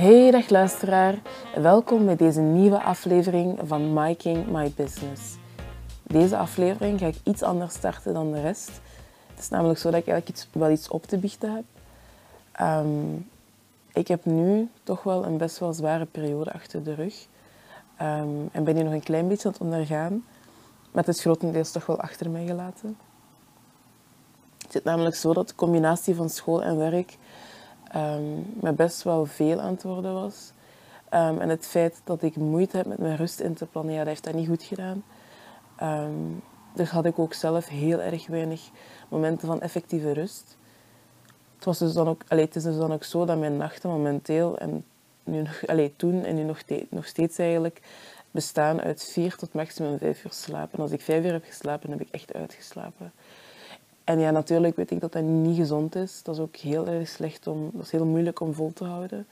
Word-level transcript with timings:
Hey 0.00 0.30
dag 0.30 0.48
luisteraar, 0.48 1.14
welkom 1.54 2.04
bij 2.04 2.16
deze 2.16 2.40
nieuwe 2.40 2.82
aflevering 2.82 3.58
van 3.62 3.92
Making 3.92 4.46
My 4.46 4.72
Business. 4.76 5.36
Deze 6.02 6.36
aflevering 6.36 6.98
ga 6.98 7.06
ik 7.06 7.16
iets 7.24 7.42
anders 7.42 7.74
starten 7.74 8.14
dan 8.14 8.32
de 8.32 8.40
rest. 8.40 8.70
Het 9.30 9.38
is 9.38 9.48
namelijk 9.48 9.78
zo 9.78 9.90
dat 9.90 10.00
ik 10.00 10.06
eigenlijk 10.06 10.38
iets, 10.38 10.48
wel 10.52 10.70
iets 10.70 10.88
op 10.88 11.06
te 11.06 11.18
biechten 11.18 11.54
heb. 11.54 11.64
Ehm, 12.52 13.14
ik 13.92 14.08
heb 14.08 14.24
nu 14.24 14.68
toch 14.82 15.02
wel 15.02 15.24
een 15.24 15.36
best 15.36 15.58
wel 15.58 15.72
zware 15.72 16.06
periode 16.06 16.52
achter 16.52 16.82
de 16.82 16.94
rug. 16.94 17.26
Ehm, 17.96 18.28
en 18.52 18.64
ben 18.64 18.74
hier 18.74 18.84
nog 18.84 18.92
een 18.92 19.02
klein 19.02 19.28
beetje 19.28 19.46
aan 19.46 19.52
het 19.52 19.62
ondergaan. 19.62 20.24
Maar 20.92 21.04
het 21.04 21.14
is 21.14 21.20
grotendeels 21.20 21.70
toch 21.70 21.86
wel 21.86 22.00
achter 22.00 22.30
mij 22.30 22.46
gelaten. 22.46 22.96
Het 24.58 24.72
zit 24.72 24.84
namelijk 24.84 25.16
zo 25.16 25.32
dat 25.32 25.48
de 25.48 25.54
combinatie 25.54 26.14
van 26.14 26.28
school 26.30 26.62
en 26.62 26.76
werk 26.76 27.16
um, 27.96 28.76
best 28.76 29.02
wel 29.02 29.26
veel 29.26 29.60
aan 29.60 29.72
het 29.72 29.82
worden 29.82 30.12
was. 30.12 30.52
Um, 31.14 31.38
en 31.40 31.48
het 31.48 31.66
feit 31.66 32.00
dat 32.04 32.22
ik 32.22 32.36
moeite 32.36 32.76
heb 32.76 32.86
met 32.86 32.98
mijn 32.98 33.16
rust 33.16 33.40
in 33.40 33.54
te 33.54 33.66
plannen, 33.66 33.96
dat 33.96 34.06
heeft 34.06 34.24
dat 34.24 34.34
niet 34.34 34.48
goed 34.48 34.62
gedaan. 34.62 35.04
Um, 35.82 36.42
dus 36.74 36.90
had 36.90 37.04
ik 37.04 37.18
ook 37.18 37.34
zelf 37.34 37.68
heel 37.68 38.00
erg 38.00 38.26
weinig 38.26 38.70
momenten 39.08 39.46
van 39.46 39.60
effectieve 39.60 40.12
rust. 40.12 40.56
Het, 41.54 41.64
was 41.64 41.78
dus 41.78 41.92
dan 41.92 42.08
ook, 42.08 42.22
allee, 42.28 42.44
het 42.44 42.56
is 42.56 42.62
dus 42.62 42.76
dan 42.76 42.92
ook 42.92 43.04
zo 43.04 43.24
dat 43.24 43.38
mijn 43.38 43.56
nachten 43.56 43.90
momenteel, 43.90 44.58
en 44.58 44.84
nu 45.24 45.42
nog, 45.42 45.62
toen 45.96 46.24
en 46.24 46.34
nu 46.34 46.42
nog, 46.42 46.60
nog 46.90 47.06
steeds 47.06 47.38
eigenlijk, 47.38 47.80
bestaan 48.30 48.80
uit 48.80 49.04
vier 49.04 49.36
tot 49.36 49.52
maximum 49.52 49.98
vijf 49.98 50.24
uur 50.24 50.32
slapen. 50.32 50.72
En 50.72 50.82
als 50.82 50.90
ik 50.90 51.00
vijf 51.00 51.24
uur 51.24 51.32
heb 51.32 51.44
geslapen, 51.44 51.90
heb 51.90 52.00
ik 52.00 52.08
echt 52.10 52.32
uitgeslapen. 52.34 53.12
En 54.10 54.18
ja, 54.18 54.30
natuurlijk 54.30 54.76
weet 54.76 54.90
ik 54.90 55.00
dat 55.00 55.12
dat 55.12 55.22
niet 55.22 55.56
gezond 55.56 55.94
is. 55.94 56.22
Dat 56.22 56.34
is 56.34 56.40
ook 56.40 56.56
heel 56.56 56.86
erg 56.86 57.08
slecht 57.08 57.46
om, 57.46 57.70
dat 57.72 57.82
is 57.82 57.90
heel 57.90 58.04
moeilijk 58.04 58.40
om 58.40 58.54
vol 58.54 58.72
te 58.72 58.84
houden. 58.84 59.26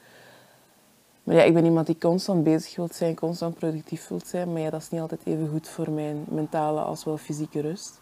Maar 1.23 1.34
ja, 1.34 1.42
ik 1.42 1.54
ben 1.54 1.64
iemand 1.64 1.87
die 1.87 1.98
constant 1.98 2.45
bezig 2.45 2.77
wilt 2.77 2.95
zijn, 2.95 3.14
constant 3.14 3.54
productief 3.54 4.09
wilt 4.09 4.26
zijn. 4.26 4.52
Maar 4.52 4.60
ja, 4.60 4.70
dat 4.70 4.80
is 4.80 4.90
niet 4.90 5.01
altijd 5.01 5.20
even 5.24 5.48
goed 5.48 5.68
voor 5.68 5.90
mijn 5.90 6.24
mentale 6.29 6.80
als 6.80 7.04
wel 7.04 7.16
fysieke 7.16 7.60
rust. 7.60 8.01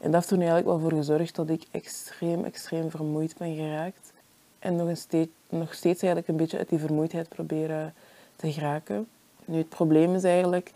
En 0.00 0.10
dat 0.10 0.20
heeft 0.20 0.30
er 0.30 0.36
eigenlijk 0.36 0.66
wel 0.66 0.78
voor 0.78 0.92
gezorgd 0.98 1.34
dat 1.34 1.48
ik 1.48 1.66
extreem, 1.70 2.44
extreem 2.44 2.90
vermoeid 2.90 3.36
ben 3.38 3.54
geraakt. 3.54 4.12
En 4.58 4.76
nog, 4.76 4.96
steeds, 4.96 5.30
nog 5.48 5.74
steeds 5.74 6.02
eigenlijk 6.02 6.28
een 6.28 6.36
beetje 6.36 6.58
uit 6.58 6.68
die 6.68 6.78
vermoeidheid 6.78 7.28
proberen 7.28 7.94
te 8.36 8.52
geraken. 8.52 9.08
Nu, 9.44 9.58
het 9.58 9.68
probleem 9.68 10.14
is 10.14 10.24
eigenlijk 10.24 10.72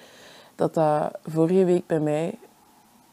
dat 0.54 0.74
dat 0.74 1.10
vorige 1.24 1.64
week 1.64 1.86
bij 1.86 2.00
mij 2.00 2.38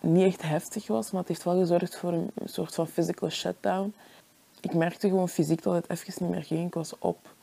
niet 0.04 0.26
echt 0.26 0.42
heftig 0.42 0.88
was, 0.88 1.12
maar 1.12 1.20
het 1.20 1.30
heeft 1.30 1.44
wel 1.44 1.60
gezorgd 1.60 1.96
voor 1.96 2.14
een 2.14 2.32
soort 2.46 2.76
van 2.76 2.88
physical 2.88 3.30
shutdown. 3.30 3.94
Ik 4.62 4.74
merkte 4.74 5.08
gewoon 5.08 5.30
fysiek 5.30 5.62
dat 5.62 5.74
het 5.74 5.90
even 5.90 6.14
niet 6.20 6.30
meer 6.30 6.44
ging. 6.44 6.68
Ik 6.68 6.74
was 6.74 6.94
op. 7.00 7.34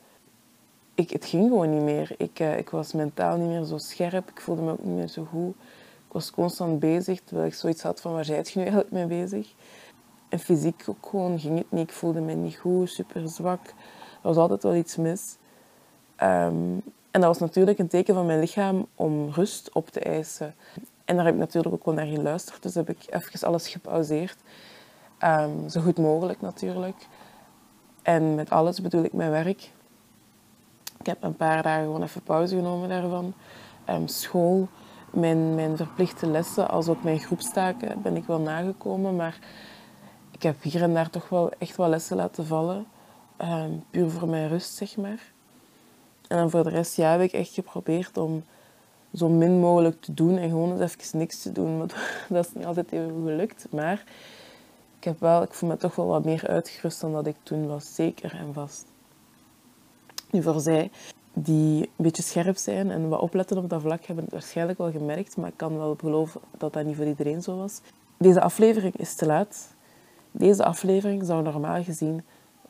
Ik, 0.95 1.09
het 1.09 1.25
ging 1.25 1.47
gewoon 1.47 1.69
niet 1.69 1.83
meer. 1.83 2.15
Ik, 2.17 2.39
uh, 2.39 2.57
ik 2.57 2.69
was 2.69 2.93
mentaal 2.93 3.37
niet 3.37 3.47
meer 3.47 3.63
zo 3.63 3.77
scherp. 3.77 4.29
Ik 4.29 4.41
voelde 4.41 4.61
me 4.61 4.71
ook 4.71 4.83
niet 4.83 4.95
meer 4.95 5.07
zo 5.07 5.23
goed. 5.23 5.55
Ik 6.07 6.11
was 6.13 6.31
constant 6.31 6.79
bezig, 6.79 7.21
terwijl 7.21 7.47
ik 7.47 7.53
zoiets 7.53 7.81
had 7.81 8.01
van 8.01 8.13
waar 8.13 8.25
zijt 8.25 8.49
je 8.49 8.59
nu 8.59 8.65
eigenlijk 8.65 8.93
mee 8.93 9.05
bezig? 9.05 9.53
En 10.29 10.39
fysiek 10.39 10.83
ook 10.85 11.07
gewoon 11.09 11.39
ging 11.39 11.57
het 11.57 11.71
niet. 11.71 11.89
Ik 11.89 11.93
voelde 11.93 12.21
me 12.21 12.33
niet 12.33 12.55
goed, 12.55 12.89
super 12.89 13.29
zwak. 13.29 13.67
Er 13.67 13.73
was 14.21 14.37
altijd 14.37 14.63
wel 14.63 14.75
iets 14.75 14.95
mis. 14.95 15.37
Um, 16.23 16.83
en 17.11 17.21
dat 17.21 17.23
was 17.23 17.37
natuurlijk 17.37 17.79
een 17.79 17.87
teken 17.87 18.13
van 18.13 18.25
mijn 18.25 18.39
lichaam 18.39 18.87
om 18.95 19.29
rust 19.29 19.69
op 19.73 19.89
te 19.89 19.99
eisen. 19.99 20.55
En 21.05 21.15
daar 21.15 21.25
heb 21.25 21.33
ik 21.33 21.39
natuurlijk 21.39 21.73
ook 21.73 21.85
wel 21.85 21.93
naar 21.93 22.05
geluisterd. 22.05 22.63
Dus 22.63 22.75
heb 22.75 22.89
ik 22.89 23.05
even 23.09 23.47
alles 23.47 23.67
gepauzeerd. 23.67 24.37
Um, 25.23 25.69
zo 25.69 25.81
goed 25.81 25.97
mogelijk 25.97 26.41
natuurlijk. 26.41 27.07
En 28.01 28.35
met 28.35 28.49
alles 28.49 28.81
bedoel 28.81 29.03
ik 29.03 29.13
mijn 29.13 29.31
werk. 29.31 29.71
Ik 30.99 31.05
heb 31.05 31.23
een 31.23 31.35
paar 31.35 31.63
dagen 31.63 31.83
gewoon 31.83 32.03
even 32.03 32.21
pauze 32.21 32.55
genomen 32.55 32.89
daarvan. 32.89 33.33
Um, 33.89 34.07
school, 34.07 34.67
mijn, 35.11 35.55
mijn 35.55 35.77
verplichte 35.77 36.27
lessen, 36.27 36.69
als 36.69 36.87
ook 36.87 37.03
mijn 37.03 37.19
groepstaken, 37.19 38.01
ben 38.01 38.15
ik 38.15 38.25
wel 38.25 38.39
nagekomen. 38.39 39.15
Maar 39.15 39.39
ik 40.31 40.43
heb 40.43 40.61
hier 40.61 40.81
en 40.81 40.93
daar 40.93 41.09
toch 41.09 41.29
wel 41.29 41.51
echt 41.57 41.77
wel 41.77 41.89
lessen 41.89 42.17
laten 42.17 42.45
vallen. 42.45 42.85
Um, 43.41 43.83
puur 43.89 44.09
voor 44.09 44.27
mijn 44.27 44.47
rust, 44.47 44.75
zeg 44.75 44.97
maar. 44.97 45.31
En 46.27 46.37
dan 46.37 46.49
voor 46.49 46.63
de 46.63 46.69
rest 46.69 46.95
ja, 46.95 47.11
heb 47.11 47.21
ik 47.21 47.33
echt 47.33 47.53
geprobeerd 47.53 48.17
om 48.17 48.43
zo 49.13 49.29
min 49.29 49.59
mogelijk 49.59 50.01
te 50.01 50.13
doen 50.13 50.37
en 50.37 50.49
gewoon 50.49 50.81
eens 50.81 50.95
even 50.95 51.17
niks 51.17 51.41
te 51.41 51.51
doen. 51.51 51.77
Maar 51.77 51.87
dat 52.29 52.45
is 52.45 52.53
niet 52.53 52.65
altijd 52.65 52.91
even 52.91 53.21
gelukt. 53.23 53.67
Maar 53.71 54.03
ik, 54.97 55.03
heb 55.03 55.19
wel, 55.19 55.41
ik 55.41 55.53
voel 55.53 55.69
me 55.69 55.77
toch 55.77 55.95
wel 55.95 56.07
wat 56.07 56.25
meer 56.25 56.47
uitgerust 56.47 57.01
dan 57.01 57.13
dat 57.13 57.27
ik 57.27 57.35
toen 57.43 57.67
was. 57.67 57.95
Zeker 57.95 58.35
en 58.35 58.53
vast. 58.53 58.85
Nu 60.31 60.41
voor 60.41 60.59
zij 60.59 60.91
die 61.33 61.81
een 61.81 61.89
beetje 61.95 62.23
scherp 62.23 62.57
zijn 62.57 62.91
en 62.91 63.09
wat 63.09 63.21
opletten 63.21 63.57
op 63.57 63.69
dat 63.69 63.81
vlak, 63.81 64.05
hebben 64.05 64.23
het 64.23 64.33
waarschijnlijk 64.33 64.77
wel 64.77 64.91
gemerkt. 64.91 65.37
Maar 65.37 65.49
ik 65.49 65.57
kan 65.57 65.77
wel 65.77 65.95
geloven 65.99 66.41
dat 66.57 66.73
dat 66.73 66.85
niet 66.85 66.95
voor 66.95 67.05
iedereen 67.05 67.41
zo 67.41 67.57
was. 67.57 67.81
Deze 68.17 68.41
aflevering 68.41 68.95
is 68.95 69.15
te 69.15 69.25
laat. 69.25 69.73
Deze 70.31 70.63
aflevering 70.63 71.25
zou 71.25 71.43
normaal 71.43 71.83
gezien 71.83 72.23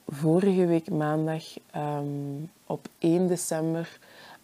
vorige 0.07 0.65
week 0.65 0.89
maandag 0.89 1.43
um, 1.75 2.49
op 2.65 2.87
1 2.97 3.27
december 3.27 3.99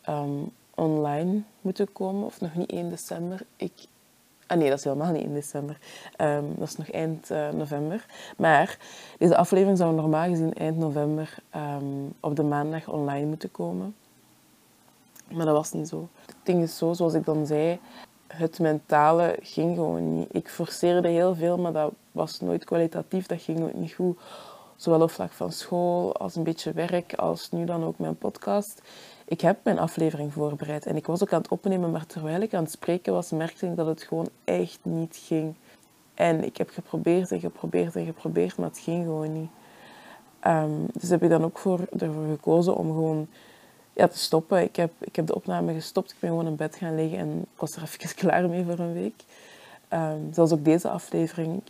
um, 0.10 0.52
online 0.78 1.42
moeten 1.62 1.92
komen. 1.94 2.26
Of 2.26 2.42
nog 2.42 2.56
niet 2.56 2.72
1 2.72 2.90
december. 2.90 3.42
Ik... 3.56 3.74
Ah 4.48 4.58
nee, 4.58 4.70
dat 4.70 4.78
is 4.78 4.84
helemaal 4.84 5.12
niet 5.12 5.24
1 5.24 5.34
december. 5.34 5.78
Um, 6.22 6.54
dat 6.58 6.68
is 6.68 6.78
nog 6.78 6.92
eind 6.92 7.32
uh, 7.32 7.50
november. 7.50 8.06
Maar 8.38 8.78
deze 9.18 9.38
aflevering 9.38 9.78
zou 9.78 9.96
normaal 9.96 10.30
gezien 10.30 10.54
eind 10.54 10.78
november 10.78 11.36
um, 11.56 12.14
op 12.20 12.36
de 12.36 12.44
maandag 12.44 12.88
online 12.88 13.26
moeten 13.26 13.52
komen. 13.52 13.96
Maar 15.32 15.46
dat 15.46 15.56
was 15.56 15.72
niet 15.72 15.88
zo. 15.88 16.10
Het 16.26 16.36
ding 16.44 16.64
is 16.64 16.78
zo, 16.78 16.94
zoals 16.94 17.14
ik 17.14 17.26
dan 17.26 17.46
zei, 17.46 17.80
het 18.28 18.60
mentale 18.60 19.38
ging 19.42 19.76
gewoon 19.76 20.18
niet. 20.18 20.28
Ik 20.32 20.50
forceerde 20.50 21.08
heel 21.08 21.36
veel, 21.36 21.58
maar 21.58 21.74
dat 21.74 21.94
was 22.12 22.40
nooit 22.40 22.64
kwalitatief. 22.64 23.26
Dat 23.26 23.42
ging 23.42 23.60
nooit 23.60 23.74
niet 23.74 23.94
goed. 23.94 24.20
Zowel 24.76 25.02
op 25.02 25.12
vlak 25.12 25.32
van 25.32 25.52
school, 25.52 26.16
als 26.16 26.36
een 26.36 26.44
beetje 26.44 26.72
werk, 26.72 27.14
als 27.14 27.52
nu 27.52 27.66
dan 27.66 27.84
ook 27.84 27.98
mijn 27.98 28.18
podcast. 28.18 28.82
Ik 29.30 29.42
heb 29.42 29.58
mijn 29.64 29.80
aflevering 29.80 30.34
voorbereid 30.34 30.86
en 30.86 30.96
ik 30.96 31.06
was 31.06 31.22
ook 31.22 31.34
aan 31.34 31.42
het 31.42 31.52
opnemen, 31.52 31.92
maar 31.92 32.06
terwijl 32.06 32.42
ik 32.42 32.54
aan 32.54 32.64
het 32.64 32.72
spreken 32.72 33.14
was, 33.14 33.30
merkte 33.30 33.66
ik 33.66 33.76
dat 33.76 33.88
het 33.88 34.02
gewoon 34.02 34.30
echt 34.44 34.80
niet 34.82 35.20
ging. 35.26 35.56
En 36.14 36.44
ik 36.44 36.58
heb 36.58 36.70
geprobeerd 36.70 37.32
en 37.32 37.40
geprobeerd 37.40 37.96
en 37.96 38.06
geprobeerd, 38.06 38.58
maar 38.58 38.68
het 38.68 38.80
ging 38.80 39.04
gewoon 39.04 39.34
niet. 39.34 39.50
Um, 40.48 40.86
dus 40.94 41.10
heb 41.10 41.24
ik 41.24 41.30
dan 41.30 41.44
ook 41.44 41.58
voor, 41.58 41.80
ervoor 42.00 42.26
gekozen 42.30 42.76
om 42.76 42.88
gewoon 42.88 43.28
ja, 43.94 44.08
te 44.08 44.18
stoppen. 44.18 44.62
Ik 44.62 44.76
heb, 44.76 44.92
ik 45.00 45.16
heb 45.16 45.28
de 45.28 45.36
opname 45.36 45.74
gestopt, 45.74 46.12
ik 46.12 46.18
ben 46.20 46.30
gewoon 46.30 46.48
in 46.48 46.56
bed 46.56 46.76
gaan 46.76 46.96
liggen 46.96 47.20
en 47.20 47.40
ik 47.54 47.60
was 47.60 47.76
er 47.76 47.82
even 47.94 48.16
klaar 48.16 48.50
mee 48.50 48.64
voor 48.64 48.80
een 48.80 48.94
week. 48.94 49.24
Um, 49.94 50.34
zoals 50.34 50.52
ook 50.52 50.66
deze 50.66 50.90
aflevering. 50.90 51.62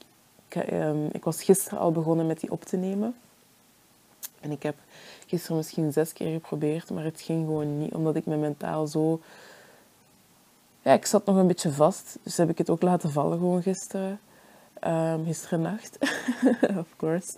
Ik, 0.50 0.72
um, 0.72 1.10
ik 1.12 1.24
was 1.24 1.44
gisteren 1.44 1.80
al 1.80 1.92
begonnen 1.92 2.28
met 2.28 2.40
die 2.40 2.52
op 2.52 2.64
te 2.64 2.78
nemen. 2.78 3.16
En 4.40 4.52
ik 4.52 4.64
heb 4.64 4.76
gisteren 5.28 5.58
misschien 5.58 5.92
zes 5.92 6.14
keer 6.14 6.32
geprobeerd, 6.32 6.90
maar 6.90 7.04
het 7.04 7.22
ging 7.22 7.46
gewoon 7.46 7.80
niet, 7.80 7.94
omdat 7.94 8.16
ik 8.16 8.26
me 8.26 8.36
mentaal 8.36 8.88
zo... 8.88 9.20
Ja, 10.82 10.94
ik 10.94 11.06
zat 11.06 11.26
nog 11.26 11.36
een 11.36 11.48
beetje 11.48 11.72
vast, 11.72 12.18
dus 12.24 12.38
heb 12.38 12.50
ik 12.50 12.58
het 12.58 12.70
ook 12.70 12.82
laten 12.82 13.12
vallen 13.12 13.38
gewoon 13.38 13.62
gisteren. 13.62 14.20
Um, 14.88 15.26
gisteren 15.26 15.62
nacht, 15.62 15.98
of 16.82 16.88
course. 16.96 17.38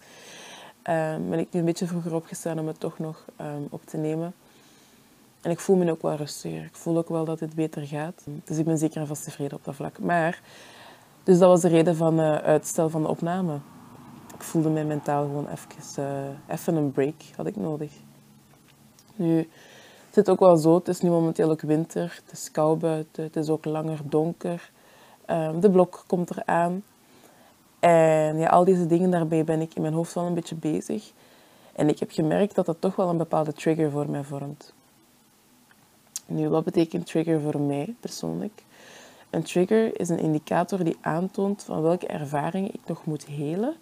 Um, 0.84 1.30
ben 1.30 1.40
ik 1.40 1.48
nu 1.52 1.60
een 1.60 1.66
beetje 1.66 1.88
vroeger 1.88 2.16
opgestaan 2.16 2.60
om 2.60 2.68
het 2.68 2.80
toch 2.80 3.00
nog 3.00 3.26
um, 3.42 3.68
op 3.70 3.82
te 3.86 3.98
nemen. 3.98 4.34
En 5.42 5.52
ik 5.52 5.60
voel 5.60 5.76
me 5.76 5.92
ook 5.92 6.02
wel 6.02 6.16
rustiger. 6.16 6.64
Ik 6.64 6.76
voel 6.76 6.98
ook 6.98 7.10
wel 7.10 7.26
dat 7.26 7.40
het 7.40 7.54
beter 7.54 7.88
gaat. 7.88 8.24
Dus 8.46 8.58
ik 8.58 8.66
ben 8.66 8.78
zeker 8.78 9.02
en 9.02 9.08
vast 9.08 9.24
tevreden 9.24 9.58
op 9.58 9.66
dat 9.66 9.76
vlak. 9.76 10.00
Maar, 10.00 10.42
dus 11.24 11.40
dat 11.40 11.50
was 11.50 11.62
de 11.62 11.68
reden 11.68 11.96
van 11.96 12.20
uh, 12.20 12.36
uitstel 12.36 12.90
van 12.90 13.02
de 13.02 13.08
opname 13.08 13.60
ik 14.40 14.46
voelde 14.46 14.70
mij 14.70 14.86
mentaal 14.86 15.26
gewoon 15.26 15.48
even, 15.48 16.04
uh, 16.04 16.56
even 16.56 16.76
een 16.76 16.92
break 16.92 17.22
had 17.36 17.46
ik 17.46 17.56
nodig. 17.56 17.92
Nu, 19.16 19.38
het 19.38 20.14
zit 20.14 20.30
ook 20.30 20.40
wel 20.40 20.58
zo, 20.58 20.76
het 20.76 20.88
is 20.88 21.02
nu 21.02 21.09
momenteel 21.09 21.50
ook 21.50 21.62
winter, 21.62 22.22
het 22.26 22.32
is 22.32 22.52
koud 22.52 22.80
buiten, 22.80 23.24
het 23.24 23.36
is 23.36 23.50
ook 23.50 23.66
langer 23.66 24.00
donker. 24.03 24.72
Um, 25.28 25.59
de 25.59 25.70
blok 25.70 26.03
komt 26.08 26.32
eraan. 26.32 26.84
En 27.80 28.38
ja, 28.38 28.50
al 28.50 28.64
deze 28.64 28.88
dingen 28.88 29.12
daarbij 29.12 29.44
ben 29.44 29.62
ik 29.62 29.74
in 29.74 29.82
mijn 29.82 29.94
hoofd 29.94 30.14
wel 30.14 30.26
een 30.26 30.34
beetje 30.34 30.56
bezig. 30.56 31.12
En 31.76 31.90
ik 31.90 32.00
heb 32.00 32.12
gemerkt 32.12 32.56
dat 32.56 32.66
dat 32.66 32.82
toch 32.82 32.96
wel 32.96 33.09
een 33.09 33.18
bepaalde 33.18 33.53
trigger 33.53 33.92
voor 33.92 34.09
mij 34.09 34.24
vormt. 34.24 34.74
Nu, 36.26 36.50
wat 36.50 36.64
betekent 36.64 37.06
trigger 37.06 37.42
voor 37.42 37.59
mij 37.59 37.96
persoonlijk? 38.00 38.64
Een 39.30 39.44
trigger 39.44 40.00
is 40.00 40.09
een 40.09 40.20
indicator 40.20 40.84
die 40.84 40.97
aantoont 41.02 41.64
van 41.64 41.82
welke 41.82 42.08
ervaringen 42.08 42.74
ik 42.74 42.82
nog 42.85 43.06
moet 43.06 43.26
helen 43.26 43.76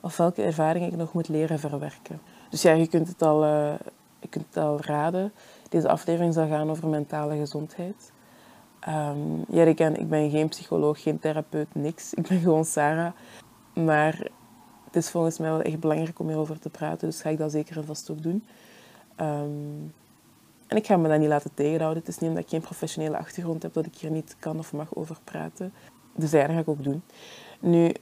of 0.00 0.16
welke 0.16 0.42
ervaring 0.42 0.86
ik 0.86 0.96
nog 0.96 1.12
moet 1.12 1.28
leren 1.28 1.58
verwerken. 1.58 2.20
Dus 2.50 2.62
ja, 2.62 2.72
je 2.72 2.86
kunt 2.86 3.08
het 3.08 3.22
al, 3.22 3.44
uh, 3.44 3.74
je 4.20 4.28
kunt 4.28 4.46
het 4.46 4.56
al 4.56 4.80
raden. 4.80 5.32
Deze 5.68 5.88
aflevering 5.88 6.34
zal 6.34 6.48
gaan 6.48 6.70
over 6.70 6.88
mentale 6.88 7.36
gezondheid. 7.36 8.12
Um, 8.88 9.44
ja, 9.48 9.64
ik 9.64 9.76
ben, 9.76 10.00
ik 10.00 10.08
ben 10.08 10.30
geen 10.30 10.48
psycholoog, 10.48 11.02
geen 11.02 11.18
therapeut, 11.18 11.74
niks. 11.74 12.14
Ik 12.14 12.28
ben 12.28 12.40
gewoon 12.40 12.64
Sarah. 12.64 13.12
Maar 13.74 14.30
het 14.84 14.96
is 14.96 15.10
volgens 15.10 15.38
mij 15.38 15.50
wel 15.50 15.62
echt 15.62 15.80
belangrijk 15.80 16.18
om 16.18 16.26
hierover 16.26 16.58
te 16.58 16.68
praten, 16.68 17.08
dus 17.08 17.20
ga 17.20 17.30
ik 17.30 17.38
dat 17.38 17.50
zeker 17.50 17.76
en 17.76 17.84
vast 17.84 18.10
ook 18.10 18.22
doen. 18.22 18.44
Ehm, 19.16 19.48
en 20.66 20.76
ik 20.76 20.86
ga 20.86 20.96
me 20.96 21.08
dat 21.08 21.18
niet 21.18 21.28
laten 21.28 21.54
tegenhouden. 21.54 21.98
Het 21.98 22.08
is 22.08 22.18
niet 22.18 22.28
omdat 22.28 22.44
ik 22.44 22.50
geen 22.50 22.60
professionele 22.60 23.16
achtergrond 23.16 23.62
heb 23.62 23.72
dat 23.72 23.86
ik 23.86 23.96
hier 23.96 24.10
niet 24.10 24.36
kan 24.38 24.58
of 24.58 24.72
mag 24.72 24.94
over 24.94 25.16
praten. 25.24 25.72
Dus 26.14 26.30
ja, 26.30 26.46
dat 26.46 26.50
ga 26.50 26.60
ik 26.60 26.68
ook 26.68 26.84
doen. 26.84 27.02
Nu, 27.60 27.94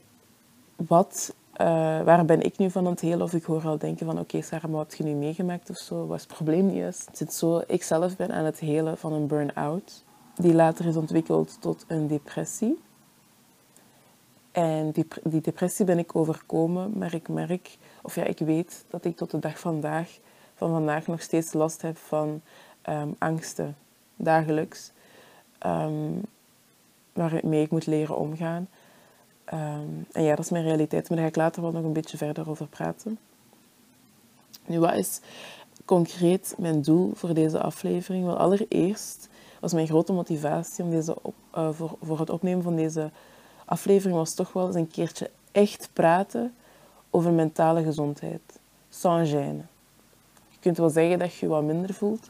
wat, 0.75 1.35
uh, 1.61 1.65
waar 2.01 2.25
ben 2.25 2.41
ik 2.41 2.57
nu 2.57 2.71
van 2.71 2.85
het 2.85 2.99
hele? 2.99 3.23
Of 3.23 3.33
ik 3.33 3.43
hoor 3.43 3.63
al 3.65 3.77
denken 3.77 4.05
van, 4.05 4.19
oké 4.19 4.41
Sarah, 4.41 4.71
wat 4.71 4.89
heb 4.89 4.97
je 4.97 5.13
nu 5.13 5.13
meegemaakt 5.13 5.69
of 5.69 5.77
zo? 5.77 6.07
Wat 6.07 6.17
is 6.17 6.23
het 6.23 6.33
probleem 6.33 6.69
juist? 6.69 7.19
Het 7.19 7.33
zo, 7.33 7.61
ik 7.67 7.83
zelf 7.83 8.15
ben 8.15 8.31
aan 8.31 8.45
het 8.45 8.59
helen 8.59 8.97
van 8.97 9.13
een 9.13 9.27
burn-out. 9.27 10.03
Die 10.35 10.53
later 10.53 10.85
is 10.85 10.95
ontwikkeld 10.95 11.57
tot 11.61 11.85
een 11.87 12.07
depressie. 12.07 12.79
En 14.51 14.91
die, 14.91 15.07
die 15.23 15.41
depressie 15.41 15.85
ben 15.85 15.99
ik 15.99 16.15
overkomen, 16.15 16.97
maar 16.97 17.13
ik 17.13 17.29
merk, 17.29 17.77
of 18.01 18.15
ja, 18.15 18.23
ik 18.23 18.39
weet 18.39 18.85
dat 18.89 19.05
ik 19.05 19.17
tot 19.17 19.31
de 19.31 19.39
dag 19.39 19.59
vandaag, 19.59 20.19
van 20.55 20.69
vandaag 20.69 21.07
nog 21.07 21.21
steeds 21.21 21.53
last 21.53 21.81
heb 21.81 21.97
van 21.97 22.41
um, 22.89 23.15
angsten, 23.17 23.75
dagelijks, 24.15 24.91
um, 25.65 26.21
waarmee 27.13 27.61
ik 27.61 27.71
moet 27.71 27.85
leren 27.85 28.17
omgaan. 28.17 28.67
Um, 29.53 30.05
en 30.11 30.23
ja, 30.23 30.35
dat 30.35 30.45
is 30.45 30.51
mijn 30.51 30.63
realiteit, 30.63 31.09
maar 31.09 31.17
daar 31.17 31.27
ga 31.27 31.31
ik 31.31 31.37
later 31.37 31.61
wel 31.61 31.71
nog 31.71 31.83
een 31.83 31.93
beetje 31.93 32.17
verder 32.17 32.49
over 32.49 32.67
praten. 32.67 33.17
Nu, 34.65 34.79
wat 34.79 34.93
is 34.93 35.19
concreet 35.85 36.55
mijn 36.57 36.81
doel 36.81 37.11
voor 37.15 37.33
deze 37.33 37.61
aflevering? 37.61 38.25
Wel, 38.25 38.37
allereerst 38.37 39.29
was 39.59 39.73
mijn 39.73 39.87
grote 39.87 40.13
motivatie 40.13 40.83
om 40.83 40.89
deze 40.89 41.15
uh, 41.57 41.69
voor, 41.71 41.97
voor 42.01 42.19
het 42.19 42.29
opnemen 42.29 42.63
van 42.63 42.75
deze 42.75 43.11
aflevering 43.65 44.17
was 44.17 44.33
toch 44.33 44.53
wel 44.53 44.65
eens 44.65 44.75
een 44.75 44.87
keertje 44.87 45.29
echt 45.51 45.89
praten 45.93 46.53
over 47.09 47.31
mentale 47.31 47.83
gezondheid. 47.83 48.41
Sans 48.89 49.29
gêne. 49.29 49.65
Je 50.49 50.59
kunt 50.59 50.77
wel 50.77 50.89
zeggen 50.89 51.19
dat 51.19 51.33
je 51.33 51.45
je 51.45 51.51
wat 51.51 51.63
minder 51.63 51.93
voelt, 51.93 52.29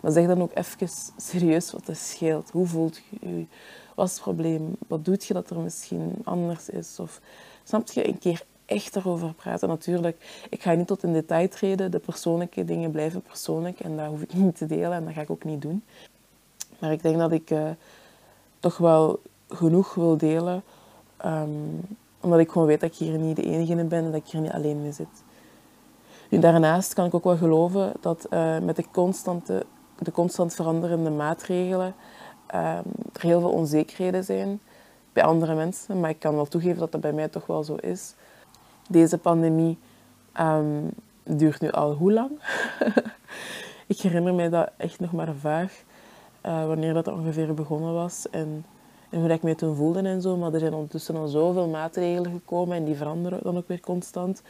maar 0.00 0.12
zeg 0.12 0.26
dan 0.26 0.42
ook 0.42 0.54
even 0.54 0.88
serieus 1.16 1.72
wat 1.72 1.86
het 1.86 1.98
scheelt. 1.98 2.50
Hoe 2.50 2.66
voelt 2.66 2.96
je 2.96 3.28
je? 3.28 3.46
Wat 3.94 4.06
is 4.06 4.12
het 4.12 4.22
probleem? 4.22 4.76
Wat 4.86 5.04
doet 5.04 5.24
je 5.24 5.34
dat 5.34 5.50
er 5.50 5.58
misschien 5.58 6.12
anders 6.24 6.68
is? 6.68 6.98
Of 7.00 7.20
snap 7.64 7.90
je 7.90 8.08
een 8.08 8.18
keer 8.18 8.44
echt 8.66 8.96
erover 8.96 9.34
praten? 9.34 9.68
Natuurlijk, 9.68 10.46
ik 10.50 10.62
ga 10.62 10.72
niet 10.72 10.86
tot 10.86 11.02
in 11.02 11.12
detail 11.12 11.48
treden. 11.48 11.90
De 11.90 11.98
persoonlijke 11.98 12.64
dingen 12.64 12.90
blijven 12.90 13.22
persoonlijk 13.22 13.80
en 13.80 13.96
dat 13.96 14.06
hoef 14.06 14.22
ik 14.22 14.34
niet 14.44 14.56
te 14.56 14.66
delen 14.66 14.92
en 14.92 15.04
dat 15.04 15.14
ga 15.14 15.20
ik 15.20 15.30
ook 15.30 15.44
niet 15.44 15.62
doen. 15.62 15.82
Maar 16.78 16.92
ik 16.92 17.02
denk 17.02 17.18
dat 17.18 17.32
ik 17.32 17.50
uh, 17.50 17.70
toch 18.60 18.76
wel 18.76 19.20
genoeg 19.48 19.94
wil 19.94 20.16
delen. 20.16 20.62
Um, 21.24 21.80
omdat 22.20 22.38
ik 22.38 22.50
gewoon 22.50 22.66
weet 22.66 22.80
dat 22.80 22.90
ik 22.90 22.96
hier 22.96 23.18
niet 23.18 23.36
de 23.36 23.42
enige 23.42 23.72
in 23.72 23.88
ben 23.88 24.04
en 24.04 24.10
dat 24.12 24.20
ik 24.20 24.26
hier 24.26 24.40
niet 24.40 24.52
alleen 24.52 24.82
mee 24.82 24.92
zit. 24.92 25.22
Nu, 26.28 26.38
daarnaast 26.38 26.94
kan 26.94 27.06
ik 27.06 27.14
ook 27.14 27.24
wel 27.24 27.36
geloven 27.36 27.92
dat 28.00 28.26
uh, 28.30 28.58
met 28.58 28.76
de, 28.76 28.84
constante, 28.92 29.66
de 29.98 30.12
constant 30.12 30.54
veranderende 30.54 31.10
maatregelen 31.10 31.94
um, 32.54 32.92
er 33.12 33.20
heel 33.20 33.40
veel 33.40 33.52
onzekerheden 33.52 34.24
zijn 34.24 34.60
bij 35.12 35.24
andere 35.24 35.54
mensen. 35.54 36.00
Maar 36.00 36.10
ik 36.10 36.18
kan 36.18 36.34
wel 36.34 36.46
toegeven 36.46 36.78
dat 36.78 36.92
dat 36.92 37.00
bij 37.00 37.12
mij 37.12 37.28
toch 37.28 37.46
wel 37.46 37.64
zo 37.64 37.74
is. 37.74 38.14
Deze 38.88 39.18
pandemie 39.18 39.78
um, 40.40 40.90
duurt 41.22 41.60
nu 41.60 41.70
al 41.70 41.92
hoe 41.92 42.12
lang? 42.12 42.30
ik 43.86 44.00
herinner 44.00 44.34
mij 44.34 44.48
dat 44.48 44.70
echt 44.76 45.00
nog 45.00 45.12
maar 45.12 45.34
vaag. 45.34 45.82
Uh, 46.46 46.66
wanneer 46.66 46.94
dat 46.94 47.08
ongeveer 47.08 47.54
begonnen 47.54 47.94
was. 47.94 48.30
En 48.30 48.64
en 49.14 49.20
hoe 49.20 49.30
ik 49.30 49.42
me 49.42 49.54
toen 49.54 49.76
voelde 49.76 50.00
en 50.00 50.22
zo. 50.22 50.36
Maar 50.36 50.52
er 50.52 50.60
zijn 50.60 50.74
ondertussen 50.74 51.16
al 51.16 51.26
zoveel 51.26 51.68
maatregelen 51.68 52.30
gekomen 52.30 52.76
en 52.76 52.84
die 52.84 52.94
veranderen 52.94 53.40
dan 53.42 53.56
ook 53.56 53.68
weer 53.68 53.80
constant. 53.80 54.42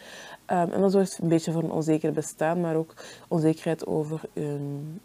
Um, 0.46 0.72
en 0.72 0.80
dat 0.80 0.92
zorgt 0.92 1.18
een 1.22 1.28
beetje 1.28 1.52
voor 1.52 1.62
een 1.62 1.70
onzeker 1.70 2.12
bestaan, 2.12 2.60
maar 2.60 2.76
ook 2.76 2.94
onzekerheid 3.28 3.86
over 3.86 4.20
um, 4.34 5.00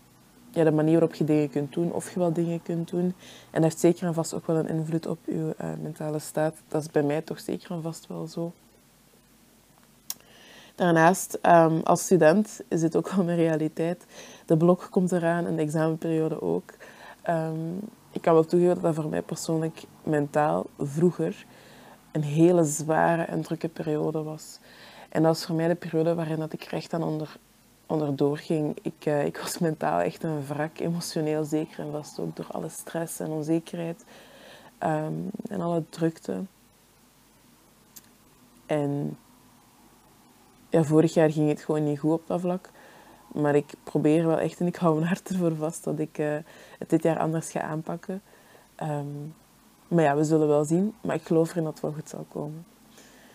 ja, 0.51 0.63
de 0.63 0.71
manier 0.71 0.99
waarop 0.99 1.15
je 1.15 1.23
dingen 1.23 1.49
kunt 1.49 1.73
doen, 1.73 1.91
of 1.91 2.13
je 2.13 2.19
wel 2.19 2.33
dingen 2.33 2.61
kunt 2.61 2.89
doen. 2.89 3.13
En 3.51 3.61
dat 3.61 3.63
heeft 3.63 3.79
zeker 3.79 4.07
en 4.07 4.13
vast 4.13 4.33
ook 4.33 4.47
wel 4.47 4.55
een 4.55 4.69
invloed 4.69 5.07
op 5.07 5.17
je 5.25 5.55
uh, 5.61 5.67
mentale 5.81 6.19
staat. 6.19 6.55
Dat 6.67 6.81
is 6.81 6.91
bij 6.91 7.03
mij 7.03 7.21
toch 7.21 7.39
zeker 7.39 7.71
en 7.71 7.81
vast 7.81 8.07
wel 8.07 8.27
zo. 8.27 8.51
Daarnaast, 10.75 11.39
um, 11.41 11.81
als 11.83 12.01
student 12.01 12.61
is 12.67 12.81
dit 12.81 12.95
ook 12.95 13.09
wel 13.09 13.25
mijn 13.25 13.37
realiteit. 13.37 14.05
De 14.45 14.57
blok 14.57 14.87
komt 14.91 15.11
eraan 15.11 15.45
en 15.45 15.55
de 15.55 15.61
examenperiode 15.61 16.41
ook. 16.41 16.73
Um, 17.29 17.79
ik 18.11 18.21
kan 18.21 18.33
wel 18.33 18.45
toegeven 18.45 18.73
dat 18.73 18.83
dat 18.83 18.95
voor 18.95 19.09
mij 19.09 19.21
persoonlijk 19.21 19.83
mentaal 20.03 20.65
vroeger 20.77 21.45
een 22.11 22.23
hele 22.23 22.63
zware 22.63 23.21
en 23.21 23.41
drukke 23.41 23.67
periode 23.67 24.23
was. 24.23 24.59
En 25.09 25.23
dat 25.23 25.35
was 25.35 25.45
voor 25.45 25.55
mij 25.55 25.67
de 25.67 25.75
periode 25.75 26.15
waarin 26.15 26.39
dat 26.39 26.53
ik 26.53 26.63
recht 26.63 26.93
aan 26.93 27.03
onder, 27.03 27.37
onderdoor 27.89 28.37
ging. 28.37 28.77
Ik, 28.81 29.05
uh, 29.05 29.25
ik 29.25 29.37
was 29.37 29.57
mentaal 29.57 29.99
echt 29.99 30.23
een 30.23 30.45
wrak, 30.45 30.79
emotioneel 30.79 31.43
zeker 31.43 31.79
en 31.79 31.91
vast 31.91 32.19
ook 32.19 32.35
door 32.35 32.47
alle 32.51 32.69
stress 32.69 33.19
en 33.19 33.29
onzekerheid 33.29 34.05
um, 34.83 35.29
en 35.49 35.61
alle 35.61 35.83
drukte. 35.89 36.41
En 38.65 39.17
ja, 40.69 40.83
vorig 40.83 41.13
jaar 41.13 41.31
ging 41.31 41.49
het 41.49 41.61
gewoon 41.61 41.83
niet 41.83 41.99
goed 41.99 42.11
op 42.11 42.27
dat 42.27 42.41
vlak. 42.41 42.69
Maar 43.33 43.55
ik 43.55 43.73
probeer 43.83 44.27
wel 44.27 44.39
echt 44.39 44.59
en 44.59 44.67
ik 44.67 44.75
hou 44.75 44.95
mijn 44.95 45.07
hart 45.07 45.29
ervoor 45.29 45.55
vast 45.55 45.83
dat 45.83 45.99
ik 45.99 46.17
uh, 46.17 46.37
het 46.79 46.89
dit 46.89 47.03
jaar 47.03 47.19
anders 47.19 47.51
ga 47.51 47.61
aanpakken. 47.61 48.21
Um, 48.83 49.33
maar 49.87 50.03
ja, 50.03 50.15
we 50.15 50.23
zullen 50.23 50.47
wel 50.47 50.65
zien. 50.65 50.93
Maar 51.01 51.15
ik 51.15 51.23
geloof 51.23 51.51
erin 51.51 51.63
dat 51.63 51.73
het 51.73 51.81
wel 51.81 51.91
goed 51.91 52.09
zal 52.09 52.25
komen. 52.31 52.65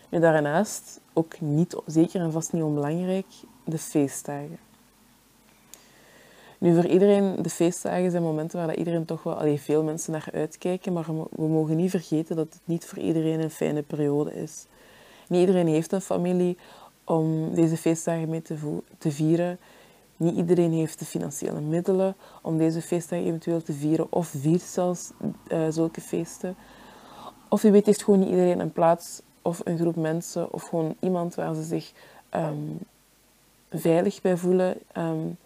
En 0.09 0.21
daarnaast, 0.21 1.01
ook 1.13 1.41
niet, 1.41 1.77
zeker 1.87 2.21
en 2.21 2.33
vast 2.33 2.53
niet 2.53 2.63
onbelangrijk, 2.63 3.27
de 3.65 3.79
feestdagen. 3.79 4.59
Nu, 6.59 6.75
voor 6.75 6.87
iedereen, 6.87 7.43
de 7.43 7.51
feestdagen 7.51 8.11
zijn 8.11 8.23
momenten 8.23 8.59
waar 8.59 8.67
dat 8.67 8.77
iedereen 8.77 9.05
toch 9.05 9.23
wel, 9.23 9.35
allee, 9.35 9.61
veel 9.61 9.83
mensen 9.83 10.13
naar 10.13 10.29
uitkijken. 10.33 10.93
Maar 10.93 11.07
we 11.31 11.47
mogen 11.47 11.77
niet 11.77 11.91
vergeten 11.91 12.37
dat 12.37 12.53
het 12.53 12.63
niet 12.65 12.85
voor 12.85 12.99
iedereen 12.99 13.41
een 13.41 13.51
fijne 13.51 13.83
periode 13.83 14.35
is. 14.35 14.67
Niet 15.29 15.41
iedereen 15.41 15.67
heeft 15.67 15.93
een 15.93 16.01
familie 16.01 16.57
om 17.05 17.55
deze 17.55 17.77
feestdagen 17.77 18.29
mee 18.29 18.43
te, 18.43 18.57
te 18.99 19.11
vieren. 19.11 19.59
Niet 20.17 20.37
iedereen 20.37 20.73
heeft 20.73 20.99
de 20.99 21.05
financiële 21.05 21.61
middelen 21.61 22.17
om 22.43 22.59
deze 22.59 22.83
feestdagen 22.83 23.27
eventueel 23.27 23.63
te 23.63 23.73
vieren 23.73 24.13
of 24.13 24.27
viert 24.27 24.63
zelfs 24.63 25.11
uh, 25.49 25.67
zulke 25.69 26.01
feesten. 26.01 26.57
Of 27.49 27.63
je 27.63 27.71
weet, 27.71 27.87
heeft 27.87 28.05
gewoon 28.05 28.21
niet 28.21 28.29
iedereen 28.29 28.61
een 28.61 28.73
plaats 28.73 29.23
of 29.43 29.61
een 29.65 29.79
groep 29.79 29.97
mensen 29.97 30.53
of 30.53 30.63
gewoon 30.63 30.95
iemand 31.01 31.35
waar 31.35 31.55
ze 31.55 31.63
zich 31.63 31.93
um, 32.35 32.79
veilig 33.75 34.21
bij 34.21 34.37
voelen. 34.37 34.77
Um, 34.97 35.37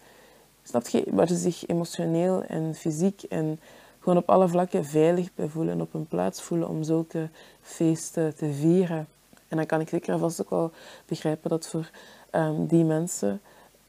je? 0.89 1.03
Waar 1.09 1.27
ze 1.27 1.35
zich 1.35 1.67
emotioneel 1.67 2.43
en 2.43 2.75
fysiek 2.75 3.23
en 3.23 3.59
gewoon 3.99 4.17
op 4.17 4.29
alle 4.29 4.47
vlakken 4.47 4.85
veilig 4.85 5.29
bij 5.35 5.47
voelen 5.47 5.73
en 5.73 5.81
op 5.81 5.93
een 5.93 6.07
plaats 6.07 6.41
voelen 6.41 6.69
om 6.69 6.83
zulke 6.83 7.29
feesten 7.61 8.35
te 8.35 8.53
vieren. 8.53 9.07
En 9.47 9.57
dan 9.57 9.65
kan 9.65 9.79
ik 9.79 9.89
zeker 9.89 10.17
vast 10.17 10.41
ook 10.41 10.49
wel 10.49 10.71
begrijpen 11.05 11.49
dat 11.49 11.67
voor 11.67 11.89
um, 12.31 12.67
die 12.67 12.83
mensen 12.83 13.41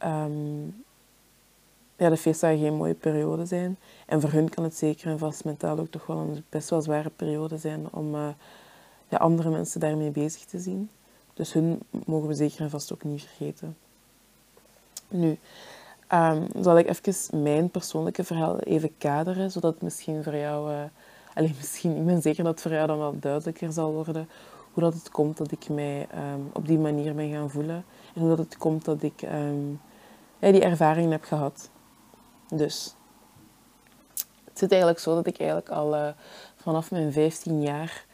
um, 0.05 0.85
ja, 1.97 2.09
de 2.09 2.17
feestdagen 2.17 2.59
geen 2.59 2.75
mooie 2.75 2.95
periode 2.95 3.47
zijn. 3.47 3.77
En 4.07 4.21
voor 4.21 4.31
hun 4.31 4.49
kan 4.49 4.65
het 4.65 4.77
zeker 4.77 5.11
en 5.11 5.19
vast 5.19 5.45
mentaal 5.45 5.79
ook 5.79 5.91
toch 5.91 6.07
wel 6.07 6.17
een 6.17 6.45
best 6.49 6.71
wel 6.71 6.83
zware 6.83 7.11
periode 7.11 7.59
zijn 7.59 7.93
om 7.93 8.15
uh, 8.15 8.29
ja, 9.09 9.19
andere 9.19 9.51
mensen 9.51 9.81
daarmee 9.81 10.11
bezig 10.11 10.45
te 10.45 10.59
zien. 10.59 10.91
Dus 11.35 11.53
hun 11.53 11.81
mogen 12.07 12.29
we 12.29 12.35
zeker 12.35 12.61
en 12.61 12.71
vast 12.71 12.93
ook 12.93 13.05
niet 13.05 13.23
vergeten. 13.23 13.77
Nu, 15.11 15.39
um, 16.13 16.47
zal 16.61 16.79
ik 16.79 16.89
even 16.89 17.43
mijn 17.43 17.71
persoonlijke 17.71 18.25
verhaal 18.25 18.59
even 18.59 18.99
kaderen, 18.99 19.51
zodat 19.51 19.73
het 19.73 19.83
misschien 19.83 20.23
voor 20.23 20.37
jou... 20.37 20.73
Uh, 20.73 20.83
alleen 21.35 21.55
misschien, 21.61 21.97
ik 21.97 22.07
ben 22.07 22.23
zeker 22.23 22.45
dat 22.45 22.53
het 22.53 22.63
voor 22.63 22.73
jou 22.73 22.87
dan 22.87 22.99
wel 22.99 23.19
duidelijker 23.19 23.73
zal 23.73 23.93
worden 23.93 24.29
hoe 24.73 24.83
dat 24.83 24.95
het 24.95 25.11
komt 25.11 25.37
dat 25.37 25.53
ik 25.53 25.69
mij 25.69 26.09
um, 26.15 26.51
op 26.53 26.67
die 26.67 26.79
manier 26.79 27.15
ben 27.15 27.31
gaan 27.31 27.51
voelen. 27.51 27.85
En 28.15 28.21
hoe 28.21 28.29
dat 28.29 28.39
het 28.39 28.57
komt 28.57 28.85
dat 28.85 29.03
ik 29.03 29.21
ja, 30.39 30.53
die 30.53 30.63
ervaring 30.63 31.11
heb 31.11 31.25
gehad. 31.25 31.71
Dus 32.49 32.95
het 34.45 34.59
zit 34.59 34.71
eigenlijk 34.71 35.01
zo 35.01 35.15
dat 35.15 35.27
ik 35.27 35.39
eigenlijk 35.39 35.69
al 35.69 35.95
uh, 35.95 36.09
vanaf 36.57 36.91
mijn 36.91 37.13
15 37.13 37.63
jaar 37.63 38.05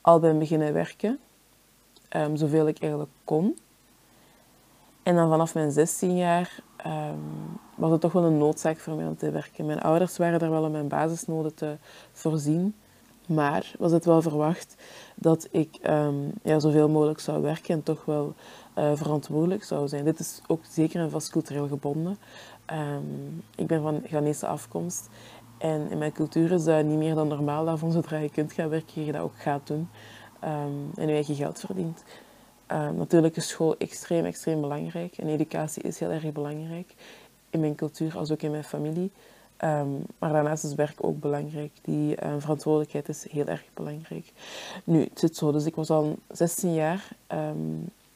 al 0.00 0.18
ben 0.18 0.38
beginnen 0.38 0.72
werken. 0.72 1.18
Zoveel 2.34 2.68
ik 2.68 2.78
eigenlijk 2.78 3.12
kon. 3.24 3.58
En 5.04 5.14
dan 5.14 5.28
vanaf 5.28 5.54
mijn 5.54 5.70
16 5.70 6.16
jaar 6.16 6.58
um, 6.86 7.58
was 7.74 7.90
het 7.90 8.00
toch 8.00 8.12
wel 8.12 8.24
een 8.24 8.38
noodzaak 8.38 8.78
voor 8.78 8.94
mij 8.94 9.06
om 9.06 9.16
te 9.16 9.30
werken. 9.30 9.66
Mijn 9.66 9.80
ouders 9.80 10.16
waren 10.16 10.40
er 10.40 10.50
wel 10.50 10.64
om 10.64 10.70
mijn 10.70 10.88
basisnoden 10.88 11.54
te 11.54 11.76
voorzien. 12.12 12.74
Maar 13.26 13.72
was 13.78 13.92
het 13.92 14.04
wel 14.04 14.22
verwacht 14.22 14.76
dat 15.14 15.48
ik 15.50 15.78
um, 15.86 16.32
ja, 16.42 16.58
zoveel 16.58 16.88
mogelijk 16.88 17.20
zou 17.20 17.42
werken 17.42 17.74
en 17.74 17.82
toch 17.82 18.04
wel 18.04 18.34
uh, 18.78 18.90
verantwoordelijk 18.94 19.64
zou 19.64 19.88
zijn. 19.88 20.04
Dit 20.04 20.18
is 20.18 20.40
ook 20.46 20.60
zeker 20.70 21.00
en 21.00 21.10
vast 21.10 21.30
cultureel 21.30 21.68
gebonden. 21.68 22.18
Um, 22.72 23.42
ik 23.56 23.66
ben 23.66 23.82
van 23.82 24.02
Ghanese 24.04 24.46
afkomst. 24.46 25.08
En 25.58 25.90
in 25.90 25.98
mijn 25.98 26.12
cultuur 26.12 26.52
is 26.52 26.64
dat 26.64 26.84
niet 26.84 26.98
meer 26.98 27.14
dan 27.14 27.28
normaal 27.28 27.64
dat 27.64 27.78
van 27.78 27.92
zodra 27.92 28.16
je 28.16 28.30
kunt 28.30 28.52
gaan 28.52 28.68
werken, 28.68 29.04
je 29.04 29.12
dat 29.12 29.22
ook 29.22 29.36
gaat 29.36 29.66
doen. 29.66 29.88
En 30.94 31.06
je 31.06 31.12
eigen 31.12 31.34
geld 31.34 31.60
verdient. 31.60 32.04
Ehm, 32.66 32.96
natuurlijk 32.96 33.36
is 33.36 33.48
school 33.48 33.76
extreem, 33.78 34.24
extreem 34.24 34.60
belangrijk. 34.60 35.16
En 35.18 35.28
educatie 35.28 35.82
is 35.82 35.98
heel 35.98 36.10
erg 36.10 36.32
belangrijk. 36.32 36.94
In 37.50 37.60
mijn 37.60 37.74
cultuur 37.74 38.16
als 38.16 38.30
ook 38.30 38.42
in 38.42 38.50
mijn 38.50 38.64
familie. 38.64 39.10
Ehm, 39.56 39.88
maar 40.18 40.32
daarnaast 40.32 40.64
is 40.64 40.74
werk 40.74 41.04
ook 41.04 41.20
belangrijk. 41.20 41.70
Die 41.82 42.22
uh, 42.22 42.34
verantwoordelijkheid 42.38 43.08
is 43.08 43.26
heel 43.30 43.46
erg 43.46 43.64
belangrijk. 43.74 44.32
Nu, 44.84 45.00
het 45.00 45.18
zit 45.18 45.36
zo. 45.36 45.52
Dus 45.52 45.64
ik 45.64 45.74
was 45.74 45.90
al 45.90 46.18
16 46.32 46.74
jaar 46.74 47.08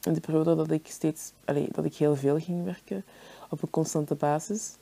in 0.01 0.13
de 0.13 0.19
periode 0.19 0.55
dat 0.55 0.71
ik 0.71 0.87
steeds, 0.87 1.31
allez, 1.45 1.67
dat 1.71 1.85
ik 1.85 1.95
heel 1.95 2.15
veel 2.15 2.39
ging 2.39 2.65
werken. 2.65 3.03
Op 3.49 3.61
een 3.61 3.69
constante 3.69 4.15
basis. 4.15 4.75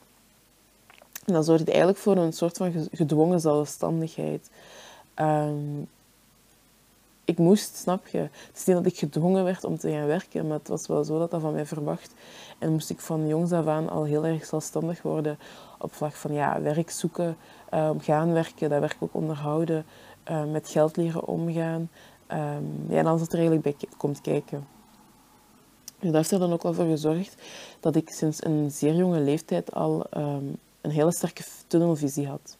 En 1.26 1.34
dat 1.34 1.46
zorgde 1.46 1.70
eigenlijk 1.70 2.00
voor 2.00 2.18
een 2.18 2.34
soort 2.34 2.58
van 2.58 2.88
gedwongen 2.92 3.40
zelfstandigheid. 3.40 4.50
Ik 7.28 7.38
moest, 7.38 7.76
snap 7.76 8.08
je? 8.08 8.18
Het 8.18 8.52
is 8.54 8.66
niet 8.66 8.76
dat 8.76 8.86
ik 8.86 8.98
gedwongen 8.98 9.44
werd 9.44 9.64
om 9.64 9.78
te 9.78 9.92
gaan 9.92 10.06
werken, 10.06 10.48
maar 10.48 10.58
het 10.58 10.68
was 10.68 10.88
wel 10.88 11.04
zo 11.04 11.20
dat 11.20 11.32
dat 11.32 11.42
van 11.42 11.54
mij 11.54 11.66
verwacht. 11.66 12.14
En 12.58 12.72
moest 12.72 12.90
ik 12.90 13.00
van 13.00 13.28
jongs 13.28 13.52
af 13.52 13.68
aan 13.68 13.90
al 13.90 14.04
heel 14.04 14.26
erg 14.26 14.46
zelfstandig 14.46 15.02
worden 15.02 15.40
op 15.80 15.94
vlak 15.94 16.14
van 16.14 16.34
ja, 16.34 16.62
werk 16.62 16.90
zoeken, 16.90 17.38
um, 17.74 18.00
gaan 18.00 18.34
werken, 18.34 18.70
dat 18.70 18.80
werk 18.80 18.96
ook 19.00 19.14
onderhouden, 19.14 19.86
um, 20.32 20.52
met 20.52 20.70
geld 20.70 20.98
leren 20.98 21.28
omgaan. 21.28 21.90
Um, 22.32 22.86
ja, 22.90 22.98
en 22.98 23.06
alles 23.06 23.20
wat 23.20 23.34
er 23.34 23.40
eigenlijk 23.40 23.64
bij 23.64 23.90
komt 23.98 24.22
kijken. 24.22 24.68
En 26.00 26.06
dat 26.08 26.16
heeft 26.16 26.32
er 26.32 26.40
dan 26.40 26.54
ook 26.54 26.64
wel 26.64 26.74
voor 26.74 26.86
gezorgd 26.86 27.36
dat 27.80 27.96
ik 27.96 28.10
sinds 28.10 28.44
een 28.44 28.72
zeer 28.72 28.96
jonge 28.96 29.20
leeftijd 29.20 29.74
al 29.74 30.06
een 30.82 30.92
hele 30.92 31.14
sterke 31.14 31.44
tunnelvisie 31.68 32.28
had. 32.28 32.58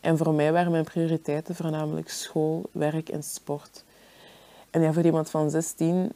En 0.00 0.16
voor 0.16 0.34
mij 0.34 0.52
waren 0.52 0.72
mijn 0.72 0.84
prioriteiten 0.84 1.54
voornamelijk 1.54 2.08
school, 2.08 2.62
werk 2.72 3.08
en 3.08 3.22
sport. 3.22 3.84
En 4.70 4.80
ja, 4.82 4.92
voor 4.92 5.02
iemand 5.02 5.30
van 5.30 5.50
16, 5.50 6.12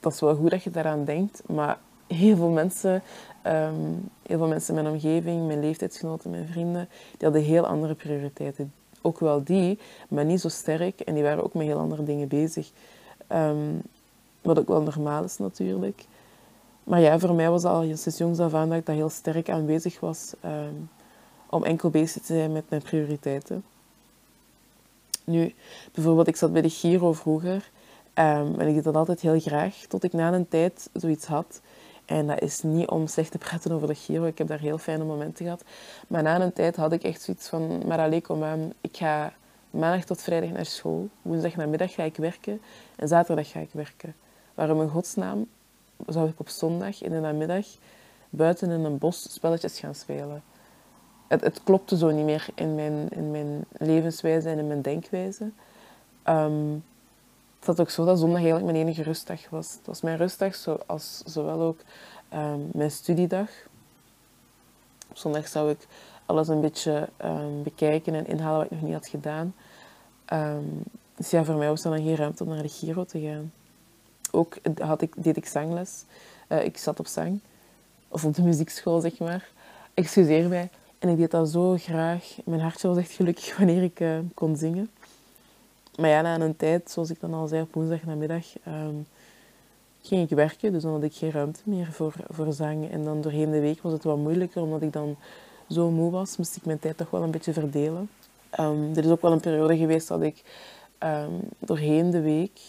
dat 0.00 0.12
is 0.12 0.20
wel 0.20 0.34
goed 0.34 0.50
dat 0.50 0.62
je 0.62 0.70
daaraan 0.70 1.04
denkt, 1.04 1.42
maar 1.46 1.78
heel 2.06 2.36
veel 2.36 2.48
mensen, 2.48 3.02
um, 3.46 4.08
heel 4.22 4.38
veel 4.38 4.48
mensen 4.48 4.76
in 4.76 4.82
mijn 4.82 4.94
omgeving, 4.94 5.46
mijn 5.46 5.60
leeftijdsgenoten, 5.60 6.30
mijn 6.30 6.48
vrienden, 6.48 6.88
die 7.10 7.28
hadden 7.28 7.42
heel 7.42 7.66
andere 7.66 7.94
prioriteiten. 7.94 8.72
Ook 9.02 9.18
wel 9.18 9.44
die, 9.44 9.78
maar 10.08 10.24
niet 10.24 10.40
zo 10.40 10.48
sterk. 10.48 11.00
En 11.00 11.14
die 11.14 11.22
waren 11.22 11.44
ook 11.44 11.54
met 11.54 11.66
heel 11.66 11.78
andere 11.78 12.04
dingen 12.04 12.28
bezig. 12.28 12.70
Um, 13.32 13.82
wat 14.42 14.58
ook 14.58 14.68
wel 14.68 14.82
normaal 14.82 15.24
is 15.24 15.38
natuurlijk. 15.38 16.04
Maar 16.84 17.00
ja, 17.00 17.18
voor 17.18 17.34
mij 17.34 17.50
was 17.50 17.64
al 17.64 17.82
sinds 17.82 18.18
jongs 18.18 18.38
af 18.38 18.54
aan 18.54 18.68
dat 18.68 18.78
ik 18.78 18.86
dat 18.86 18.94
heel 18.94 19.08
sterk 19.08 19.50
aanwezig 19.50 20.00
was. 20.00 20.34
Um, 20.44 20.88
om 21.56 21.64
enkel 21.64 21.90
bezig 21.90 22.22
te 22.22 22.34
zijn 22.34 22.52
met 22.52 22.64
mijn 22.68 22.82
prioriteiten. 22.82 23.64
Nu, 25.24 25.54
bijvoorbeeld, 25.92 26.28
ik 26.28 26.36
zat 26.36 26.52
bij 26.52 26.62
de 26.62 26.70
Giro 26.70 27.12
vroeger 27.12 27.70
um, 28.14 28.60
en 28.60 28.68
ik 28.68 28.74
deed 28.74 28.84
dat 28.84 28.96
altijd 28.96 29.20
heel 29.20 29.40
graag, 29.40 29.74
tot 29.88 30.04
ik 30.04 30.12
na 30.12 30.32
een 30.32 30.48
tijd 30.48 30.90
zoiets 30.92 31.26
had. 31.26 31.60
En 32.04 32.26
dat 32.26 32.40
is 32.40 32.62
niet 32.62 32.88
om 32.88 33.06
slecht 33.06 33.30
te 33.30 33.38
praten 33.38 33.72
over 33.72 33.88
de 33.88 33.94
Giro, 33.94 34.24
ik 34.24 34.38
heb 34.38 34.46
daar 34.46 34.58
heel 34.58 34.78
fijne 34.78 35.04
momenten 35.04 35.44
gehad. 35.44 35.64
Maar 36.08 36.22
na 36.22 36.40
een 36.40 36.52
tijd 36.52 36.76
had 36.76 36.92
ik 36.92 37.02
echt 37.02 37.22
zoiets 37.22 37.48
van, 37.48 37.86
maar 37.86 37.98
alleen 37.98 38.22
kom 38.22 38.44
aan, 38.44 38.72
ik 38.80 38.96
ga 38.96 39.32
maandag 39.70 40.04
tot 40.04 40.22
vrijdag 40.22 40.50
naar 40.50 40.66
school, 40.66 41.08
woensdag 41.22 41.56
namiddag 41.56 41.94
ga 41.94 42.02
ik 42.02 42.16
werken 42.16 42.60
en 42.96 43.08
zaterdag 43.08 43.50
ga 43.50 43.60
ik 43.60 43.70
werken. 43.72 44.14
Waarom 44.54 44.80
in 44.80 44.88
godsnaam 44.88 45.46
zou 46.06 46.28
ik 46.28 46.40
op 46.40 46.48
zondag 46.48 47.02
in 47.02 47.10
de 47.10 47.20
namiddag 47.20 47.66
buiten 48.30 48.70
in 48.70 48.84
een 48.84 48.98
bos 48.98 49.32
spelletjes 49.32 49.78
gaan 49.78 49.94
spelen? 49.94 50.42
Het, 51.28 51.40
het 51.40 51.60
klopte 51.64 51.96
zo 51.96 52.10
niet 52.10 52.24
meer 52.24 52.46
in 52.54 52.74
mijn, 52.74 53.08
in 53.08 53.30
mijn 53.30 53.64
levenswijze 53.72 54.48
en 54.48 54.58
in 54.58 54.66
mijn 54.66 54.82
denkwijze. 54.82 55.50
Um, 56.28 56.84
het 57.58 57.66
was 57.66 57.78
ook 57.78 57.90
zo 57.90 58.04
dat 58.04 58.18
zondag 58.18 58.40
eigenlijk 58.40 58.72
mijn 58.72 58.84
enige 58.84 59.02
rustdag 59.02 59.50
was. 59.50 59.72
Het 59.72 59.86
was 59.86 60.00
mijn 60.00 60.16
rustdag, 60.16 60.54
zoals 60.54 61.22
zowel 61.24 61.60
ook 61.60 61.80
um, 62.34 62.68
mijn 62.72 62.90
studiedag. 62.90 63.48
Op 65.08 65.16
zondag 65.16 65.48
zou 65.48 65.70
ik 65.70 65.86
alles 66.26 66.48
een 66.48 66.60
beetje 66.60 67.08
um, 67.24 67.62
bekijken 67.62 68.14
en 68.14 68.26
inhalen 68.26 68.58
wat 68.58 68.66
ik 68.66 68.70
nog 68.70 68.82
niet 68.82 68.92
had 68.92 69.08
gedaan. 69.08 69.54
Dus 71.16 71.30
ja, 71.30 71.44
voor 71.44 71.54
mij 71.54 71.68
was 71.68 71.84
er 71.84 71.90
dan 71.90 72.02
geen 72.02 72.16
ruimte 72.16 72.42
om 72.44 72.48
naar 72.48 72.62
de 72.62 72.68
Giro 72.68 73.04
te 73.04 73.20
gaan. 73.20 73.52
Ook 74.30 74.56
had 74.78 75.02
ik, 75.02 75.14
deed 75.16 75.36
ik 75.36 75.46
zangles. 75.46 76.04
Uh, 76.48 76.64
ik 76.64 76.78
zat 76.78 76.98
op 76.98 77.06
zang. 77.06 77.40
Of 78.08 78.24
op 78.24 78.34
de 78.34 78.42
muziekschool, 78.42 79.00
zeg 79.00 79.18
maar. 79.18 79.48
Excuseer 79.94 80.48
mij. 80.48 80.70
En 80.98 81.08
ik 81.08 81.16
deed 81.16 81.30
dat 81.30 81.48
zo 81.48 81.76
graag. 81.76 82.36
Mijn 82.44 82.60
hartje 82.60 82.88
was 82.88 82.96
echt 82.96 83.12
gelukkig 83.12 83.56
wanneer 83.58 83.82
ik 83.82 84.00
uh, 84.00 84.18
kon 84.34 84.56
zingen. 84.56 84.90
Maar 85.96 86.10
ja, 86.10 86.22
na 86.22 86.40
een 86.40 86.56
tijd, 86.56 86.90
zoals 86.90 87.10
ik 87.10 87.20
dan 87.20 87.34
al 87.34 87.46
zei 87.46 87.62
op 87.62 87.74
woensdagnamiddag, 87.74 88.44
um, 88.68 89.06
ging 90.02 90.30
ik 90.30 90.36
werken. 90.36 90.72
Dus 90.72 90.82
dan 90.82 90.92
had 90.92 91.02
ik 91.02 91.14
geen 91.14 91.30
ruimte 91.30 91.60
meer 91.64 91.92
voor, 91.92 92.14
voor 92.28 92.52
zang. 92.52 92.90
En 92.90 93.04
dan 93.04 93.20
doorheen 93.20 93.50
de 93.50 93.60
week 93.60 93.82
was 93.82 93.92
het 93.92 94.04
wat 94.04 94.16
moeilijker, 94.16 94.62
omdat 94.62 94.82
ik 94.82 94.92
dan 94.92 95.16
zo 95.68 95.90
moe 95.90 96.10
was, 96.10 96.36
moest 96.36 96.56
ik 96.56 96.64
mijn 96.64 96.78
tijd 96.78 96.96
toch 96.96 97.10
wel 97.10 97.22
een 97.22 97.30
beetje 97.30 97.52
verdelen. 97.52 98.10
Um, 98.60 98.90
er 98.94 99.04
is 99.04 99.10
ook 99.10 99.22
wel 99.22 99.32
een 99.32 99.40
periode 99.40 99.76
geweest 99.76 100.08
dat 100.08 100.22
ik 100.22 100.42
um, 100.98 101.40
doorheen 101.58 102.10
de 102.10 102.20
week 102.20 102.60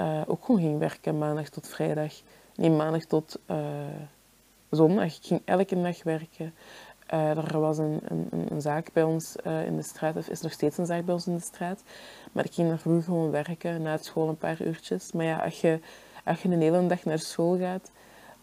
uh, 0.00 0.20
ook 0.26 0.44
gewoon 0.44 0.60
ging 0.60 0.78
werken, 0.78 1.18
maandag 1.18 1.48
tot 1.48 1.68
vrijdag. 1.68 2.12
Nee, 2.54 2.70
maandag 2.70 3.04
tot 3.04 3.38
uh, 3.50 3.56
zondag. 4.70 5.16
Ik 5.16 5.24
ging 5.24 5.42
elke 5.44 5.82
dag 5.82 6.02
werken. 6.02 6.54
Er 7.06 7.60
was 7.60 7.78
een, 7.78 8.00
een, 8.08 8.46
een, 8.50 8.60
zaak 8.60 8.92
bij 8.92 9.02
ons 9.02 9.36
uh, 9.46 9.66
in 9.66 9.76
de 9.76 9.82
straat, 9.82 10.16
of 10.16 10.28
is 10.28 10.40
nog 10.40 10.52
steeds 10.52 10.78
een 10.78 10.86
zaak 10.86 11.04
bij 11.04 11.14
ons 11.14 11.26
in 11.26 11.34
de 11.34 11.40
straat. 11.40 11.82
Maar 12.32 12.44
ik 12.44 12.54
ging 12.54 12.68
daar 12.68 12.78
vroeger 12.78 13.02
gewoon 13.02 13.30
werken, 13.30 13.82
na 13.82 13.90
het 13.90 14.04
school 14.04 14.28
een 14.28 14.36
paar 14.36 14.62
uurtjes. 14.62 15.12
Maar 15.12 15.24
ja, 15.24 15.38
als 15.38 15.60
je, 15.60 15.80
als 16.24 16.42
je 16.42 16.48
een 16.48 16.60
hele 16.60 16.86
dag 16.86 17.04
naar 17.04 17.18
school 17.18 17.58
gaat 17.58 17.90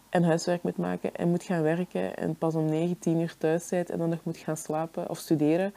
en 0.08 0.22
huiswerk 0.22 0.62
moet 0.62 0.76
maken 0.76 1.14
en 1.14 1.28
moet 1.28 1.42
gaan 1.42 1.62
werken 1.62 2.16
en 2.16 2.36
pas 2.36 2.54
om 2.54 2.64
9, 2.64 2.98
10 2.98 3.20
uur 3.20 3.34
thuis 3.38 3.68
bent 3.68 3.90
en 3.90 3.98
dan 3.98 4.08
nog 4.08 4.20
moet 4.22 4.36
gaan 4.36 4.56
slapen 4.56 5.10
of 5.10 5.18
studeren, 5.18 5.74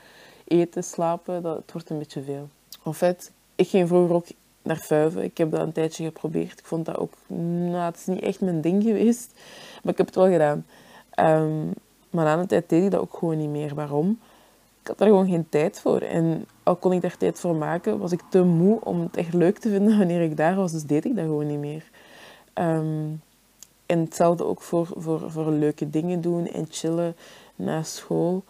eten, 0.47 0.83
slapen, 0.83 1.41
dat 1.41 1.57
het 1.57 1.71
wordt 1.71 1.89
een 1.89 1.97
beetje 1.97 2.23
veel. 2.23 2.49
En 2.83 2.93
fait, 2.93 3.31
ik 3.55 3.67
ging 3.67 3.87
vroeger 3.87 4.15
ook 4.15 4.25
naar 4.61 4.77
vuiven. 4.77 5.23
Ik 5.23 5.37
heb 5.37 5.51
dat 5.51 5.61
een 5.61 5.71
tijdje 5.71 6.03
geprobeerd. 6.03 6.59
Ik 6.59 6.65
vond 6.65 6.85
dat 6.85 6.97
ook, 6.97 7.13
nou, 7.27 7.85
het 7.85 7.95
is 7.95 8.05
niet 8.05 8.21
echt 8.21 8.41
mijn 8.41 8.61
ding 8.61 8.83
geweest, 8.83 9.31
maar 9.83 9.91
ik 9.91 9.97
heb 9.97 10.07
het 10.07 10.15
wel 10.15 10.31
gedaan. 10.31 10.65
Um, 11.19 11.73
maar 12.09 12.25
na 12.25 12.37
een 12.37 12.47
tijd 12.47 12.69
deed 12.69 12.83
ik 12.83 12.91
dat 12.91 13.01
ook 13.01 13.17
gewoon 13.17 13.37
niet 13.37 13.49
meer. 13.49 13.75
Waarom? 13.75 14.19
Ik 14.81 14.87
had 14.87 14.97
daar 14.97 15.07
gewoon 15.07 15.29
geen 15.29 15.49
tijd 15.49 15.79
voor. 15.79 15.99
En 15.99 16.45
al 16.63 16.75
kon 16.75 16.93
ik 16.93 17.01
daar 17.01 17.17
tijd 17.17 17.39
voor 17.39 17.55
maken, 17.55 17.99
was 17.99 18.11
ik 18.11 18.21
te 18.29 18.43
moe 18.43 18.79
om 18.83 19.01
het 19.01 19.17
echt 19.17 19.33
leuk 19.33 19.57
te 19.57 19.69
vinden 19.69 19.97
wanneer 20.03 20.21
ik 20.21 20.37
daar 20.37 20.55
was. 20.55 20.71
Dus 20.71 20.83
deed 20.83 21.05
ik 21.05 21.15
dat 21.15 21.25
gewoon 21.25 21.47
niet 21.47 21.59
meer. 21.59 21.83
Um, 22.53 23.21
en 23.85 23.99
hetzelfde 23.99 24.45
ook 24.45 24.61
voor, 24.61 24.87
voor, 24.95 25.31
voor 25.31 25.51
leuke 25.51 25.89
dingen 25.89 26.21
doen 26.21 26.47
en 26.47 26.67
chillen 26.69 27.15
na 27.55 27.83
school. 27.83 28.43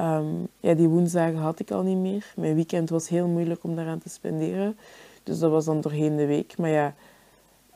Um, 0.00 0.48
ja, 0.60 0.74
die 0.74 0.88
woensdagen 0.88 1.38
had 1.38 1.58
ik 1.58 1.70
al 1.70 1.82
niet 1.82 1.96
meer. 1.96 2.32
Mijn 2.36 2.54
weekend 2.54 2.90
was 2.90 3.08
heel 3.08 3.26
moeilijk 3.26 3.64
om 3.64 3.76
daaraan 3.76 3.98
te 3.98 4.08
spenderen. 4.08 4.76
Dus 5.22 5.38
dat 5.38 5.50
was 5.50 5.64
dan 5.64 5.80
doorheen 5.80 6.16
de 6.16 6.26
week. 6.26 6.58
Maar 6.58 6.70
ja, 6.70 6.94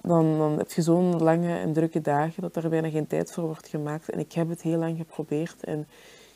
dan, 0.03 0.39
dan 0.39 0.59
heb 0.59 0.73
je 0.73 0.83
zo'n 0.83 1.23
lange 1.23 1.59
en 1.59 1.73
drukke 1.73 2.01
dagen 2.01 2.43
dat 2.43 2.57
er 2.57 2.69
bijna 2.69 2.91
geen 2.91 3.07
tijd 3.07 3.33
voor 3.33 3.45
wordt 3.45 3.69
gemaakt. 3.69 4.11
En 4.11 4.19
ik 4.19 4.33
heb 4.33 4.49
het 4.49 4.63
heel 4.63 4.79
lang 4.79 4.97
geprobeerd 4.97 5.65
en 5.65 5.87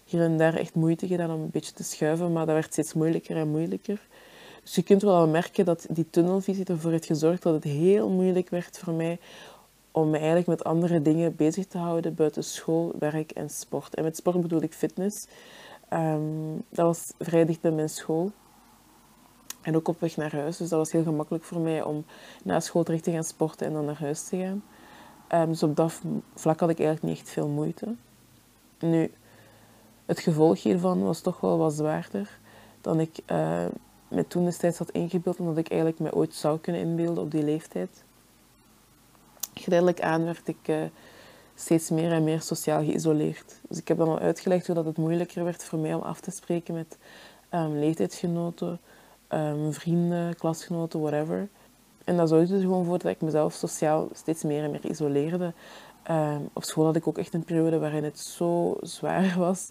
hier 0.04 0.21
en 0.21 0.38
daar 0.38 0.54
echt 0.54 0.75
moeite 0.75 1.07
gedaan 1.07 1.31
om 1.31 1.40
een 1.40 1.50
beetje 1.50 1.73
te 1.73 1.83
schuiven, 1.83 2.33
maar 2.33 2.47
dat 2.47 2.54
werd 2.54 2.73
steeds 2.73 2.95
moeilijker 2.95 3.37
en 3.37 3.49
moeilijker. 3.49 4.00
Dus 4.62 4.75
je 4.75 4.83
kunt 4.83 5.02
wel 5.02 5.28
merken 5.28 5.64
dat 5.64 5.87
die 5.90 6.11
tunnelvisie 6.11 6.64
ervoor 6.64 6.90
heeft 6.90 7.07
gezorgd 7.07 7.42
dat 7.42 7.54
het 7.54 7.64
heel 7.64 8.09
moeilijk 8.09 8.50
werd 8.50 8.78
voor 8.78 8.92
mij 8.92 9.19
om 9.90 10.11
me 10.11 10.16
eigenlijk 10.16 10.47
met 10.47 10.64
andere 10.64 11.02
dingen 11.02 11.37
bezig 11.37 11.66
te 11.66 11.78
houden 11.78 12.14
buiten 12.14 12.45
school, 12.45 12.92
werk 12.99 13.31
en 13.31 13.50
sport. 13.50 13.95
En 13.95 14.04
met 14.04 14.16
sport 14.16 14.40
bedoel 14.40 14.62
ik 14.62 14.73
fitness. 14.73 15.26
Um, 15.92 16.62
dat 16.69 16.87
was 16.87 17.12
vrij 17.19 17.45
dicht 17.45 17.61
bij 17.61 17.71
mijn 17.71 17.88
school. 17.88 18.31
En 19.62 19.76
ook 19.76 19.88
op 19.88 20.00
weg 20.00 20.16
naar 20.16 20.33
huis. 20.33 20.57
Dus 20.57 20.69
dat 20.69 20.78
was 20.78 20.92
heel 20.92 21.02
gemakkelijk 21.02 21.45
voor 21.45 21.61
mij 21.61 21.83
om 21.83 22.04
na 22.45 22.61
school 22.61 22.83
terug 22.83 23.00
te 23.00 23.11
gaan 23.11 23.25
sporten 23.25 23.66
en 23.66 23.73
dan 23.73 23.85
naar 23.85 24.00
huis 24.00 24.23
te 24.23 24.37
gaan. 24.37 24.62
Um, 25.42 25.49
dus 25.49 25.62
op 25.62 25.76
dat 25.76 26.00
vlak 26.35 26.61
had 26.61 26.71
ik 26.71 26.78
eigenlijk 26.78 27.09
niet 27.09 27.19
echt 27.19 27.31
veel 27.31 27.49
moeite. 27.49 27.95
Nu, 28.78 29.11
het 30.07 30.21
gevolg 30.21 30.62
hiervan 30.62 31.02
was 31.02 31.21
toch 31.21 31.40
wel 31.40 31.59
wat 31.59 31.73
zwaarder 31.73 32.38
dan 32.81 33.00
ik 33.00 33.19
uh, 33.26 33.64
me 34.09 34.26
toen 34.26 34.45
destijds 34.45 34.78
had 34.78 34.90
ingebeeld, 34.90 35.38
omdat 35.38 35.57
ik 35.57 35.69
eigenlijk 35.69 36.00
me 36.00 36.14
ooit 36.14 36.35
zou 36.35 36.59
kunnen 36.59 36.81
inbeelden 36.81 37.23
op 37.23 37.31
die 37.31 37.42
leeftijd. 37.42 38.04
Geleidelijk 39.54 40.00
aan 40.00 40.25
werd 40.25 40.49
ik 40.49 40.69
uh, 40.69 40.76
steeds 41.54 41.90
meer 41.90 42.12
en 42.12 42.25
meer 42.25 42.40
sociaal 42.40 42.85
geïsoleerd. 42.85 43.54
Dus 43.69 43.78
ik 43.78 43.88
heb 43.88 43.97
dan 43.97 44.09
al 44.09 44.19
uitgelegd 44.19 44.66
hoe 44.66 44.75
dat 44.75 44.85
het 44.85 44.97
moeilijker 44.97 45.45
werd 45.45 45.64
voor 45.64 45.78
mij 45.78 45.95
om 45.95 46.02
af 46.02 46.21
te 46.21 46.31
spreken 46.31 46.75
met 46.75 46.99
um, 47.50 47.78
leeftijdsgenoten, 47.78 48.81
um, 49.35 49.73
vrienden, 49.73 50.37
klasgenoten, 50.37 51.01
whatever. 51.01 51.49
En 52.05 52.17
dat 52.17 52.29
zorgde 52.29 52.55
er 52.55 52.61
gewoon 52.61 52.85
voor 52.85 52.99
dat 52.99 53.12
ik 53.12 53.21
mezelf 53.21 53.53
sociaal 53.53 54.09
steeds 54.12 54.43
meer 54.43 54.65
en 54.65 54.71
meer 54.71 54.91
isoleerde. 54.91 55.53
Um, 56.11 56.49
op 56.53 56.65
school 56.65 56.85
had 56.85 56.97
ik 56.97 57.07
ook 57.07 57.19
echt 57.19 57.35
een 57.35 57.45
periode 57.45 57.79
waarin 57.79 58.05
het 58.05 58.19
zo 58.19 58.77
zwaar 58.81 59.35
was 59.39 59.71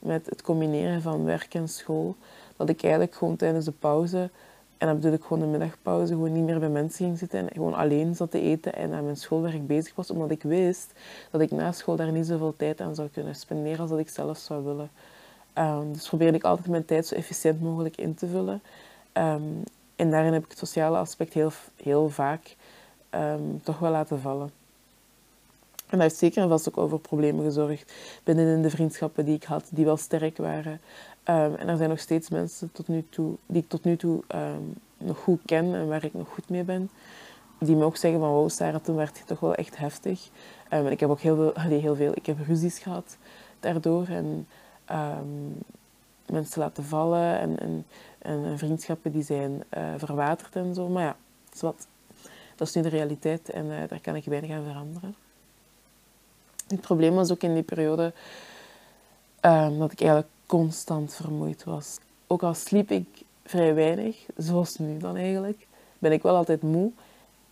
met 0.00 0.26
het 0.26 0.42
combineren 0.42 1.02
van 1.02 1.24
werk 1.24 1.54
en 1.54 1.68
school, 1.68 2.16
dat 2.56 2.68
ik 2.68 2.82
eigenlijk 2.82 3.14
gewoon 3.14 3.36
tijdens 3.36 3.64
de 3.64 3.72
pauze 3.72 4.30
En 4.78 4.86
dan 4.86 4.96
bedoel 4.96 5.12
ik 5.12 5.22
gewoon 5.22 5.40
de 5.40 5.46
middagpauze, 5.46 6.12
gewoon 6.12 6.32
niet 6.32 6.44
meer 6.44 6.58
bij 6.58 6.68
mensen 6.68 7.04
ging 7.04 7.18
zitten 7.18 7.38
en 7.38 7.48
gewoon 7.52 7.74
alleen 7.74 8.14
zat 8.14 8.30
te 8.30 8.40
eten 8.40 8.74
en 8.74 8.92
aan 8.92 9.04
mijn 9.04 9.16
schoolwerk 9.16 9.66
bezig 9.66 9.94
was, 9.94 10.10
omdat 10.10 10.30
ik 10.30 10.42
wist 10.42 10.92
dat 11.30 11.40
ik 11.40 11.50
na 11.50 11.72
school 11.72 11.96
daar 11.96 12.12
niet 12.12 12.26
zoveel 12.26 12.54
tijd 12.56 12.80
aan 12.80 12.94
zou 12.94 13.08
kunnen 13.08 13.34
spenderen 13.34 13.80
als 13.80 13.90
dat 13.90 13.98
ik 13.98 14.08
zelf 14.08 14.38
zou 14.38 14.64
willen. 14.64 14.90
Um, 15.58 15.92
dus 15.92 16.08
probeerde 16.08 16.36
ik 16.36 16.44
altijd 16.44 16.68
mijn 16.68 16.84
tijd 16.84 17.06
zo 17.06 17.14
efficiënt 17.14 17.60
mogelijk 17.60 17.96
in 17.96 18.14
te 18.14 18.26
vullen. 18.26 18.62
Ehm, 19.16 19.42
en 19.96 20.10
daarin 20.10 20.32
heb 20.32 20.44
ik 20.44 20.50
het 20.50 20.58
sociale 20.58 20.98
aspect 20.98 21.32
heel, 21.32 21.52
heel 21.82 22.08
vaak 22.08 22.56
ehm, 23.10 23.42
toch 23.62 23.78
wel 23.78 23.90
laten 23.90 24.20
vallen. 24.20 24.50
En 25.76 25.98
dat 25.98 26.00
heeft 26.00 26.16
zeker 26.16 26.42
en 26.42 26.48
vast 26.48 26.68
ook 26.68 26.78
over 26.78 26.98
problemen 26.98 27.44
gezorgd 27.44 27.92
binnenin 28.24 28.62
de 28.62 28.70
vriendschappen 28.70 29.24
die 29.24 29.34
ik 29.34 29.44
had, 29.44 29.68
die 29.70 29.84
wel 29.84 29.96
sterk 29.96 30.36
waren. 30.36 30.80
en 31.24 31.68
er 31.68 31.76
zijn 31.76 31.88
nog 31.88 31.98
steeds 31.98 32.28
mensen 32.28 32.72
tot 32.72 32.88
nu 32.88 33.06
toe, 33.10 33.34
die 33.46 33.62
ik 33.62 33.68
tot 33.68 33.84
nu 33.84 33.96
toe 33.96 34.22
nog 34.98 35.18
goed 35.18 35.40
ken 35.44 35.74
en 35.74 35.88
waar 35.88 36.04
ik 36.04 36.14
nog 36.14 36.28
goed 36.28 36.48
mee 36.48 36.62
ben. 36.64 36.90
Die 37.58 37.76
me 37.76 37.84
ook 37.84 37.96
zeggen 37.96 38.20
van, 38.20 38.28
wow 38.28 38.50
Sarah, 38.50 38.82
toen 38.82 38.96
werd 38.96 39.18
het 39.18 39.26
toch 39.26 39.40
wel 39.40 39.54
echt 39.54 39.76
heftig. 39.76 40.28
en 40.68 40.86
ik 40.86 41.00
heb 41.00 41.10
ook 41.10 41.20
heel 41.20 41.36
veel, 41.36 41.78
heel 41.80 41.96
veel, 41.96 42.12
ik 42.14 42.26
heb 42.26 42.36
ruzies 42.46 42.78
gehad 42.78 43.16
daardoor. 43.60 44.06
En 44.06 44.46
mensen 46.30 46.60
laten 46.60 46.84
vallen 46.84 47.38
en, 47.38 47.58
en, 47.58 47.86
en, 48.26 48.58
vriendschappen 48.58 49.12
die 49.12 49.22
zijn 49.22 49.62
uh, 49.76 49.94
verwaterd 49.96 50.56
en 50.56 50.74
zo. 50.74 50.88
Maar 50.88 51.04
ja, 51.04 51.16
dat 51.44 51.54
is, 51.54 51.60
wat, 51.60 51.86
dat 52.56 52.68
is 52.68 52.74
nu 52.74 52.82
de 52.82 52.88
realiteit 52.88 53.50
en 53.50 53.66
uh, 53.66 53.76
daar 53.88 54.00
kan 54.00 54.16
ik 54.16 54.24
weinig 54.24 54.50
aan 54.50 54.64
veranderen. 54.64 55.14
Het 56.66 56.80
probleem 56.80 57.14
was 57.14 57.30
ook 57.30 57.42
in 57.42 57.54
die 57.54 57.62
periode 57.62 58.12
um, 59.40 59.78
dat 59.78 59.92
ik 59.92 60.00
eigenlijk 60.00 60.30
constant 60.46 61.14
vermoeid 61.14 61.64
was. 61.64 61.98
Ook 62.26 62.42
al 62.42 62.54
sliep 62.54 62.90
ik 62.90 63.06
vrij 63.44 63.74
weinig, 63.74 64.16
zoals 64.36 64.76
nu 64.76 64.98
dan 64.98 65.16
eigenlijk, 65.16 65.66
ben 65.98 66.12
ik 66.12 66.22
wel 66.22 66.36
altijd 66.36 66.62
moe 66.62 66.90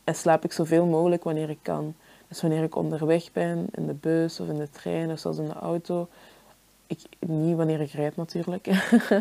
en 0.04 0.14
slaap 0.14 0.44
ik 0.44 0.52
zoveel 0.52 0.86
mogelijk 0.86 1.24
wanneer 1.24 1.50
ik 1.50 1.58
kan. 1.62 1.94
Dus 2.28 2.40
wanneer 2.40 2.62
ik 2.62 2.76
onderweg 2.76 3.32
ben, 3.32 3.66
in 3.70 3.86
de 3.86 3.92
bus 3.92 4.40
of 4.40 4.48
in 4.48 4.58
de 4.58 4.70
trein 4.70 5.10
of 5.10 5.18
zelfs 5.18 5.38
in 5.38 5.44
de 5.44 5.52
auto, 5.52 6.08
ik, 6.86 7.00
niet 7.18 7.56
wanneer 7.56 7.80
ik 7.80 7.90
rijd 7.90 8.16
natuurlijk. 8.16 8.66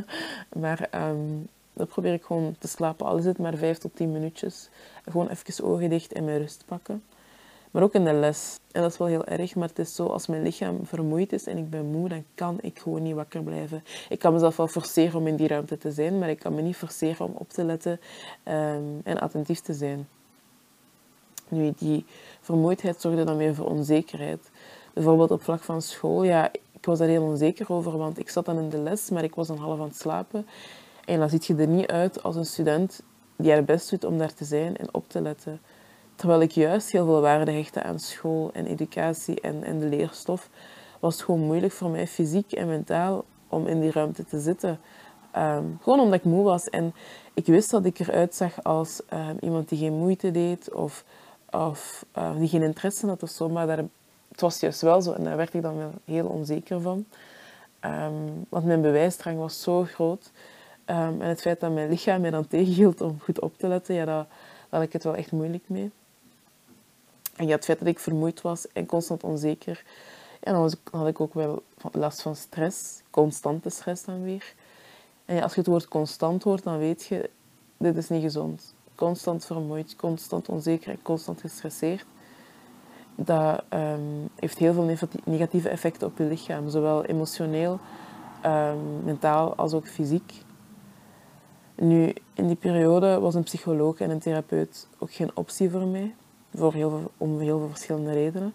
maar 0.61 0.89
um, 1.09 1.47
dan 1.73 1.87
probeer 1.87 2.13
ik 2.13 2.23
gewoon 2.23 2.55
te 2.59 2.67
slapen. 2.67 3.05
Al 3.05 3.17
is 3.17 3.25
het 3.25 3.37
maar 3.37 3.57
vijf 3.57 3.77
tot 3.77 3.95
tien 3.95 4.11
minuutjes. 4.11 4.69
Gewoon 5.09 5.29
even 5.29 5.63
ogen 5.63 5.89
dicht 5.89 6.13
en 6.13 6.25
mijn 6.25 6.37
rust 6.37 6.63
pakken. 6.65 7.03
Maar 7.71 7.83
ook 7.83 7.93
in 7.93 8.03
de 8.03 8.13
les. 8.13 8.59
En 8.71 8.81
dat 8.81 8.91
is 8.91 8.97
wel 8.97 9.07
heel 9.07 9.25
erg, 9.25 9.55
maar 9.55 9.67
het 9.67 9.79
is 9.79 9.95
zo, 9.95 10.05
als 10.05 10.27
mijn 10.27 10.41
lichaam 10.41 10.85
vermoeid 10.85 11.33
is 11.33 11.47
en 11.47 11.57
ik 11.57 11.69
ben 11.69 11.85
moe, 11.85 12.09
dan 12.09 12.23
kan 12.35 12.57
ik 12.61 12.79
gewoon 12.79 13.01
niet 13.01 13.15
wakker 13.15 13.43
blijven. 13.43 13.83
Ik 14.09 14.19
kan 14.19 14.33
mezelf 14.33 14.57
wel 14.57 14.67
forceren 14.67 15.19
om 15.19 15.27
in 15.27 15.35
die 15.35 15.47
ruimte 15.47 15.77
te 15.77 15.91
zijn, 15.91 16.19
maar 16.19 16.29
ik 16.29 16.39
kan 16.39 16.55
me 16.55 16.61
niet 16.61 16.75
forceren 16.75 17.25
om 17.25 17.33
op 17.35 17.49
te 17.49 17.63
letten 17.63 17.99
um, 18.45 19.01
en 19.03 19.19
attentief 19.19 19.59
te 19.59 19.73
zijn. 19.73 20.07
Nu, 21.47 21.73
die 21.77 22.05
vermoeidheid 22.41 23.01
zorgde 23.01 23.23
dan 23.23 23.37
weer 23.37 23.55
voor 23.55 23.69
onzekerheid. 23.69 24.49
Bijvoorbeeld 24.93 25.31
op 25.31 25.43
vlak 25.43 25.61
van 25.61 25.81
school, 25.81 26.23
ja, 26.23 26.51
ik 26.83 26.89
was 26.89 26.99
daar 26.99 27.07
heel 27.07 27.23
onzeker 27.23 27.71
over, 27.71 27.97
want 27.97 28.19
ik 28.19 28.29
zat 28.29 28.45
dan 28.45 28.57
in 28.57 28.69
de 28.69 28.77
les, 28.77 29.09
maar 29.09 29.23
ik 29.23 29.35
was 29.35 29.47
dan 29.47 29.57
half 29.57 29.79
aan 29.79 29.87
het 29.87 29.95
slapen. 29.95 30.47
En 31.05 31.19
dan 31.19 31.29
ziet 31.29 31.45
je 31.45 31.55
er 31.55 31.67
niet 31.67 31.87
uit 31.87 32.23
als 32.23 32.35
een 32.35 32.45
student 32.45 33.01
die 33.35 33.51
haar 33.51 33.63
best 33.63 33.89
doet 33.89 34.03
om 34.03 34.17
daar 34.17 34.33
te 34.33 34.45
zijn 34.45 34.77
en 34.77 34.93
op 34.93 35.09
te 35.09 35.21
letten. 35.21 35.61
Terwijl 36.15 36.41
ik 36.41 36.51
juist 36.51 36.91
heel 36.91 37.05
veel 37.05 37.21
waarde 37.21 37.51
hechtte 37.51 37.83
aan 37.83 37.99
school 37.99 38.49
en 38.53 38.65
educatie 38.65 39.41
en, 39.41 39.63
en 39.63 39.79
de 39.79 39.85
leerstof, 39.85 40.49
was 40.99 41.13
het 41.13 41.23
gewoon 41.23 41.39
moeilijk 41.39 41.73
voor 41.73 41.89
mij, 41.89 42.07
fysiek 42.07 42.51
en 42.51 42.67
mentaal, 42.67 43.25
om 43.47 43.67
in 43.67 43.79
die 43.79 43.91
ruimte 43.91 44.25
te 44.25 44.39
zitten. 44.39 44.79
Ehm, 45.31 45.65
gewoon 45.81 45.99
omdat 45.99 46.19
ik 46.19 46.25
moe 46.25 46.43
was. 46.43 46.69
En 46.69 46.93
ik 47.33 47.45
wist 47.45 47.69
dat 47.69 47.85
ik 47.85 47.99
eruit 47.99 48.35
zag 48.35 48.63
als 48.63 49.01
ehm, 49.09 49.35
iemand 49.39 49.69
die 49.69 49.77
geen 49.77 49.93
moeite 49.93 50.31
deed 50.31 50.73
of, 50.73 51.05
of 51.49 52.05
uh, 52.17 52.37
die 52.37 52.47
geen 52.47 52.63
interesse 52.63 53.07
had 53.07 53.23
of 53.23 53.29
zo. 53.29 53.49
Maar 53.49 53.67
daar 53.67 53.85
het 54.33 54.41
was 54.41 54.59
juist 54.59 54.81
wel 54.81 55.01
zo 55.01 55.11
en 55.11 55.23
daar 55.23 55.37
werd 55.37 55.53
ik 55.53 55.61
dan 55.61 55.77
wel 55.77 55.91
heel 56.05 56.27
onzeker 56.27 56.81
van. 56.81 57.05
Ehm, 57.79 58.13
want 58.49 58.65
mijn 58.65 58.81
bewijsdrang 58.81 59.37
was 59.37 59.61
zo 59.61 59.83
groot. 59.83 60.31
Ehm, 60.85 61.21
en 61.21 61.27
het 61.27 61.41
feit 61.41 61.59
dat 61.59 61.71
mijn 61.71 61.89
lichaam 61.89 62.21
mij 62.21 62.29
dan 62.29 62.47
tegenhield 62.47 63.01
om 63.01 63.19
goed 63.19 63.39
op 63.39 63.57
te 63.57 63.67
letten, 63.67 63.95
ja, 63.95 64.05
daar, 64.05 64.25
had 64.69 64.81
ik 64.81 64.93
het 64.93 65.03
wel 65.03 65.15
echt 65.15 65.31
moeilijk 65.31 65.63
mee. 65.67 65.91
En 67.35 67.47
ja, 67.47 67.55
het 67.55 67.65
feit 67.65 67.79
dat 67.79 67.87
ik 67.87 67.99
vermoeid 67.99 68.41
was 68.41 68.67
en 68.71 68.85
constant 68.85 69.23
onzeker, 69.23 69.83
ja, 70.41 70.51
dan, 70.51 70.73
had 70.91 71.07
ik 71.07 71.19
ook 71.19 71.33
wel 71.33 71.63
last 71.91 72.21
van 72.21 72.35
stress, 72.35 73.01
constante 73.09 73.69
stress 73.69 74.03
dan 74.03 74.23
weer. 74.23 74.53
En 75.25 75.35
ja, 75.35 75.41
als 75.41 75.53
je 75.53 75.59
het 75.59 75.69
woord 75.69 75.87
constant 75.87 76.43
hoort, 76.43 76.63
dan 76.63 76.77
weet 76.77 77.05
je, 77.05 77.29
dit 77.77 77.97
is 77.97 78.09
niet 78.09 78.21
gezond. 78.21 78.73
Constant 78.95 79.45
vermoeid, 79.45 79.95
constant 79.95 80.49
onzeker 80.49 80.89
en 80.89 81.01
constant 81.01 81.41
gestresseerd 81.41 82.05
dat 83.15 83.63
ehm, 83.69 83.99
heeft 84.35 84.57
heel 84.57 84.73
veel 84.73 84.95
negatieve 85.23 85.69
effecten 85.69 86.07
op 86.07 86.17
je 86.17 86.23
lichaam, 86.23 86.69
zowel 86.69 87.05
emotioneel, 87.05 87.79
um, 88.45 89.03
mentaal 89.03 89.55
als 89.55 89.73
ook 89.73 89.87
fysiek. 89.87 90.33
Nu, 91.75 92.13
in 92.33 92.47
die 92.47 92.55
periode 92.55 93.19
was 93.19 93.35
een 93.35 93.43
psycholoog 93.43 93.99
en 93.99 94.09
een 94.09 94.19
therapeut 94.19 94.87
ook 94.99 95.13
geen 95.13 95.31
optie 95.33 95.69
voor 95.69 95.87
mij, 95.87 96.15
voor 96.53 96.73
heel 96.73 96.89
veel, 96.89 97.11
om 97.17 97.39
heel 97.39 97.59
veel 97.59 97.69
verschillende 97.69 98.13
redenen. 98.13 98.53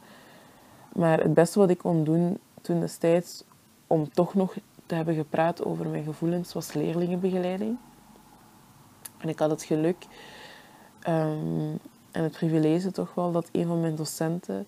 Maar 0.94 1.20
het 1.20 1.34
beste 1.34 1.58
wat 1.58 1.70
ik 1.70 1.78
kon 1.78 2.04
doen 2.04 2.38
toen 2.62 2.80
destijds, 2.80 3.44
om 3.86 4.10
toch 4.10 4.34
nog 4.34 4.56
te 4.86 4.94
hebben 4.94 5.14
gepraat 5.14 5.64
over 5.64 5.86
mijn 5.86 6.04
gevoelens, 6.04 6.52
was 6.52 6.72
leerlingenbegeleiding. 6.72 7.76
En 9.18 9.28
ik 9.28 9.38
had 9.38 9.50
het 9.50 9.62
geluk 9.62 10.06
um, 11.08 11.78
en 12.10 12.22
het 12.22 12.32
privilege 12.32 12.90
toch 12.90 13.14
wel 13.14 13.32
dat 13.32 13.48
een 13.52 13.66
van 13.66 13.80
mijn 13.80 13.94
docenten, 13.94 14.66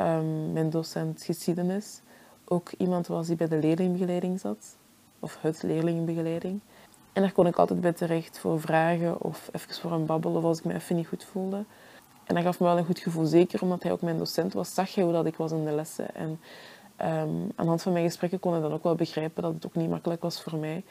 um, 0.00 0.52
mijn 0.52 0.70
docent 0.70 1.22
geschiedenis, 1.22 2.00
ook 2.44 2.70
iemand 2.78 3.06
was 3.06 3.26
die 3.26 3.36
bij 3.36 3.48
de 3.48 3.58
leerlingbegeleiding 3.58 4.40
zat. 4.40 4.76
Of 5.20 5.38
het 5.40 5.62
leerlingbegeleiding. 5.62 6.60
En 7.12 7.22
daar 7.22 7.32
kon 7.32 7.46
ik 7.46 7.56
altijd 7.56 7.80
bij 7.80 7.92
terecht 7.92 8.38
voor 8.38 8.60
vragen 8.60 9.20
of 9.20 9.48
even 9.52 9.74
voor 9.74 9.92
een 9.92 10.06
babbel 10.06 10.34
of 10.34 10.44
als 10.44 10.58
ik 10.58 10.64
me 10.64 10.74
even 10.74 10.96
niet 10.96 11.06
goed 11.06 11.24
voelde. 11.24 11.64
En 12.24 12.34
dat 12.34 12.44
gaf 12.44 12.60
me 12.60 12.66
wel 12.66 12.78
een 12.78 12.84
goed 12.84 12.98
gevoel, 12.98 13.24
zeker 13.24 13.62
omdat 13.62 13.82
hij 13.82 13.92
ook 13.92 14.00
mijn 14.00 14.18
docent 14.18 14.52
was, 14.52 14.74
zag 14.74 14.94
hij 14.94 15.04
hoe 15.04 15.12
dat 15.12 15.26
ik 15.26 15.36
was 15.36 15.52
in 15.52 15.64
de 15.64 15.72
lessen. 15.72 16.14
En 16.14 16.28
um, 16.28 17.52
aan 17.54 17.64
de 17.64 17.64
hand 17.64 17.82
van 17.82 17.92
mijn 17.92 18.04
gesprekken 18.04 18.40
kon 18.40 18.52
hij 18.52 18.60
dan 18.60 18.72
ook 18.72 18.82
wel 18.82 18.94
begrijpen 18.94 19.42
dat 19.42 19.54
het 19.54 19.66
ook 19.66 19.74
niet 19.74 19.90
makkelijk 19.90 20.22
was 20.22 20.42
voor 20.42 20.58
mij. 20.58 20.84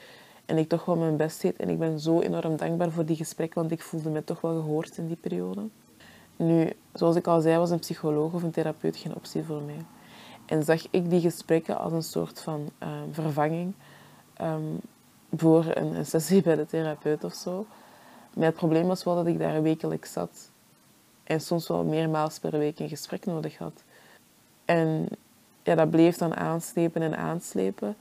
En 0.45 0.57
ik 0.57 0.69
toch 0.69 0.85
wel 0.85 0.95
mijn 0.95 1.17
best 1.17 1.41
deed. 1.41 1.55
En 1.55 1.69
ik 1.69 1.79
ben 1.79 1.99
zo 1.99 2.19
enorm 2.19 2.57
dankbaar 2.57 2.91
voor 2.91 3.05
die 3.05 3.15
gesprekken, 3.15 3.59
want 3.59 3.71
ik 3.71 3.81
voelde 3.81 4.09
me 4.09 4.23
toch 4.23 4.41
wel 4.41 4.61
gehoord 4.61 4.97
in 4.97 5.07
die 5.07 5.15
periode. 5.15 5.67
Nu, 6.35 6.73
zoals 6.93 7.15
ik 7.15 7.27
al 7.27 7.41
zei, 7.41 7.57
was 7.57 7.69
een 7.69 7.79
psycholoog 7.79 8.33
of 8.33 8.43
een 8.43 8.51
therapeut 8.51 8.97
geen 8.97 9.15
optie 9.15 9.43
voor 9.43 9.61
mij. 9.61 9.85
En 10.45 10.63
zag 10.63 10.87
ik 10.89 11.09
die 11.09 11.21
gesprekken 11.21 11.77
als 11.77 11.91
een 11.91 12.03
soort 12.03 12.39
van 12.39 12.69
ehm, 12.77 13.11
vervanging 13.11 13.73
ehm, 14.33 14.73
voor 15.35 15.65
een, 15.73 16.05
sessie 16.05 16.41
bij 16.41 16.55
de 16.55 16.65
therapeut 16.65 17.23
of 17.23 17.33
zo. 17.33 17.65
Maar 18.33 18.45
het 18.45 18.55
probleem 18.55 18.87
was 18.87 19.03
wel 19.03 19.15
dat 19.15 19.27
ik 19.27 19.39
daar 19.39 19.61
wekelijks 19.61 20.11
zat. 20.11 20.51
En 21.23 21.41
soms 21.41 21.67
wel 21.67 21.83
meermaals 21.83 22.39
per 22.39 22.57
week 22.57 22.79
een 22.79 22.89
gesprek 22.89 23.25
nodig 23.25 23.57
had. 23.57 23.83
En 24.65 25.07
ja, 25.63 25.75
dat 25.75 25.89
bleef 25.89 26.17
dan 26.17 26.35
aanslepen 26.35 27.01
en 27.01 27.17
aanslepen. 27.17 27.95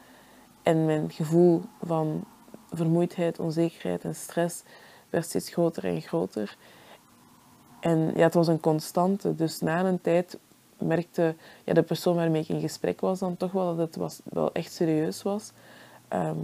En 0.62 0.84
mijn 0.84 1.10
gevoel 1.10 1.62
van 1.82 2.24
vermoeidheid, 2.70 3.38
onzekerheid 3.38 4.04
en 4.04 4.14
stress 4.14 4.62
werd 5.10 5.24
steeds 5.24 5.50
groter 5.50 5.84
en 5.84 6.00
groter. 6.00 6.56
En 7.80 8.12
ja, 8.16 8.22
het 8.22 8.34
was 8.34 8.48
een 8.48 8.60
constante. 8.60 9.34
Dus 9.34 9.60
na 9.60 9.84
een 9.84 10.00
tijd 10.00 10.38
merkte 10.78 11.34
ja, 11.64 11.72
de 11.72 11.82
persoon 11.82 12.16
waarmee 12.16 12.42
ik 12.42 12.48
in 12.48 12.60
gesprek 12.60 13.00
was 13.00 13.18
dan 13.18 13.36
toch 13.36 13.52
wel 13.52 13.76
dat 13.76 13.86
het 13.86 13.96
was, 13.96 14.20
wel 14.24 14.52
echt 14.52 14.72
serieus 14.72 15.22
was. 15.22 15.52
Ehm, 16.08 16.38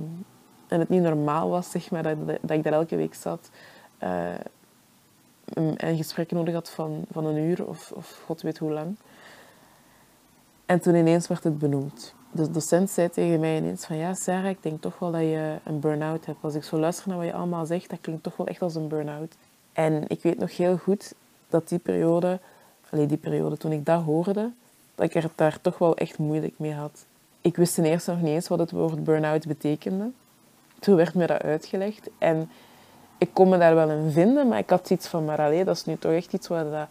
en 0.68 0.80
het 0.80 0.88
niet 0.88 1.02
normaal 1.02 1.48
was, 1.48 1.70
zeg 1.70 1.90
maar, 1.90 2.02
dat, 2.02 2.16
dat 2.26 2.50
ik 2.50 2.62
daar 2.62 2.72
elke 2.72 2.96
week 2.96 3.14
zat. 3.14 3.50
Uh, 4.02 4.34
en 5.76 5.96
gesprekken 5.96 6.36
nodig 6.36 6.54
had 6.54 6.70
van, 6.70 7.04
van 7.10 7.26
een 7.26 7.36
uur 7.36 7.66
of, 7.66 7.92
of 7.92 8.22
god 8.26 8.42
weet 8.42 8.58
hoe 8.58 8.72
lang. 8.72 8.96
En 10.66 10.80
toen 10.80 10.94
ineens 10.94 11.26
werd 11.26 11.44
het 11.44 11.58
benoemd. 11.58 12.14
De 12.32 12.50
docent 12.50 12.90
zei 12.90 13.10
tegen 13.10 13.40
mij 13.40 13.56
ineens 13.56 13.84
van 13.84 13.96
ja, 13.96 14.14
Sarah, 14.14 14.50
ik 14.50 14.62
denk 14.62 14.80
toch 14.80 14.98
wel 14.98 15.10
dat 15.10 15.20
je 15.20 15.56
een 15.64 15.80
burn-out 15.80 16.26
hebt. 16.26 16.38
Als 16.40 16.54
ik 16.54 16.64
zo 16.64 16.78
luister 16.78 17.08
naar 17.08 17.16
wat 17.16 17.26
je 17.26 17.32
allemaal 17.32 17.66
zegt, 17.66 17.90
dat 17.90 18.00
klinkt 18.00 18.22
toch 18.22 18.36
wel 18.36 18.46
echt 18.46 18.62
als 18.62 18.74
een 18.74 18.88
burn-out. 18.88 19.34
En 19.72 20.04
ik 20.08 20.22
weet 20.22 20.38
nog 20.38 20.56
heel 20.56 20.76
goed 20.76 21.14
dat 21.48 21.68
die 21.68 21.78
periode, 21.78 22.38
alleen 22.90 23.06
die 23.06 23.16
periode 23.16 23.56
toen 23.56 23.72
ik 23.72 23.86
dat 23.86 24.02
hoorde, 24.02 24.50
dat 24.94 25.06
ik 25.06 25.14
er 25.14 25.30
daar 25.34 25.60
toch 25.60 25.78
wel 25.78 25.96
echt 25.96 26.18
moeilijk 26.18 26.54
mee 26.58 26.72
had. 26.72 27.04
Ik 27.40 27.56
wist 27.56 27.74
ten 27.74 27.84
eerste 27.84 28.10
nog 28.10 28.20
niet 28.20 28.34
eens 28.34 28.48
wat 28.48 28.58
het 28.58 28.70
woord 28.70 29.04
burn-out 29.04 29.46
betekende. 29.46 30.10
Toen 30.78 30.96
werd 30.96 31.14
me 31.14 31.26
dat 31.26 31.42
uitgelegd 31.42 32.10
en 32.18 32.50
ik 33.18 33.30
kon 33.32 33.48
me 33.48 33.58
daar 33.58 33.74
wel 33.74 33.90
in 33.90 34.10
vinden, 34.10 34.48
maar 34.48 34.58
ik 34.58 34.70
had 34.70 34.90
iets 34.90 35.06
van, 35.06 35.24
maar 35.24 35.38
alleen, 35.38 35.64
dat 35.64 35.76
is 35.76 35.84
nu 35.84 35.96
toch 35.98 36.12
echt 36.12 36.32
iets 36.32 36.48
waar 36.48 36.70
dat 36.70 36.88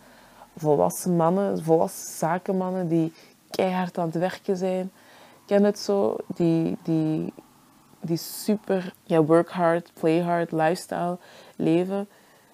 volwassen 0.58 1.15
mannen, 1.15 1.63
volwassen 1.63 2.17
zakenmannen 2.17 2.88
die 2.88 3.13
keihard 3.49 3.97
aan 3.97 4.06
het 4.06 4.17
werken 4.17 4.58
zijn, 4.58 4.91
ken 5.49 5.63
het 5.63 5.79
zo, 5.79 6.15
die, 6.35 6.77
die, 6.83 7.33
die 7.99 8.17
super 8.17 8.93
ja, 9.03 9.23
work 9.23 9.49
hard, 9.49 9.91
play 9.93 10.21
hard 10.21 10.51
lifestyle 10.51 11.17
leven, 11.55 12.07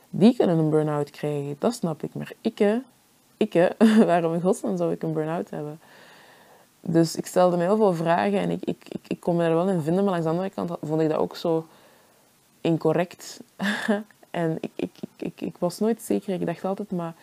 die 0.10 0.36
kunnen 0.36 0.58
een 0.58 0.70
burn-out 0.70 1.10
krijgen. 1.10 1.56
Dat 1.60 1.74
snap 1.74 2.04
ik. 2.04 2.14
Maar 2.14 2.32
ik, 2.42 2.60
ik 3.38 3.74
waarom 4.06 4.34
in 4.34 4.42
godsnaam 4.42 4.78
zou 4.78 4.92
ik 4.92 5.04
een 5.04 5.14
burn-out 5.14 5.50
hebben? 5.50 5.80
Dus 6.82 7.16
ik 7.16 7.26
stelde 7.26 7.58
me 7.58 7.64
heel 7.64 7.78
veel 7.78 7.94
vragen 7.94 8.40
en 8.40 8.50
ik, 8.50 8.66
ik, 8.66 8.86
ik, 8.90 9.08
ik 9.08 9.20
kon 9.20 9.36
me 9.36 9.44
er 9.44 9.54
wel 9.54 9.70
in 9.70 9.82
vinden. 9.82 10.04
Maar 10.04 10.12
langs 10.12 10.26
de 10.26 10.32
andere 10.32 10.50
kant 10.50 10.72
vond 10.82 11.02
ik 11.02 11.10
dat 11.10 11.18
ook 11.18 11.36
zo 11.36 11.68
incorrect. 12.62 13.40
en 14.32 14.58
ik, 14.60 14.72
ik, 14.76 14.92
ik, 15.18 15.42
ik, 15.42 15.56
was 15.58 15.80
nooit 15.80 16.02
zeker. 16.02 16.34
Ik 16.34 16.46
dacht 16.46 16.66
altijd, 16.66 16.92
maar 16.92 17.14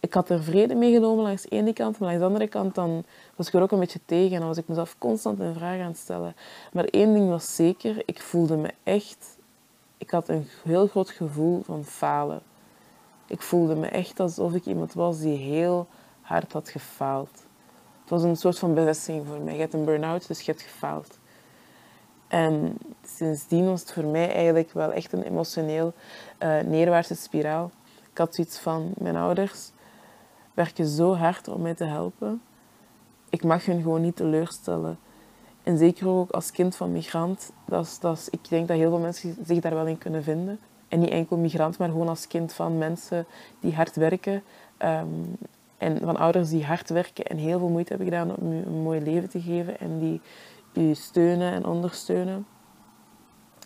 ik 0.00 0.14
had 0.14 0.28
er 0.28 0.42
vrede 0.42 0.74
mee 0.74 0.92
genomen 0.92 1.24
langs 1.24 1.42
de 1.42 1.48
ene 1.48 1.72
kant. 1.72 1.98
Maar 1.98 2.08
langs 2.08 2.20
de 2.20 2.26
andere 2.26 2.48
kant 2.48 2.74
dan 2.74 3.04
was 3.36 3.46
ik 3.46 3.54
er 3.54 3.62
ook 3.62 3.72
een 3.72 3.78
beetje 3.78 4.00
tegen. 4.04 4.32
En 4.32 4.38
dan 4.38 4.48
was 4.48 4.58
ik 4.58 4.68
mezelf 4.68 4.96
constant 4.98 5.40
een 5.40 5.54
vraag 5.54 5.80
aan 5.80 5.86
het 5.86 5.96
stellen. 5.96 6.36
Maar 6.72 6.84
één 6.84 7.12
ding 7.12 7.28
was 7.28 7.54
zeker. 7.54 8.02
Ik 8.04 8.22
voelde 8.22 8.56
me 8.56 8.70
echt... 8.82 9.36
Ik 9.98 10.10
had 10.10 10.28
een 10.28 10.48
heel 10.64 10.86
groot 10.86 11.10
gevoel 11.10 11.62
van 11.62 11.84
falen. 11.84 12.40
Ik 13.26 13.42
voelde 13.42 13.74
me 13.74 13.86
echt 13.86 14.20
alsof 14.20 14.54
ik 14.54 14.66
iemand 14.66 14.92
was 14.92 15.18
die 15.18 15.36
heel 15.36 15.86
hard 16.20 16.52
had 16.52 16.68
gefaald. 16.68 17.30
Het 18.00 18.10
was 18.10 18.22
een 18.22 18.36
soort 18.36 18.58
van 18.58 18.74
bevestiging 18.74 19.26
voor 19.26 19.40
mij. 19.40 19.54
Je 19.54 19.60
hebt 19.60 19.74
een 19.74 19.84
burn-out, 19.84 20.26
dus 20.26 20.40
je 20.40 20.50
hebt 20.50 20.64
gefaald. 20.64 21.18
En 22.28 22.78
sindsdien 23.06 23.66
was 23.66 23.80
het 23.80 23.92
voor 23.92 24.04
mij 24.04 24.34
eigenlijk 24.34 24.72
wel 24.72 24.92
echt 24.92 25.12
een 25.12 25.22
emotioneel 25.22 25.92
uh, 26.38 26.60
neerwaartse 26.60 27.14
spiraal. 27.14 27.70
Ik 28.10 28.18
had 28.18 28.34
zoiets 28.34 28.58
van, 28.58 28.92
mijn 28.96 29.16
ouders 29.16 29.70
werken 30.56 30.86
zo 30.86 31.14
hard 31.14 31.48
om 31.48 31.62
mij 31.62 31.74
te 31.74 31.84
helpen. 31.84 32.42
Ik 33.30 33.44
mag 33.44 33.64
hun 33.64 33.82
gewoon 33.82 34.00
niet 34.00 34.16
teleurstellen. 34.16 34.98
En 35.62 35.78
zeker 35.78 36.08
ook 36.08 36.30
als 36.30 36.50
kind 36.50 36.76
van 36.76 36.92
migrant, 36.92 37.52
dat 37.66 37.84
is, 37.84 37.98
dat 37.98 38.16
is, 38.16 38.28
ik 38.28 38.48
denk 38.48 38.68
dat 38.68 38.76
heel 38.76 38.90
veel 38.90 38.98
mensen 38.98 39.36
zich 39.44 39.60
daar 39.60 39.74
wel 39.74 39.86
in 39.86 39.98
kunnen 39.98 40.22
vinden. 40.22 40.58
En 40.88 41.00
niet 41.00 41.10
enkel 41.10 41.36
migrant, 41.36 41.78
maar 41.78 41.88
gewoon 41.88 42.08
als 42.08 42.26
kind 42.26 42.52
van 42.52 42.78
mensen 42.78 43.26
die 43.60 43.74
hard 43.74 43.96
werken. 43.96 44.42
Um, 44.78 45.36
en 45.78 45.98
van 46.00 46.16
ouders 46.16 46.50
die 46.50 46.64
hard 46.64 46.88
werken 46.88 47.24
en 47.24 47.36
heel 47.36 47.58
veel 47.58 47.68
moeite 47.68 47.88
hebben 47.88 48.06
gedaan 48.06 48.36
om 48.36 48.52
je 48.52 48.62
een 48.66 48.82
mooi 48.82 49.00
leven 49.00 49.28
te 49.28 49.40
geven. 49.40 49.78
En 49.78 49.98
die 49.98 50.20
je 50.72 50.94
steunen 50.94 51.52
en 51.52 51.66
ondersteunen. 51.66 52.46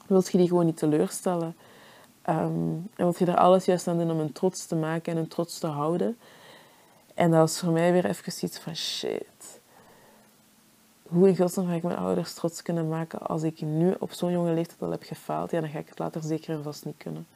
Wilt 0.07 0.31
je 0.31 0.39
die 0.39 0.49
gewoon 0.49 0.65
niet 0.65 0.77
teleurstellen. 0.77 1.57
Um, 2.29 2.89
en 2.97 3.05
wilt 3.05 3.19
je 3.19 3.27
er 3.27 3.37
alles 3.37 3.65
juist 3.65 3.89
aan 3.89 3.99
doen 3.99 4.11
om 4.11 4.21
een 4.21 4.33
trots 4.33 4.67
te 4.67 4.77
maken 4.77 5.13
en 5.13 5.19
een 5.19 5.29
trots 5.29 5.59
te 5.59 5.67
houden. 5.67 6.17
En 7.15 7.31
dat 7.31 7.41
was 7.41 7.59
voor 7.59 7.73
mij 7.73 7.93
weer 7.93 8.05
even 8.05 8.33
iets 8.41 8.59
van 8.59 8.77
shit. 8.77 9.61
Hoe 11.09 11.29
in 11.29 11.37
godsnaam 11.37 11.67
ga 11.67 11.75
ik 11.75 11.83
mijn 11.83 11.99
ouders 11.99 12.35
trots 12.35 12.63
kunnen 12.63 12.89
maken 12.89 13.21
als 13.21 13.43
ik 13.43 13.61
nu 13.61 13.95
op 13.99 14.13
zo'n 14.13 14.31
jonge 14.31 14.53
leeftijd 14.53 14.83
al 14.83 14.91
heb 14.91 15.03
gefaald? 15.03 15.51
Ja, 15.51 15.61
dan 15.61 15.71
ga 15.71 15.79
ik 15.79 15.89
het 15.89 15.99
later 15.99 16.23
zeker 16.23 16.55
en 16.55 16.63
vast 16.63 16.85
niet 16.85 16.97
kunnen. 16.97 17.27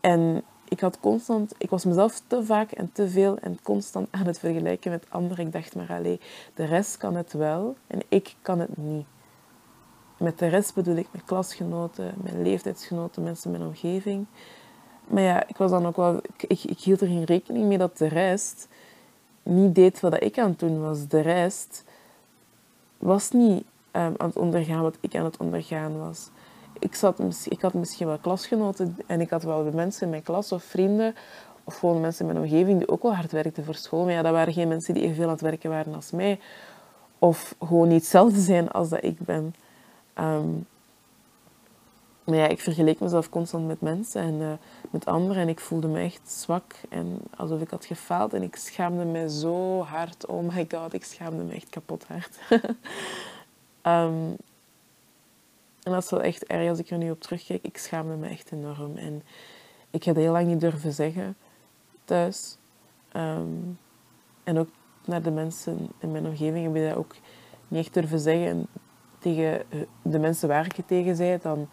En 0.00 0.42
ik 0.68 0.80
had 0.80 1.00
constant, 1.00 1.54
ik 1.58 1.70
was 1.70 1.84
mezelf 1.84 2.22
te 2.26 2.44
vaak 2.44 2.70
en 2.70 2.92
te 2.92 3.08
veel 3.08 3.38
en 3.38 3.58
constant 3.62 4.08
aan 4.10 4.26
het 4.26 4.38
vergelijken 4.38 4.90
met 4.90 5.06
anderen. 5.08 5.46
Ik 5.46 5.52
dacht 5.52 5.74
maar, 5.74 5.90
alleen 5.90 6.20
de 6.54 6.64
rest 6.64 6.96
kan 6.96 7.14
het 7.14 7.32
wel 7.32 7.76
en 7.86 8.00
ik 8.08 8.34
kan 8.42 8.58
het 8.58 8.76
niet. 8.76 9.06
Met 10.18 10.38
de 10.38 10.46
rest 10.46 10.74
bedoel 10.74 10.96
ik 10.96 11.08
mijn 11.12 11.24
klasgenoten, 11.24 12.14
mijn 12.22 12.42
leeftijdsgenoten, 12.42 13.22
mensen 13.22 13.52
in 13.52 13.58
mijn 13.58 13.70
omgeving. 13.70 14.26
Maar 15.06 15.22
ja, 15.22 15.48
ik 15.48 15.56
was 15.56 15.70
dan 15.70 15.86
ook 15.86 15.96
wel, 15.96 16.20
ik, 16.36 16.64
ik 16.64 16.78
hield 16.78 17.00
er 17.00 17.06
geen 17.06 17.24
rekening 17.24 17.66
mee 17.66 17.78
dat 17.78 17.98
de 17.98 18.08
rest 18.08 18.68
niet 19.46 19.74
deed 19.74 20.00
wat 20.00 20.22
ik 20.22 20.38
aan 20.38 20.50
het 20.50 20.58
doen 20.58 20.80
was. 20.80 21.06
De 21.08 21.20
rest 21.20 21.84
was 22.98 23.30
niet 23.30 23.64
um, 23.92 24.14
aan 24.16 24.26
het 24.28 24.36
ondergaan 24.36 24.82
wat 24.82 24.96
ik 25.00 25.14
aan 25.14 25.24
het 25.24 25.36
ondergaan 25.36 25.98
was 25.98 26.30
ik, 26.78 26.94
zat, 26.94 27.46
ik 27.48 27.60
had 27.60 27.74
misschien 27.74 28.06
wel 28.06 28.18
klasgenoten 28.18 28.96
en 29.06 29.20
ik 29.20 29.30
had 29.30 29.42
wel 29.42 29.70
mensen 29.72 30.02
in 30.02 30.10
mijn 30.10 30.22
klas 30.22 30.52
of 30.52 30.62
vrienden 30.62 31.14
of 31.64 31.78
gewoon 31.78 32.00
mensen 32.00 32.26
in 32.26 32.32
mijn 32.32 32.44
omgeving 32.44 32.78
die 32.78 32.88
ook 32.88 33.02
wel 33.02 33.14
hard 33.14 33.32
werkten 33.32 33.64
voor 33.64 33.74
school. 33.74 34.04
Maar 34.04 34.12
ja, 34.12 34.22
dat 34.22 34.32
waren 34.32 34.52
geen 34.52 34.68
mensen 34.68 34.94
die 34.94 35.02
evenveel 35.02 35.24
aan 35.24 35.30
het 35.30 35.40
werken 35.40 35.70
waren 35.70 35.94
als 35.94 36.10
mij. 36.10 36.40
Of 37.18 37.54
gewoon 37.60 37.88
niet 37.88 38.00
hetzelfde 38.00 38.40
zijn 38.40 38.70
als 38.70 38.88
dat 38.88 39.04
ik 39.04 39.18
ben. 39.18 39.54
Ehm, 40.14 40.48
maar 42.26 42.36
ja, 42.36 42.46
ik 42.46 42.60
vergeleek 42.60 43.00
mezelf 43.00 43.28
constant 43.28 43.66
met 43.66 43.80
mensen 43.80 44.22
en 44.22 44.34
uh, 44.34 44.52
met 44.90 45.06
anderen. 45.06 45.42
En 45.42 45.48
ik 45.48 45.60
voelde 45.60 45.88
me 45.88 46.00
echt 46.00 46.30
zwak 46.30 46.74
en 46.88 47.18
alsof 47.36 47.60
ik 47.60 47.70
had 47.70 47.84
gefaald. 47.84 48.34
En 48.34 48.42
ik 48.42 48.56
schaamde 48.56 49.04
me 49.04 49.30
zo 49.30 49.80
hard. 49.80 50.26
Oh 50.26 50.54
my 50.54 50.66
god, 50.68 50.92
ik 50.92 51.04
schaamde 51.04 51.42
me 51.42 51.54
echt 51.54 51.68
kapot 51.68 52.04
hard. 52.06 52.38
um, 53.82 54.36
En 55.86 55.92
dat 55.92 56.02
is 56.02 56.10
wel 56.10 56.22
echt 56.22 56.44
erg 56.44 56.68
als 56.68 56.78
ik 56.78 56.90
er 56.90 56.98
nu 56.98 57.10
op 57.10 57.20
terugkijk. 57.20 57.62
Ik 57.62 57.78
schaamde 57.78 58.14
me 58.14 58.28
echt 58.28 58.52
enorm. 58.52 58.96
En 58.96 59.22
ik 59.90 60.04
had 60.04 60.16
heel 60.16 60.32
lang 60.32 60.46
niet 60.46 60.60
durven 60.60 60.92
zeggen 60.92 61.36
thuis. 62.04 62.58
Ehm, 63.12 63.46
en 64.44 64.58
ook 64.58 64.68
naar 65.04 65.22
de 65.22 65.30
mensen 65.30 65.88
in 65.98 66.10
mijn 66.10 66.26
omgeving 66.26 66.64
heb 66.64 66.74
je 66.74 66.88
dat 66.88 66.98
ook 66.98 67.14
niet 67.68 67.80
echt 67.80 67.94
durven 67.94 68.18
zeggen. 68.18 68.46
En 68.46 68.66
tegen 69.18 69.62
de 70.02 70.18
mensen 70.18 70.48
waar 70.48 70.64
ik 70.64 70.76
het 70.76 70.88
tegen 70.88 71.16
zei, 71.16 71.38
dan, 71.42 71.68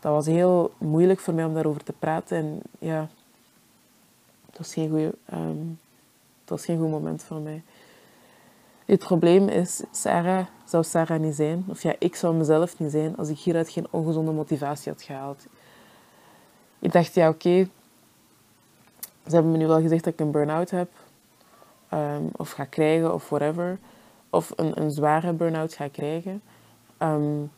dat 0.00 0.12
was 0.12 0.26
heel 0.26 0.72
moeilijk 0.78 1.20
voor 1.20 1.34
mij 1.34 1.44
om 1.44 1.54
daarover 1.54 1.84
te 1.84 1.92
praten. 1.92 2.36
En 2.36 2.60
ja, 2.78 3.08
het 4.46 4.58
was 4.58 4.72
geen, 4.72 4.90
goeie, 4.90 5.10
um, 5.32 5.78
was 6.44 6.64
geen 6.64 6.78
goed 6.78 6.90
moment 6.90 7.22
voor 7.22 7.40
mij. 7.40 7.62
Het 8.84 8.98
probleem 8.98 9.48
is, 9.48 9.82
Sarah 9.90 10.46
zou 10.64 10.84
Sarah 10.84 11.20
niet 11.20 11.34
zijn, 11.34 11.64
of 11.68 11.82
ja, 11.82 11.94
ik 11.98 12.16
zou 12.16 12.34
mezelf 12.34 12.78
niet 12.78 12.90
zijn, 12.90 13.16
als 13.16 13.28
ik 13.28 13.38
hieruit 13.38 13.68
geen 13.68 13.86
ongezonde 13.90 14.32
motivatie 14.32 14.92
had 14.92 15.02
gehaald. 15.02 15.46
Ik 16.78 16.92
dacht, 16.92 17.14
ja, 17.14 17.28
oké, 17.28 17.68
ze 19.26 19.34
hebben 19.34 19.52
me 19.52 19.58
nu 19.58 19.66
wel 19.66 19.80
gezegd 19.80 20.04
dat 20.04 20.12
ik 20.12 20.20
een 20.20 20.30
burn-out 20.30 20.70
heb, 20.70 20.90
um, 21.92 22.30
of 22.36 22.50
ga 22.50 22.64
krijgen, 22.64 23.14
of 23.14 23.28
whatever. 23.28 23.78
Of 24.30 24.52
een, 24.56 24.80
een 24.80 24.90
zware 24.90 25.32
burn-out 25.32 25.74
ga 25.74 25.88
krijgen. 25.88 26.42
Um, 26.98 27.50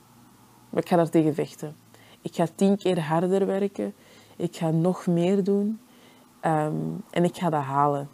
maar 0.70 0.82
ik 0.82 0.88
ga 0.88 0.96
daar 0.96 1.10
tegen 1.10 1.34
vechten. 1.34 1.76
Ik 2.22 2.34
ga 2.34 2.46
tien 2.54 2.76
keer 2.76 3.00
harder 3.00 3.46
werken. 3.46 3.94
Ik 4.36 4.56
ga 4.56 4.70
nog 4.70 5.06
meer 5.06 5.44
doen. 5.44 5.80
Um, 6.44 7.02
en 7.10 7.24
ik 7.24 7.36
ga 7.36 7.50
dat 7.50 7.62
halen. 7.62 8.08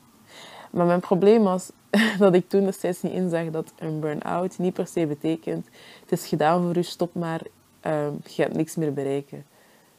Maar 0.70 0.86
mijn 0.86 1.00
probleem 1.00 1.42
was 1.42 1.70
dat 2.18 2.34
ik 2.34 2.48
toen 2.48 2.72
steeds 2.72 3.02
niet 3.02 3.12
inzag 3.12 3.50
dat 3.50 3.72
een 3.78 4.00
burn-out 4.00 4.58
niet 4.58 4.74
per 4.74 4.86
se 4.86 5.06
betekent 5.06 5.66
het 6.00 6.12
is 6.12 6.26
gedaan 6.26 6.62
voor 6.62 6.76
u, 6.76 6.82
stop 6.82 7.14
maar, 7.14 7.40
uh, 7.86 8.06
je 8.24 8.42
gaat 8.42 8.52
niks 8.52 8.76
meer 8.76 8.92
bereiken. 8.92 9.44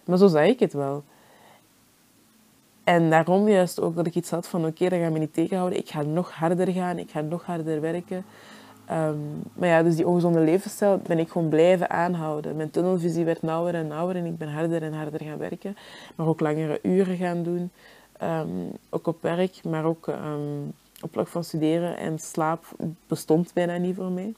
Maar 0.06 0.18
zo 0.18 0.28
zag 0.28 0.46
ik 0.46 0.60
het 0.60 0.74
wel. 0.74 1.04
En 2.84 3.10
daarom 3.10 3.48
juist 3.48 3.82
ook 3.82 3.96
dat 3.96 4.06
ik 4.06 4.16
iets 4.16 4.30
had 4.30 4.48
van 4.48 4.60
oké, 4.60 4.70
okay, 4.70 4.90
dat 4.90 5.00
gaat 5.00 5.12
me 5.12 5.20
niet 5.20 5.34
tegenhouden. 5.34 5.80
Ik 5.80 5.90
ga 5.90 6.02
nog 6.02 6.32
harder 6.32 6.72
gaan, 6.72 6.98
ik 6.98 7.12
ga 7.12 7.22
nog 7.22 7.46
harder 7.46 7.82
werken. 7.82 8.26
Um, 8.92 9.44
maar 9.54 9.70
ja, 9.70 9.84
dus 9.84 9.96
die 9.96 10.08
ongezonde 10.08 10.40
levensstijl 10.40 10.98
ben 11.08 11.20
ik 11.20 11.30
gewoon 11.30 11.50
blijven 11.50 11.90
aanhouden. 11.90 12.56
Mijn 12.56 12.70
tunnelvisie 12.70 13.26
werd 13.26 13.42
nauwer 13.42 13.76
en 13.76 13.88
nauwer 13.88 14.16
en 14.16 14.26
ik 14.26 14.38
ben 14.38 14.54
harder 14.54 14.84
en 14.84 14.94
harder 14.94 15.24
gaan 15.24 15.38
werken. 15.38 15.78
Maar 16.16 16.28
ook 16.28 16.40
langere 16.40 16.80
uren 16.82 17.18
gaan 17.18 17.44
doen. 17.44 17.72
Um, 18.24 18.72
ook 18.90 19.08
op 19.08 19.22
werk, 19.22 19.64
maar 19.64 19.86
ook 19.86 20.08
um, 20.08 20.74
op 21.02 21.12
vlak 21.12 21.28
van 21.28 21.44
studeren 21.44 21.98
en 21.98 22.20
slaap 22.20 22.66
bestond 23.08 23.54
bijna 23.54 23.78
niet 23.78 23.96
voor 23.96 24.12
mij. 24.12 24.34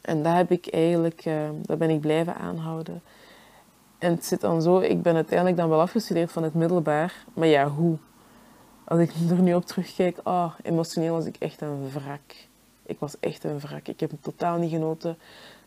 En 0.00 0.22
dat 0.22 0.34
heb 0.34 0.50
ik 0.50 0.66
eigenlijk, 0.66 1.24
uh, 1.26 1.48
ben 1.78 1.90
ik 1.90 2.00
blijven 2.00 2.34
aanhouden. 2.34 3.02
En 3.98 4.10
het 4.10 4.24
zit 4.24 4.40
dan 4.40 4.62
zo, 4.62 4.78
ik 4.78 5.02
ben 5.02 5.14
uiteindelijk 5.14 5.56
dan 5.56 5.68
wel 5.68 5.80
afgestudeerd 5.80 6.32
van 6.32 6.42
het 6.42 6.54
middelbaar, 6.54 7.24
maar 7.34 7.48
ja, 7.48 7.68
hoe? 7.68 7.96
Als 8.84 9.00
ik 9.00 9.12
er 9.30 9.42
nu 9.42 9.54
op 9.54 9.66
terugkijk, 9.66 10.20
oh, 10.24 10.54
emotioneel 10.62 11.14
was 11.14 11.24
ik 11.24 11.36
echt 11.38 11.60
een 11.60 11.90
wrak. 11.90 12.34
Ik 12.86 12.98
was 12.98 13.20
echt 13.20 13.44
een 13.44 13.58
wrak. 13.60 13.88
Ik 13.88 14.00
heb 14.00 14.10
totaal 14.20 14.58
niet 14.58 14.70
genoten 14.70 15.18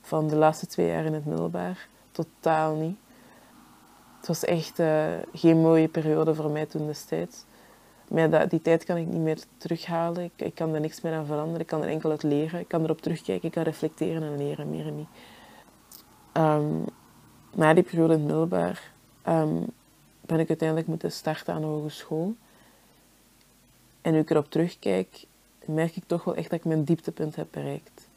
van 0.01 0.28
de 0.28 0.36
laatste 0.36 0.67
twee 0.67 0.88
jaar 0.88 1.06
in 1.06 1.13
het 1.13 1.25
middelbaar. 1.25 1.88
Totaal 2.12 2.75
niet. 2.75 2.97
Het 4.17 4.28
was 4.28 4.45
echt 4.45 4.80
uh, 4.80 5.06
geen 5.34 5.58
mooie 5.58 5.88
periode 5.88 6.36
voor 6.36 6.49
mij 6.49 6.65
toen 6.65 6.86
destijds. 6.86 7.43
Maar 8.08 8.30
dat, 8.30 8.49
die 8.49 8.62
tijd 8.62 8.84
kan 8.84 8.97
ik 8.97 9.08
niet 9.08 9.21
meer 9.21 9.39
terughalen. 9.58 10.23
Ik, 10.23 10.32
ik, 10.36 10.56
kan 10.56 10.73
er 10.73 10.80
niks 10.80 11.01
meer 11.01 11.13
aan 11.13 11.25
veranderen. 11.25 11.62
Ik 11.62 11.67
kan 11.67 11.82
er 11.82 11.89
enkel 11.89 12.10
uit 12.10 12.23
leren. 12.23 12.60
Ik 12.60 12.67
kan 12.67 12.84
erop 12.84 13.01
terugkijken. 13.01 13.47
Ik 13.47 13.54
kan 13.54 13.63
reflecteren 13.63 14.23
en 14.23 14.38
leren, 14.38 14.69
meer 14.69 14.88
en 14.88 14.95
niet. 14.95 15.08
Um, 16.34 16.86
na 17.54 17.73
die 17.73 17.84
periode 17.84 18.13
in 18.13 18.19
het 18.19 18.28
middelbaar 18.28 18.91
um, 19.28 19.65
ben 20.21 20.39
ik 20.39 20.47
uiteindelijk 20.47 20.88
moeten 20.88 21.12
starten 21.12 21.54
aan 21.54 21.63
hogeschool. 21.63 22.36
En 24.05 24.11
nu 24.11 24.19
ik 24.19 24.29
erop 24.29 24.51
terugkijk, 24.51 25.25
merk 25.65 25.95
ik 25.95 26.03
toch 26.07 26.23
wel 26.23 26.35
echt 26.35 26.49
dat 26.49 26.59
ik 26.59 26.65
mijn 26.65 26.83
dieptepunt 26.83 27.35
heb 27.35 27.47
bereikt. 27.51 28.07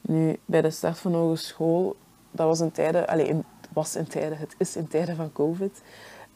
Nu, 0.00 0.38
bij 0.44 0.62
de 0.62 0.70
start 0.70 0.98
van 0.98 1.14
hogeschool, 1.14 1.96
dat 2.30 2.46
was 2.46 2.60
in 2.60 2.72
tijden, 2.72 3.08
allez, 3.08 3.32
was 3.72 3.96
in 3.96 4.06
tijden, 4.06 4.38
het 4.38 4.54
is 4.58 4.76
in 4.76 4.88
tijden 4.88 5.16
van 5.16 5.32
COVID. 5.32 5.82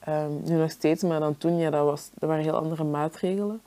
Um, 0.09 0.41
nu 0.45 0.57
nog 0.57 0.71
steeds, 0.71 1.03
maar 1.03 1.21
dan 1.21 1.39
toen, 1.39 1.57
ja, 1.57 1.71
dat, 1.71 1.85
was, 1.85 2.11
dat 2.15 2.29
waren 2.29 2.45
heel 2.45 2.57
andere 2.57 2.85
maatregelen. 2.85 3.63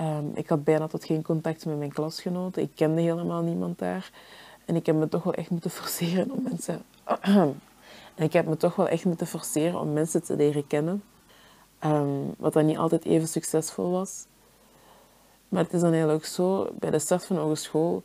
Um, 0.00 0.30
ik 0.34 0.48
had 0.48 0.64
bijna 0.64 0.86
tot 0.86 1.04
geen 1.04 1.22
contact 1.22 1.66
met 1.66 1.78
mijn 1.78 1.92
klasgenoten. 1.92 2.62
Ik 2.62 2.70
kende 2.74 3.00
helemaal 3.00 3.42
niemand 3.42 3.78
daar. 3.78 4.10
En 4.64 4.76
ik 4.76 4.86
heb 4.86 4.96
me 4.96 5.08
toch 5.08 5.22
wel 5.22 5.34
echt 5.34 5.50
moeten 5.50 5.70
forceren 5.80 6.30
om 6.30 6.42
mensen, 6.42 6.82
En 8.14 8.24
ik 8.24 8.32
heb 8.32 8.46
me 8.46 8.56
toch 8.56 8.76
wel 8.76 8.88
echt 8.88 9.04
moeten 9.04 9.26
forceren 9.26 9.80
om 9.80 9.92
mensen 9.92 10.22
te 10.22 10.36
leren 10.36 10.66
kennen. 10.66 11.02
Wat 12.36 12.52
dan 12.52 12.66
niet 12.66 12.76
altijd 12.76 13.04
even 13.04 13.28
succesvol 13.28 13.90
was. 13.90 14.26
Maar 15.48 15.62
het 15.62 15.72
is 15.72 15.80
dan 15.80 15.92
eigenlijk 15.92 16.24
zo, 16.24 16.70
bij 16.78 16.90
de 16.90 16.98
start 16.98 17.24
van 17.24 17.36
hogeschool 17.36 18.02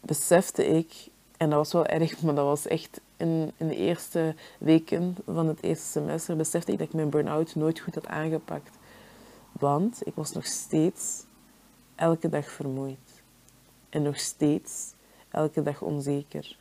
besefte 0.00 0.66
ik, 0.66 1.08
en 1.36 1.48
dat 1.50 1.58
was 1.58 1.72
wel 1.72 1.86
erg, 1.86 2.22
maar 2.22 2.34
dat 2.34 2.44
was 2.44 2.66
echt 2.66 3.00
in, 3.16 3.52
in 3.56 3.68
de 3.68 3.76
eerste 3.76 4.34
weken 4.58 5.16
van 5.26 5.46
het 5.46 5.62
eerste 5.62 5.86
semester, 5.86 6.36
besefte 6.36 6.72
ik 6.72 6.78
dat 6.78 6.86
ik 6.86 6.94
mijn 6.94 7.10
burn-out 7.10 7.54
nooit 7.54 7.80
goed 7.80 7.94
had 7.94 8.06
aangepakt. 8.06 8.76
Want 9.52 10.06
ik 10.06 10.14
was 10.14 10.32
nog 10.32 10.46
steeds 10.46 11.24
elke 11.94 12.28
dag 12.28 12.50
vermoeid. 12.50 13.22
En 13.88 14.02
nog 14.02 14.18
steeds 14.18 14.92
elke 15.30 15.62
dag 15.62 15.82
onzeker. 15.82 16.56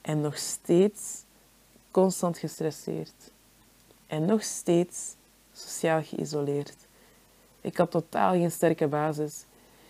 En 0.00 0.20
nog 0.20 0.36
steeds 0.36 1.24
constant 1.90 2.38
gestresseerd. 2.38 3.32
En 4.06 4.24
nog 4.24 4.42
steeds 4.42 5.14
sociaal 5.54 6.02
geïsoleerd. 6.02 6.76
Ik 7.60 7.76
had 7.76 7.90
totaal 7.90 8.32
geen 8.32 8.50
sterke 8.50 8.86
basis. 8.86 9.44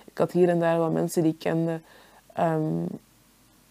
Ik 0.05 0.19
had 0.19 0.33
hier 0.33 0.49
en 0.49 0.61
daar 0.61 0.79
wel 0.79 0.91
mensen 0.91 1.23
die 1.23 1.33
ik 1.33 1.39
kende 1.39 1.81
um, 2.39 2.87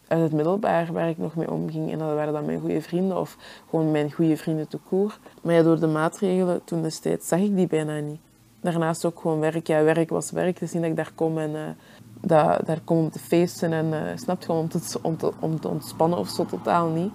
uit 0.08 0.21
het 0.21 0.32
middelbaar 0.32 0.93
waar 0.93 1.10
ik 1.10 1.17
nog 1.17 1.36
mee 1.36 1.51
omging. 1.51 1.91
En 1.91 1.97
dat 1.97 2.13
waren 2.13 2.34
dan 2.34 2.45
mijn 2.45 2.60
goede 2.60 2.82
vrienden 2.82 3.19
of 3.19 3.38
gewoon 3.69 3.91
mijn 3.91 4.12
goede 4.12 4.38
vrienden 4.38 4.67
te 4.67 4.77
koer. 4.77 5.19
Maar 5.41 5.53
ja, 5.53 5.62
door 5.62 5.79
de 5.79 5.88
maatregelen 5.88 6.63
toen 6.63 6.82
destijds 6.82 7.27
zag 7.27 7.39
ik 7.39 7.56
die 7.56 7.67
bijna 7.67 7.99
niet. 7.99 8.19
Daarnaast 8.62 9.06
ook 9.06 9.19
gewoon 9.19 9.39
werk. 9.39 9.67
Ja, 9.67 9.84
werk 9.84 10.10
was 10.10 10.32
werk. 10.32 10.60
Dus 10.60 10.73
niet 10.73 10.82
dat 10.82 10.91
ik 10.91 10.97
daar 10.97 11.12
kom 11.15 11.38
en 11.38 11.77
dat, 12.21 12.65
daar 12.65 12.82
kom 12.84 12.97
om 12.97 13.10
te 13.10 13.19
feesten 13.19 13.73
en 13.73 13.86
uh, 13.86 14.01
snap 14.15 14.49
om, 14.49 14.69
te, 14.69 15.32
om 15.39 15.60
te 15.60 15.67
ontspannen 15.67 16.19
of 16.19 16.29
zo 16.29 16.45
totaal 16.45 16.88
niet. 16.88 17.12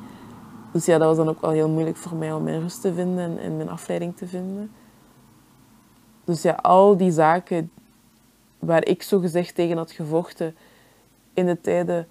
Dus 0.72 0.85
ja, 0.85 0.98
dat 0.98 1.07
was 1.09 1.16
dan 1.16 1.28
ook 1.28 1.40
wel 1.40 1.50
heel 1.50 1.68
moeilijk 1.68 1.96
voor 1.96 2.16
mij 2.16 2.33
om 2.33 2.42
mijn 2.42 2.61
rust 2.61 2.81
te 2.81 2.94
vinden 2.94 3.38
en, 3.38 3.57
mijn 3.57 3.68
afleiding 3.68 4.16
te 4.16 4.26
vinden. 4.26 4.70
Dus 6.24 6.42
ja, 6.42 6.52
al 6.52 6.96
die 6.96 7.11
zaken 7.11 7.70
waar 8.59 8.85
ik 8.85 9.02
zo 9.02 9.18
gezegd 9.18 9.54
tegen 9.54 9.76
had 9.76 9.90
gevochten 9.90 10.57
in 11.35 11.46
de 11.46 11.61
tijden 11.61 12.07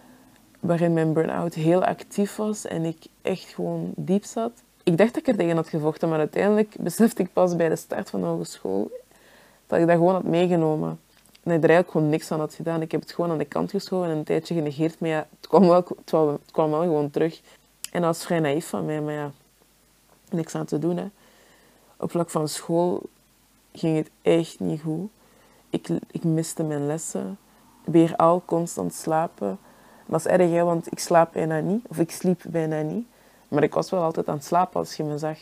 waarin 0.59 0.93
mijn 0.93 1.13
burn-out 1.13 1.53
heel 1.53 1.83
actief 1.83 2.35
was 2.35 2.65
en 2.65 2.85
ik 2.85 3.05
echt 3.21 3.47
gewoon 3.53 3.91
diep 3.95 4.23
zat. 4.23 4.51
Ik 4.83 4.97
dacht 4.97 5.13
dat 5.13 5.21
ik 5.21 5.27
er 5.27 5.37
tegen 5.37 5.55
had 5.55 5.69
gevochten, 5.69 6.09
maar 6.09 6.19
uiteindelijk 6.19 6.75
besefte 6.79 7.21
ik 7.21 7.33
pas 7.33 7.55
bij 7.55 7.69
de 7.69 7.75
start 7.75 8.09
van 8.09 8.19
de 8.21 8.25
hogeschool 8.25 8.91
dat 9.67 9.79
ik 9.79 9.87
dat 9.87 9.95
gewoon 9.95 10.13
had 10.13 10.23
meegenomen. 10.23 10.99
En 11.43 11.53
ik 11.53 11.63
er 11.63 11.69
eigenlijk 11.69 11.91
gewoon 11.91 12.09
niks 12.09 12.31
aan 12.31 12.39
had 12.39 12.53
gedaan. 12.53 12.81
Ik 12.81 12.91
heb 12.91 13.01
het 13.01 13.11
gewoon 13.11 13.31
aan 13.31 13.37
de 13.37 13.45
kant 13.45 13.71
geschoven 13.71 14.09
en 14.09 14.17
een 14.17 14.23
tijdje 14.23 14.53
genegeerd. 14.53 14.99
Maar 14.99 15.09
ja, 15.09 15.27
het 15.39 15.47
kwam 15.47 15.67
wel, 15.67 15.85
het 16.41 16.51
kwam 16.51 16.69
wel 16.69 16.81
gewoon 16.81 17.09
terug. 17.09 17.41
En 17.91 18.01
dat 18.01 18.15
was 18.15 18.25
vrij 18.25 18.39
naïef 18.39 18.67
van 18.67 18.85
mij, 18.85 19.01
maar 19.01 19.13
ja, 19.13 19.31
niks 20.29 20.55
aan 20.55 20.65
te 20.65 20.79
doen. 20.79 20.97
Hè. 20.97 21.07
Op 21.97 22.11
vlak 22.11 22.29
van 22.29 22.47
school 22.47 23.01
ging 23.73 23.97
het 23.97 24.09
echt 24.21 24.59
niet 24.59 24.81
goed. 24.81 25.09
Ik, 25.69 25.89
ik 26.11 26.23
miste 26.23 26.63
mijn 26.63 26.85
lessen. 26.85 27.37
Weer 27.83 28.15
al 28.15 28.43
constant 28.45 28.93
slapen. 28.93 29.59
Dat 30.05 30.19
is 30.19 30.25
erg, 30.25 30.51
hè, 30.51 30.63
want 30.63 30.91
ik 30.91 30.99
slaap 30.99 31.33
bijna 31.33 31.59
niet. 31.59 31.85
Of 31.87 31.97
ik 31.97 32.11
sliep 32.11 32.41
bijna 32.47 32.81
niet. 32.81 33.07
Maar 33.47 33.63
ik 33.63 33.73
was 33.73 33.89
wel 33.89 34.03
altijd 34.03 34.27
aan 34.27 34.35
het 34.35 34.45
slapen 34.45 34.79
als 34.79 34.93
je 34.93 35.03
me 35.03 35.17
zag. 35.17 35.37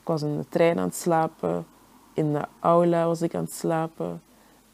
Ik 0.00 0.08
was 0.08 0.22
in 0.22 0.36
de 0.36 0.48
trein 0.48 0.78
aan 0.78 0.86
het 0.86 0.96
slapen. 0.96 1.66
In 2.12 2.32
de 2.32 2.44
aula 2.60 3.06
was 3.06 3.22
ik 3.22 3.34
aan 3.34 3.44
het 3.44 3.52
slapen. 3.52 4.22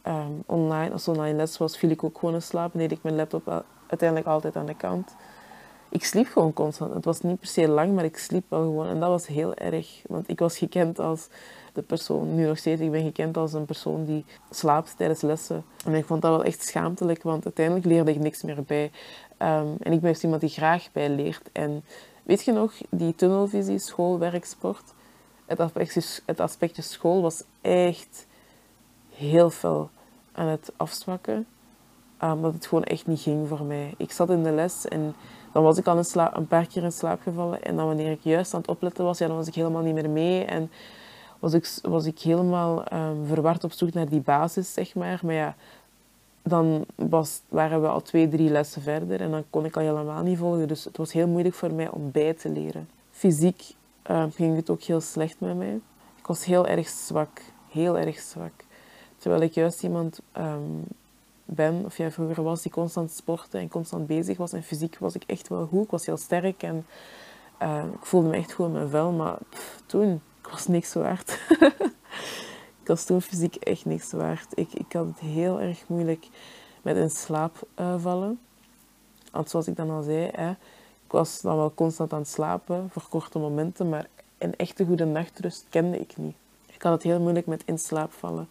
Ehm, 0.02 0.32
online, 0.46 0.92
als 0.92 1.08
online 1.08 1.36
les 1.36 1.58
was, 1.58 1.78
viel 1.78 1.90
ik 1.90 2.04
ook 2.04 2.18
gewoon 2.18 2.34
in 2.34 2.42
slaap. 2.42 2.72
En 2.72 2.78
deed 2.78 2.92
ik 2.92 3.02
mijn 3.02 3.16
laptop 3.16 3.64
uiteindelijk 3.86 4.28
altijd 4.28 4.56
aan 4.56 4.66
de 4.66 4.74
kant 4.74 5.14
ik 5.88 6.04
sliep 6.04 6.26
gewoon 6.26 6.52
constant. 6.52 6.94
Het 6.94 7.04
was 7.04 7.20
niet 7.20 7.40
per 7.40 7.48
se 7.48 7.68
lang, 7.68 7.94
maar 7.94 8.04
ik 8.04 8.16
sliep 8.16 8.44
wel 8.48 8.62
gewoon. 8.62 8.86
En 8.86 9.00
dat 9.00 9.08
was 9.08 9.26
heel 9.26 9.54
erg. 9.54 10.02
Want 10.06 10.28
ik 10.28 10.38
was 10.38 10.58
gekend 10.58 10.98
als 10.98 11.28
de 11.72 11.82
persoon, 11.82 12.34
nu 12.34 12.46
nog 12.46 12.58
steeds, 12.58 12.80
ik 12.80 12.90
ben 12.90 13.04
gekend 13.04 13.36
als 13.36 13.52
een 13.52 13.64
persoon 13.64 14.04
die 14.04 14.24
slaapt 14.50 14.96
tijdens 14.96 15.20
lessen. 15.20 15.64
En 15.84 15.94
ik 15.94 16.04
vond 16.04 16.22
dat 16.22 16.30
wel 16.30 16.44
echt 16.44 16.62
schaamtelijk, 16.62 17.22
want 17.22 17.44
uiteindelijk 17.44 17.86
leerde 17.86 18.10
ik 18.10 18.18
niks 18.18 18.42
meer 18.42 18.62
bij. 18.62 18.90
Ehm, 19.36 19.68
en 19.82 19.92
ik 19.92 20.00
ben 20.00 20.12
dus 20.12 20.22
iemand 20.22 20.40
die 20.40 20.50
graag 20.50 20.92
bij 20.92 21.10
leert. 21.10 21.48
En 21.52 21.84
weet 22.22 22.44
je 22.44 22.52
nog, 22.52 22.72
die 22.90 23.14
tunnelvisie, 23.14 23.78
school, 23.78 24.18
werk, 24.18 24.44
sport. 24.44 24.94
Het 25.46 26.40
aspectje, 26.40 26.82
school 26.82 27.22
was 27.22 27.42
echt 27.60 28.26
heel 29.10 29.50
veel 29.50 29.90
aan 30.32 30.46
het 30.46 30.72
afzwakken. 30.76 31.46
Omdat 32.20 32.54
het 32.54 32.66
gewoon 32.66 32.84
echt 32.84 33.06
niet 33.06 33.20
ging 33.20 33.48
voor 33.48 33.62
mij. 33.62 33.94
Ik 33.96 34.12
zat 34.12 34.30
in 34.30 34.42
de 34.42 34.50
les 34.50 34.88
en 34.88 35.14
dan 35.58 35.66
was 35.66 35.78
ik 35.78 35.86
al 35.86 35.98
een, 35.98 36.36
een 36.36 36.46
paar 36.46 36.66
keer 36.66 36.82
in 36.82 36.92
slaap 36.92 37.20
gevallen. 37.20 37.62
En 37.62 37.76
dan 37.76 37.86
wanneer 37.86 38.10
ik 38.10 38.20
juist 38.22 38.54
aan 38.54 38.60
het 38.60 38.70
opletten 38.70 39.04
was, 39.04 39.18
ja, 39.18 39.26
dan 39.26 39.36
was 39.36 39.46
ik 39.46 39.54
helemaal 39.54 39.82
niet 39.82 39.94
meer 39.94 40.10
mee. 40.10 40.44
En 40.44 40.70
was 41.38 41.52
ik, 41.52 41.78
was 41.82 42.04
ik 42.04 42.18
helemaal 42.18 42.92
um, 42.92 43.26
verward 43.26 43.64
op 43.64 43.72
zoek 43.72 43.92
naar 43.92 44.08
die 44.08 44.20
basis, 44.20 44.72
zeg 44.72 44.94
maar. 44.94 45.20
Maar 45.22 45.34
ja, 45.34 45.56
dan 46.42 46.84
was, 46.94 47.40
waren 47.48 47.82
we 47.82 47.88
al 47.88 48.02
twee, 48.02 48.28
drie 48.28 48.50
lessen 48.50 48.82
verder. 48.82 49.20
En 49.20 49.30
dan 49.30 49.44
kon 49.50 49.64
ik 49.64 49.76
al 49.76 49.82
helemaal 49.82 50.22
niet 50.22 50.38
volgen. 50.38 50.68
Dus 50.68 50.84
het 50.84 50.96
was 50.96 51.12
heel 51.12 51.28
moeilijk 51.28 51.54
voor 51.54 51.72
mij 51.72 51.88
om 51.90 52.10
bij 52.10 52.34
te 52.34 52.48
leren. 52.48 52.88
Fysiek 53.10 53.62
um, 54.10 54.32
ging 54.32 54.56
het 54.56 54.70
ook 54.70 54.82
heel 54.82 55.00
slecht 55.00 55.40
met 55.40 55.56
mij. 55.56 55.80
Ik 56.18 56.26
was 56.26 56.44
heel 56.44 56.66
erg 56.66 56.88
zwak. 56.88 57.40
Heel 57.70 57.98
erg 57.98 58.18
zwak. 58.18 58.52
Terwijl 59.16 59.42
ik 59.42 59.52
juist 59.52 59.82
iemand 59.82 60.20
um, 60.36 60.84
ben, 61.50 61.84
of 61.84 61.96
jij 61.96 62.10
vroeger 62.10 62.42
was, 62.42 62.62
die 62.62 62.72
constant 62.72 63.10
sportte 63.10 63.58
en 63.58 63.68
constant 63.68 64.06
bezig 64.06 64.36
was. 64.36 64.52
En 64.52 64.62
fysiek 64.62 64.98
was 64.98 65.14
ik 65.14 65.22
echt 65.26 65.48
wel 65.48 65.66
goed. 65.66 65.84
Ik 65.84 65.90
was 65.90 66.06
heel 66.06 66.16
sterk 66.16 66.62
en 66.62 66.86
uh, 67.62 67.84
ik 67.92 68.06
voelde 68.06 68.28
me 68.28 68.36
echt 68.36 68.52
goed 68.52 68.66
in 68.66 68.72
mijn 68.72 68.88
vel. 68.88 69.12
Maar 69.12 69.38
toen, 69.86 70.22
ik 70.42 70.48
was 70.50 70.66
niks 70.66 70.92
waard. 70.92 71.40
ik 72.82 72.86
was 72.86 73.04
toen 73.04 73.22
fysiek 73.22 73.54
echt 73.54 73.84
niks 73.84 74.12
waard. 74.12 74.46
Ik, 74.54 74.72
ik 74.72 74.92
had 74.92 75.06
het 75.06 75.18
heel 75.18 75.60
erg 75.60 75.84
moeilijk 75.86 76.28
met 76.82 76.96
in 76.96 77.10
slaap 77.10 77.68
uh, 77.80 77.94
vallen. 77.98 78.40
Want 79.32 79.50
zoals 79.50 79.66
ik 79.66 79.76
dan 79.76 79.90
al 79.90 80.02
zei, 80.02 80.30
hè, 80.32 80.50
ik 81.04 81.14
was 81.14 81.40
dan 81.40 81.56
wel 81.56 81.74
constant 81.74 82.12
aan 82.12 82.18
het 82.18 82.28
slapen 82.28 82.90
voor 82.90 83.06
korte 83.08 83.38
momenten, 83.38 83.88
maar 83.88 84.06
een 84.38 84.56
echte 84.56 84.84
goede 84.84 85.04
nachtrust 85.04 85.66
kende 85.68 85.98
ik 85.98 86.16
niet. 86.16 86.36
Ik 86.66 86.82
had 86.82 86.92
het 86.92 87.02
heel 87.02 87.20
moeilijk 87.20 87.46
met 87.46 87.62
in 87.64 87.78
slaap 87.78 88.12
vallen. 88.12 88.48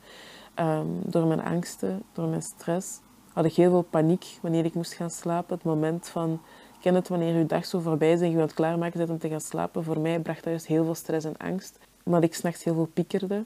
Ehm, 0.57 0.87
door 1.03 1.25
mijn 1.25 1.43
angsten, 1.43 2.03
door 2.13 2.27
mijn 2.27 2.41
stress, 2.41 2.99
had 3.33 3.45
ik 3.45 3.53
heel 3.53 3.69
veel 3.69 3.81
paniek 3.81 4.37
wanneer 4.41 4.65
ik 4.65 4.73
moest 4.73 4.93
gaan 4.93 5.09
slapen. 5.09 5.55
Het 5.55 5.63
moment 5.63 6.07
van, 6.07 6.41
ken 6.81 6.95
het 6.95 7.07
wanneer 7.07 7.37
je 7.37 7.45
dag 7.45 7.65
zo 7.65 7.79
voorbij 7.79 8.11
is 8.11 8.21
en 8.21 8.29
je 8.29 8.35
wilt 8.35 8.53
klaarmaken 8.53 8.97
bent 8.97 9.09
om 9.09 9.17
te 9.17 9.29
gaan 9.29 9.41
slapen. 9.41 9.83
Voor 9.83 9.99
mij 9.99 10.19
bracht 10.19 10.43
dat 10.43 10.49
juist 10.49 10.67
heel 10.67 10.83
veel 10.83 10.95
stress 10.95 11.25
en 11.25 11.37
angst. 11.37 11.79
Omdat 12.03 12.23
ik 12.23 12.33
s'nachts 12.33 12.63
heel 12.63 12.73
veel 12.73 12.89
piekerde. 12.93 13.45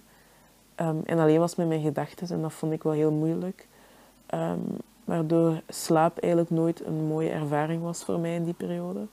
Ehm, 0.76 0.95
en 1.06 1.19
alleen 1.19 1.39
was 1.39 1.56
met 1.56 1.67
mijn 1.67 1.82
gedachten 1.82 2.30
en 2.30 2.41
dat 2.41 2.54
vond 2.54 2.71
ik 2.71 2.84
wel 2.84 2.93
heel 2.93 3.12
moeilijk. 3.12 3.67
Um, 4.34 4.78
waardoor 5.04 5.62
slaap 5.67 6.17
eigenlijk 6.17 6.52
nooit 6.52 6.86
een 6.86 7.06
mooie 7.06 7.30
ervaring 7.30 7.82
was 7.82 8.04
voor 8.04 8.19
mij 8.19 8.36
in 8.36 8.43
die 8.43 8.54
periode. 8.54 9.08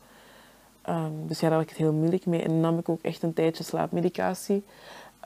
dus 1.26 1.40
ja, 1.40 1.48
daar 1.48 1.58
had 1.58 1.62
ik 1.62 1.68
het 1.68 1.78
heel 1.78 1.92
moeilijk 1.92 2.26
mee. 2.26 2.42
En 2.42 2.60
nam 2.60 2.78
ik 2.78 2.88
ook 2.88 3.02
echt 3.02 3.22
een 3.22 3.34
tijdje 3.34 3.64
slaapmedicatie. 3.64 4.64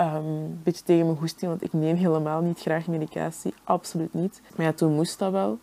Um, 0.01 0.07
een 0.17 0.61
beetje 0.63 0.85
tegen 0.85 1.07
mijn 1.07 1.19
goesting, 1.19 1.51
want 1.51 1.63
ik 1.63 1.73
neem 1.73 1.97
helemaal 1.97 2.41
niet 2.41 2.61
graag 2.61 2.87
medicatie. 2.87 3.55
Absoluut 3.65 4.15
niet. 4.15 4.41
Maar 4.57 4.67
ja, 4.67 4.73
toen 4.73 4.95
moest 4.95 5.19
dat 5.19 5.33
wel. 5.33 5.59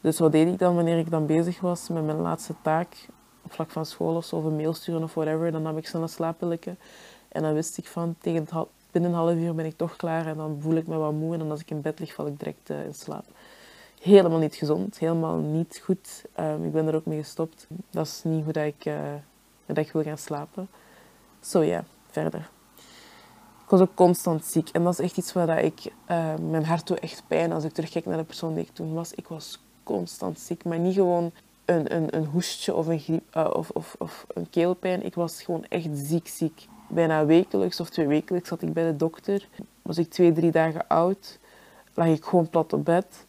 Dus 0.00 0.18
wat 0.18 0.32
deed 0.32 0.48
ik 0.48 0.58
dan 0.58 0.74
wanneer 0.74 0.98
ik 0.98 1.10
dan 1.10 1.26
bezig 1.26 1.60
was 1.60 1.88
met 1.88 2.04
mijn 2.04 2.20
laatste 2.20 2.54
taak? 2.62 3.08
Op 3.42 3.52
vlak 3.52 3.70
van 3.70 3.86
school 3.86 4.16
of 4.16 4.24
zo, 4.24 4.36
of 4.36 4.44
een 4.44 4.56
mail 4.56 4.74
sturen 4.74 5.02
of 5.02 5.14
whatever. 5.14 5.52
Dan 5.52 5.62
nam 5.62 5.76
ik 5.76 5.86
zo'n 5.86 6.08
slaappilletje. 6.08 6.76
En 7.28 7.42
dan 7.42 7.54
wist 7.54 7.78
ik 7.78 7.86
van, 7.86 8.14
tegen 8.18 8.46
binnen 8.90 9.10
een 9.10 9.16
half 9.16 9.34
uur 9.34 9.54
ben 9.54 9.64
ik 9.64 9.76
toch 9.76 9.96
klaar. 9.96 10.26
En 10.26 10.36
dan 10.36 10.58
voel 10.60 10.74
ik 10.74 10.86
me 10.86 10.96
wat 10.96 11.12
moe. 11.12 11.32
En 11.32 11.38
dan 11.38 11.50
als 11.50 11.60
ik 11.60 11.70
in 11.70 11.80
bed 11.80 11.98
lig, 11.98 12.14
val 12.14 12.26
ik 12.26 12.38
direct 12.38 12.70
uh, 12.70 12.84
in 12.84 12.94
slaap. 12.94 13.24
Helemaal 14.00 14.38
niet 14.38 14.54
gezond. 14.54 14.98
Helemaal 14.98 15.36
niet 15.36 15.80
goed. 15.84 16.24
Um, 16.40 16.64
ik 16.64 16.72
ben 16.72 16.86
er 16.86 16.94
ook 16.94 17.06
mee 17.06 17.18
gestopt. 17.18 17.66
Dat 17.90 18.06
is 18.06 18.20
niet 18.24 18.44
hoe 18.44 18.52
dat 18.52 18.64
ik, 18.64 18.84
uh, 18.84 18.96
dat 19.66 19.90
wil 19.90 20.02
gaan 20.02 20.18
slapen. 20.18 20.68
Zo 21.40 21.62
ja, 21.62 21.84
verder. 22.10 22.54
Ik 23.66 23.72
was 23.72 23.80
ook 23.80 23.94
constant 23.94 24.44
ziek. 24.44 24.68
En 24.68 24.84
dat 24.84 24.92
is 24.92 24.98
echt 24.98 25.16
iets 25.16 25.32
waar 25.32 25.62
ik... 25.62 25.92
Uh, 26.10 26.34
mijn 26.50 26.64
hart 26.64 26.86
doet 26.86 27.00
echt 27.00 27.22
pijn 27.26 27.52
als 27.52 27.64
ik 27.64 27.72
terugkijk 27.72 28.06
naar 28.06 28.16
de 28.16 28.24
persoon 28.24 28.54
die 28.54 28.64
ik 28.64 28.70
toen 28.72 28.94
was. 28.94 29.12
Ik 29.14 29.28
was 29.28 29.62
constant 29.82 30.38
ziek. 30.38 30.64
Maar 30.64 30.78
niet 30.78 30.94
gewoon 30.94 31.30
een, 31.64 31.94
een, 31.94 32.16
een 32.16 32.24
hoestje 32.24 32.74
of 32.74 32.86
een, 32.86 32.98
griep, 32.98 33.36
uh, 33.36 33.50
of, 33.52 33.70
of, 33.70 33.96
of 33.98 34.26
een 34.34 34.50
keelpijn. 34.50 35.04
Ik 35.04 35.14
was 35.14 35.42
gewoon 35.42 35.64
echt 35.68 35.88
ziek, 35.92 36.28
ziek. 36.28 36.66
Bijna 36.88 37.24
wekelijks 37.24 37.80
of 37.80 37.90
twee 37.90 38.06
wekelijks 38.06 38.48
zat 38.48 38.62
ik 38.62 38.72
bij 38.72 38.86
de 38.86 38.96
dokter. 38.96 39.48
Was 39.82 39.98
ik 39.98 40.10
twee, 40.10 40.32
drie 40.32 40.50
dagen 40.50 40.88
oud. 40.88 41.38
Lag 41.94 42.06
ik 42.06 42.24
gewoon 42.24 42.50
plat 42.50 42.72
op 42.72 42.84
bed. 42.84 43.26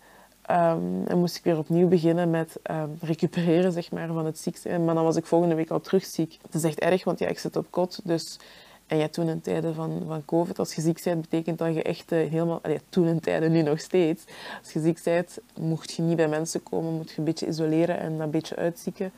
Um, 0.52 1.04
en 1.08 1.18
moest 1.18 1.36
ik 1.36 1.44
weer 1.44 1.58
opnieuw 1.58 1.88
beginnen 1.88 2.30
met 2.30 2.60
um, 2.72 2.98
recupereren 3.02 3.72
zeg 3.72 3.92
maar, 3.92 4.08
van 4.08 4.26
het 4.26 4.40
ziek 4.40 4.58
zijn. 4.58 4.86
Maar 4.86 4.96
dan 4.96 5.04
was 5.04 5.16
ik 5.16 5.26
volgende 5.26 5.56
week 5.56 5.70
al 5.70 5.82
terug 5.82 6.06
ziek. 6.06 6.38
Het 6.42 6.54
is 6.56 6.64
echt 6.64 6.80
erg, 6.80 7.04
want 7.04 7.20
ja, 7.20 7.28
ik 7.28 7.40
zit 7.40 7.56
op 7.56 7.68
kot. 7.70 8.00
Dus 8.04 8.40
en 8.88 8.98
ja, 8.98 9.08
toen 9.08 9.28
in 9.28 9.42
tijden 9.42 9.76
van, 9.76 10.04
van 10.08 10.26
COVID, 10.26 10.60
als 10.60 10.74
je 10.74 10.82
ziek 10.82 11.04
bent, 11.04 11.22
betekent 11.22 11.58
dat 11.58 11.74
je 11.74 11.84
echt 11.84 12.12
uh, 12.12 12.30
helemaal... 12.30 12.62
Toen 12.90 13.08
in 13.08 13.20
tijden, 13.20 13.52
nu 13.52 13.62
nog 13.62 13.80
steeds. 13.80 14.24
Als 14.64 14.74
je 14.74 14.80
ziek 14.80 15.00
bent, 15.04 15.38
mocht 15.60 15.92
je 15.94 16.02
niet 16.02 16.16
bij 16.16 16.28
mensen 16.28 16.64
komen, 16.64 16.94
moet 16.94 17.10
je 17.12 17.18
een 17.18 17.24
beetje 17.24 17.48
isoleren 17.48 18.00
en 18.00 18.20
een 18.20 18.30
beetje 18.30 18.56
uitzieken. 18.56 19.12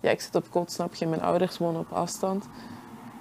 ja, 0.00 0.10
ik 0.10 0.20
zit 0.20 0.34
op 0.34 0.50
kot, 0.50 0.72
snap 0.72 0.94
je. 0.94 1.06
Mijn 1.06 1.22
ouders 1.22 1.58
wonen 1.58 1.80
op 1.80 1.92
afstand. 1.92 2.48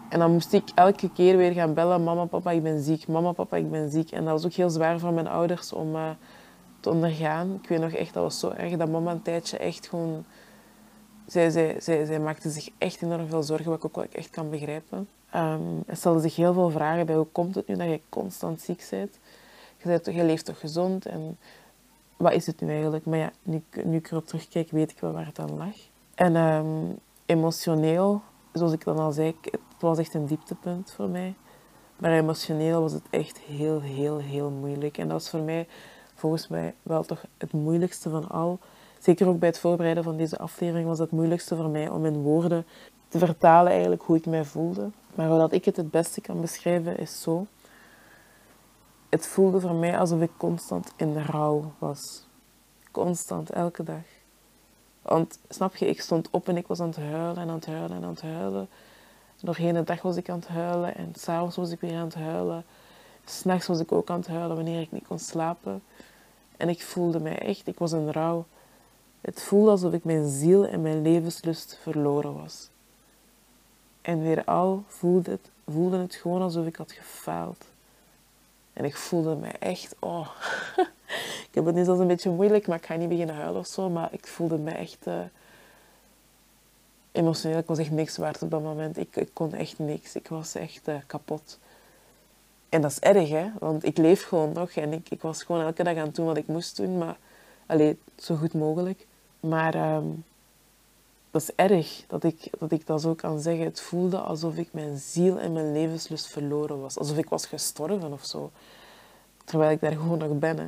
En 0.09 0.19
dan 0.19 0.31
moest 0.31 0.53
ik 0.53 0.69
elke 0.75 1.11
keer 1.11 1.37
weer 1.37 1.51
gaan 1.51 1.73
bellen. 1.73 2.03
Mama, 2.03 2.25
papa, 2.25 2.51
ik 2.51 2.63
ben 2.63 2.81
ziek. 2.81 3.07
Mama, 3.07 3.31
papa, 3.31 3.57
ik 3.57 3.71
ben 3.71 3.89
ziek. 3.89 4.11
En 4.11 4.23
dat 4.23 4.33
was 4.33 4.45
ook 4.45 4.53
heel 4.53 4.69
zwaar 4.69 4.99
voor 4.99 5.13
mijn 5.13 5.27
ouders 5.27 5.73
om 5.73 5.95
uh, 5.95 6.09
te 6.79 6.89
ondergaan. 6.89 7.59
Ik 7.61 7.69
weet 7.69 7.79
nog 7.79 7.91
echt, 7.91 8.13
dat 8.13 8.23
was 8.23 8.39
zo 8.39 8.49
erg 8.49 8.77
dat 8.77 8.89
mama 8.89 9.11
een 9.11 9.21
tijdje 9.21 9.57
echt 9.57 9.87
gewoon... 9.87 10.25
Zij, 11.25 11.49
zij, 11.49 11.75
zij, 11.79 12.05
zij 12.05 12.19
maakte 12.19 12.49
zich 12.49 12.69
echt 12.77 13.01
enorm 13.01 13.27
veel 13.27 13.43
zorgen, 13.43 13.69
wat 13.69 13.77
ik 13.77 13.85
ook 13.85 13.95
wel 13.95 14.05
echt 14.11 14.29
kan 14.29 14.49
begrijpen. 14.49 15.07
Um, 15.35 15.83
en 15.85 15.97
stelde 15.97 16.19
zich 16.19 16.35
heel 16.35 16.53
veel 16.53 16.69
vragen 16.69 17.05
bij 17.05 17.15
hoe 17.15 17.27
komt 17.31 17.55
het 17.55 17.67
nu 17.67 17.75
dat 17.75 17.87
je 17.87 18.01
constant 18.09 18.61
ziek 18.61 18.87
bent. 18.89 19.19
Je, 19.77 19.87
bent 19.87 20.03
toch, 20.03 20.13
je 20.13 20.23
leeft 20.23 20.45
toch 20.45 20.59
gezond 20.59 21.05
en 21.05 21.37
wat 22.17 22.33
is 22.33 22.45
het 22.45 22.61
nu 22.61 22.69
eigenlijk? 22.69 23.05
Maar 23.05 23.17
ja, 23.17 23.31
nu, 23.43 23.63
nu 23.83 23.97
ik 23.97 24.11
erop 24.11 24.27
terugkijk, 24.27 24.71
weet 24.71 24.91
ik 24.91 24.99
wel 24.99 25.11
waar 25.11 25.25
het 25.25 25.39
aan 25.39 25.57
lag. 25.57 25.75
En 26.15 26.35
um, 26.35 26.99
emotioneel, 27.25 28.21
zoals 28.53 28.71
ik 28.71 28.83
dan 28.83 28.97
al 28.97 29.11
zei, 29.11 29.35
het 29.41 29.59
was 29.79 29.97
echt 29.97 30.13
een 30.13 30.25
dieptepunt 30.25 30.91
voor 30.91 31.09
mij. 31.09 31.35
Maar 31.97 32.11
emotioneel 32.11 32.81
was 32.81 32.91
het 32.91 33.05
echt 33.09 33.37
heel, 33.37 33.81
heel, 33.81 34.17
heel 34.17 34.49
moeilijk. 34.49 34.97
En 34.97 35.03
dat 35.07 35.11
was 35.11 35.29
voor 35.29 35.39
mij 35.39 35.67
volgens 36.15 36.47
mij 36.47 36.73
wel 36.81 37.03
toch 37.03 37.25
het 37.37 37.51
moeilijkste 37.51 38.09
van 38.09 38.29
al. 38.29 38.59
Zeker 38.99 39.27
ook 39.27 39.39
bij 39.39 39.49
het 39.49 39.59
voorbereiden 39.59 40.03
van 40.03 40.17
deze 40.17 40.37
aflevering 40.37 40.87
was 40.87 40.99
het 40.99 41.11
moeilijkste 41.11 41.55
voor 41.55 41.69
mij 41.69 41.89
om 41.89 42.05
in 42.05 42.21
woorden 42.21 42.65
te 43.07 43.17
vertalen 43.17 43.71
eigenlijk 43.71 44.01
hoe 44.01 44.17
ik 44.17 44.25
mij 44.25 44.45
voelde. 44.45 44.89
Maar 45.17 45.29
hoe 45.29 45.49
ik 45.49 45.65
het 45.65 45.75
het 45.75 45.91
beste 45.91 46.21
kan 46.21 46.41
beschrijven 46.41 46.97
is 46.97 47.21
zo. 47.21 47.47
Het 49.09 49.27
voelde 49.27 49.59
voor 49.59 49.75
mij 49.75 49.99
alsof 49.99 50.21
ik 50.21 50.31
constant 50.37 50.93
in 50.95 51.13
de 51.13 51.21
rouw 51.21 51.71
was. 51.77 52.27
Constant, 52.91 53.49
elke 53.49 53.83
dag. 53.83 54.03
Want 55.01 55.39
snap 55.49 55.75
je, 55.75 55.87
ik 55.87 56.01
stond 56.01 56.29
op 56.29 56.47
en 56.47 56.57
ik 56.57 56.67
was 56.67 56.79
aan 56.79 56.87
het 56.87 56.97
huilen 56.97 57.37
en 57.37 57.49
aan 57.49 57.55
het 57.55 57.65
huilen 57.65 57.97
en 57.97 58.03
aan 58.03 58.09
het 58.09 58.21
huilen. 58.21 58.69
Doorheen 59.41 59.73
de 59.73 59.83
dag 59.83 60.01
was 60.01 60.15
ik 60.15 60.29
aan 60.29 60.39
het 60.39 60.47
huilen 60.47 60.95
en 60.95 61.13
s'avonds 61.15 61.55
was 61.55 61.71
ik 61.71 61.79
weer 61.79 61.97
aan 61.97 62.05
het 62.05 62.15
huilen. 62.15 62.65
S'nachts 63.25 63.67
was 63.67 63.79
ik 63.79 63.91
ook 63.91 64.09
aan 64.09 64.19
het 64.19 64.27
huilen 64.27 64.55
wanneer 64.55 64.81
ik 64.81 64.91
niet 64.91 65.07
kon 65.07 65.19
slapen. 65.19 65.83
En 66.57 66.69
ik 66.69 66.81
voelde 66.81 67.19
mij 67.19 67.39
echt, 67.39 67.67
ik 67.67 67.79
was 67.79 67.91
in 67.91 68.11
rouw. 68.11 68.45
Het 69.21 69.41
voelde 69.41 69.69
alsof 69.69 69.93
ik 69.93 70.03
mijn 70.03 70.29
ziel 70.29 70.65
en 70.65 70.81
mijn 70.81 71.01
levenslust 71.01 71.79
verloren 71.81 72.33
was. 72.33 72.69
En 74.07 74.21
weer 74.21 74.43
al 74.43 74.83
voelde 74.87 75.31
het, 75.31 75.49
voelde 75.65 75.97
het 75.97 76.15
gewoon 76.15 76.41
alsof 76.41 76.65
ik 76.65 76.75
had 76.75 76.91
gefaald. 76.91 77.65
En 78.73 78.85
ik 78.85 78.95
voelde 78.95 79.35
me 79.35 79.47
echt, 79.47 79.95
oh. 79.99 80.29
ik 81.47 81.49
heb 81.51 81.65
het 81.65 81.75
nu 81.75 81.83
zelfs 81.83 81.99
een 81.99 82.07
beetje 82.07 82.29
moeilijk, 82.29 82.67
maar 82.67 82.77
ik 82.77 82.85
ga 82.85 82.95
niet 82.95 83.09
beginnen 83.09 83.35
huilen 83.35 83.59
of 83.59 83.67
zo. 83.67 83.89
Maar 83.89 84.09
ik 84.11 84.27
voelde 84.27 84.57
me 84.57 84.71
echt 84.71 85.07
uh, 85.07 85.19
emotioneel. 87.11 87.57
Ik 87.57 87.67
was 87.67 87.77
echt 87.77 87.91
niks 87.91 88.17
waard 88.17 88.41
op 88.41 88.51
dat 88.51 88.61
moment. 88.61 88.97
Ik, 88.97 89.15
ik 89.15 89.29
kon 89.33 89.53
echt 89.53 89.79
niks. 89.79 90.15
Ik 90.15 90.27
was 90.27 90.55
echt 90.55 90.87
uh, 90.87 90.95
kapot. 91.07 91.59
En 92.69 92.81
dat 92.81 92.91
is 92.91 92.99
erg, 92.99 93.29
hè? 93.29 93.49
Want 93.59 93.85
ik 93.85 93.97
leef 93.97 94.23
gewoon 94.23 94.53
nog 94.53 94.71
en 94.71 94.93
ik, 94.93 95.09
ik 95.09 95.21
was 95.21 95.43
gewoon 95.43 95.61
elke 95.61 95.83
dag 95.83 95.95
aan 95.95 96.05
het 96.05 96.15
doen 96.15 96.25
wat 96.25 96.37
ik 96.37 96.47
moest 96.47 96.77
doen. 96.77 96.97
Maar, 96.97 97.17
alleen 97.65 97.99
zo 98.15 98.35
goed 98.35 98.53
mogelijk. 98.53 99.05
Maar 99.39 99.95
um, 99.95 100.23
dat 101.37 101.49
is 101.49 101.55
erg 101.55 102.03
dat 102.07 102.23
ik, 102.23 102.49
dat 102.59 102.71
ik 102.71 102.85
dat 102.85 103.01
zo 103.01 103.13
kan 103.13 103.39
zeggen. 103.39 103.65
Het 103.65 103.81
voelde 103.81 104.17
alsof 104.17 104.55
ik 104.55 104.73
mijn 104.73 104.97
ziel 104.97 105.39
en 105.39 105.53
mijn 105.53 105.71
levenslust 105.71 106.27
verloren 106.27 106.81
was. 106.81 106.97
Alsof 106.97 107.17
ik 107.17 107.29
was 107.29 107.45
gestorven 107.45 108.13
of 108.13 108.25
zo. 108.25 108.51
Terwijl 109.45 109.71
ik 109.71 109.79
daar 109.79 109.91
gewoon 109.91 110.17
nog 110.17 110.39
ben. 110.39 110.57
Hè. 110.57 110.67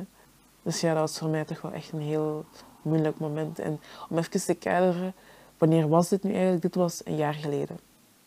Dus 0.62 0.80
ja, 0.80 0.92
dat 0.92 1.00
was 1.00 1.18
voor 1.18 1.28
mij 1.28 1.44
toch 1.44 1.60
wel 1.60 1.72
echt 1.72 1.92
een 1.92 2.00
heel 2.00 2.44
moeilijk 2.82 3.18
moment. 3.18 3.58
En 3.58 3.80
om 4.08 4.18
even 4.18 4.44
te 4.44 4.54
kaderen, 4.54 5.14
wanneer 5.58 5.88
was 5.88 6.08
dit 6.08 6.22
nu 6.22 6.32
eigenlijk? 6.32 6.62
Dit 6.62 6.74
was 6.74 7.00
een 7.04 7.16
jaar 7.16 7.34
geleden. 7.34 7.78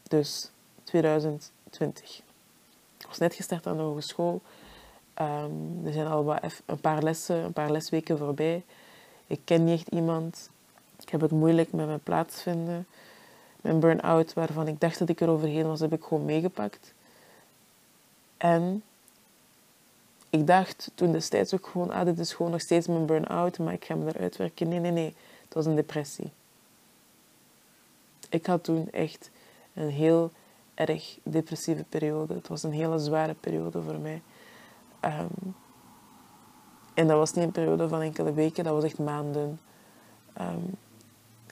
Dus 0.03 0.51
2020. 0.83 2.21
Ik 2.97 3.07
was 3.07 3.17
net 3.17 3.33
gestart 3.33 3.67
aan 3.67 3.77
de 3.77 3.83
hogeschool. 3.83 4.41
Um, 5.21 5.81
er 5.85 5.93
zijn 5.93 6.07
al 6.07 6.23
wat 6.23 6.61
een 6.65 6.79
paar 6.79 7.03
lessen, 7.03 7.43
een 7.43 7.53
paar 7.53 7.71
lesweken 7.71 8.17
voorbij. 8.17 8.63
Ik 9.27 9.39
ken 9.43 9.63
niet 9.63 9.79
echt 9.79 9.87
iemand. 9.87 10.49
Heb 11.13 11.21
het 11.21 11.31
moeilijk 11.31 11.71
met 11.71 11.85
mijn 11.85 11.99
plaatsvinden. 11.99 12.87
Mijn 13.61 13.79
burn-out, 13.79 14.33
waarvan 14.33 14.67
ik 14.67 14.79
dacht 14.79 14.99
dat 14.99 15.09
ik 15.09 15.21
er 15.21 15.29
overheen 15.29 15.67
was, 15.67 15.79
heb 15.79 15.93
ik 15.93 16.03
gewoon 16.03 16.25
meegepakt. 16.25 16.93
En 18.37 18.83
ik 20.29 20.47
dacht 20.47 20.91
toen 20.95 21.11
destijds 21.11 21.53
ook 21.53 21.67
gewoon, 21.67 21.91
ah, 21.91 22.05
dit 22.05 22.19
is 22.19 22.33
gewoon 22.33 22.51
nog 22.51 22.61
steeds 22.61 22.87
mijn 22.87 23.05
burn-out, 23.05 23.59
maar 23.59 23.73
ik 23.73 23.85
ga 23.85 23.95
me 23.95 24.15
eruit 24.15 24.37
werken. 24.37 24.69
Nee, 24.69 24.79
nee, 24.79 24.91
nee. 24.91 25.15
Het 25.43 25.53
was 25.53 25.65
een 25.65 25.75
depressie. 25.75 26.31
Ik 28.29 28.45
had 28.45 28.63
toen 28.63 28.91
echt 28.91 29.29
een 29.73 29.89
heel 29.89 30.31
erg 30.73 31.17
depressieve 31.23 31.83
periode. 31.83 32.33
Het 32.33 32.47
was 32.47 32.63
een 32.63 32.71
hele 32.71 32.99
zware 32.99 33.33
periode 33.33 33.81
voor 33.81 33.99
mij. 33.99 34.21
Ehm, 34.99 35.27
en 36.93 37.07
dat 37.07 37.17
was 37.17 37.33
niet 37.33 37.45
een 37.45 37.51
periode 37.51 37.87
van 37.87 38.01
enkele 38.01 38.33
weken, 38.33 38.63
dat 38.63 38.73
was 38.73 38.83
echt 38.83 38.99
maanden. 38.99 39.59
Um, 40.41 40.77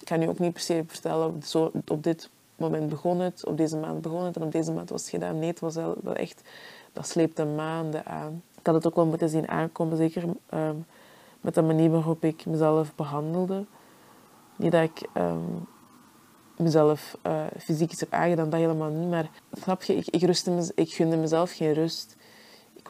ik 0.02 0.08
kan 0.08 0.20
nu 0.20 0.30
ook 0.30 0.40
niet 0.40 0.54
per 0.54 0.62
se 0.62 0.84
vertellen, 0.88 1.42
op 1.88 2.04
dit 2.04 2.30
moment 2.56 2.90
begon 2.90 3.20
het, 3.20 3.46
op 3.46 3.58
deze 3.58 3.78
maand 3.78 4.02
begon 4.02 4.24
het 4.24 4.36
en 4.36 4.44
op 4.44 4.52
deze 4.52 4.72
maand 4.72 4.90
was 4.90 5.02
het 5.02 5.10
gedaan. 5.10 5.40
Nee, 5.40 5.50
het 5.50 5.60
was 5.60 5.76
wel, 5.76 5.96
echt, 6.14 6.42
dat 6.94 7.08
sleepte 7.08 7.46
maanden 7.46 8.06
aan. 8.06 8.44
Ik 8.60 8.66
had 8.66 8.76
het 8.76 8.88
ook 8.88 8.96
wel 8.96 9.06
moeten 9.06 9.30
zien 9.30 9.48
aankomen, 9.48 9.98
zeker 9.98 10.24
um, 10.54 10.86
met 11.42 11.54
de 11.54 11.62
manier 11.62 11.90
waarop 11.90 12.24
ik 12.24 12.46
mezelf 12.46 12.96
behandelde. 12.96 13.66
Niet 14.56 14.72
dat 14.72 14.84
ik 14.84 15.08
um, 15.18 15.68
mezelf 16.58 17.18
uh, 17.28 17.44
fysiek 17.60 17.92
iets 17.92 18.00
heb 18.00 18.14
aangedaan, 18.14 18.50
dat 18.50 18.60
helemaal 18.60 18.90
niet. 18.90 19.10
Maar 19.10 19.30
snap 19.52 19.84
je, 19.84 19.96
ik, 19.96 20.08
ik, 20.08 20.22
rustte 20.22 20.72
ik 20.76 20.94
gunde 20.94 21.18
mezelf 21.18 21.52
geen 21.52 21.74
rust. 21.74 22.16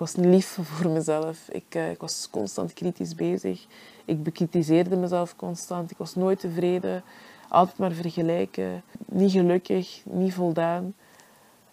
Was 0.01 0.15
lief 0.15 0.57
voor 0.61 0.91
mezelf. 0.91 1.49
Ik, 1.49 1.75
uh, 1.75 1.91
ik 1.91 1.99
was 1.99 2.27
constant 2.31 2.73
kritisch 2.73 3.15
bezig. 3.15 3.65
Ik 4.05 4.23
bekritiseerde 4.23 4.95
mezelf 4.95 5.35
constant. 5.35 5.91
Ik 5.91 5.97
was 5.97 6.15
nooit 6.15 6.39
tevreden. 6.39 7.03
Altijd 7.49 7.77
maar 7.77 7.91
vergelijken. 7.91 8.83
Niet 9.05 9.31
gelukkig, 9.31 10.01
niet 10.05 10.33
voldaan. 10.33 10.93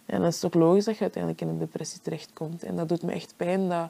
En 0.05 0.19
dan 0.19 0.27
is 0.27 0.45
ook 0.45 0.53
logisch 0.53 0.85
dat 0.85 0.95
je 0.95 1.01
uiteindelijk 1.01 1.41
in 1.41 1.47
een 1.47 1.57
depressie 1.57 2.01
terechtkomt. 2.01 2.63
En 2.63 2.75
dat 2.75 2.89
doet 2.89 3.03
me 3.03 3.11
echt 3.11 3.33
pijn 3.37 3.69
dat 3.69 3.89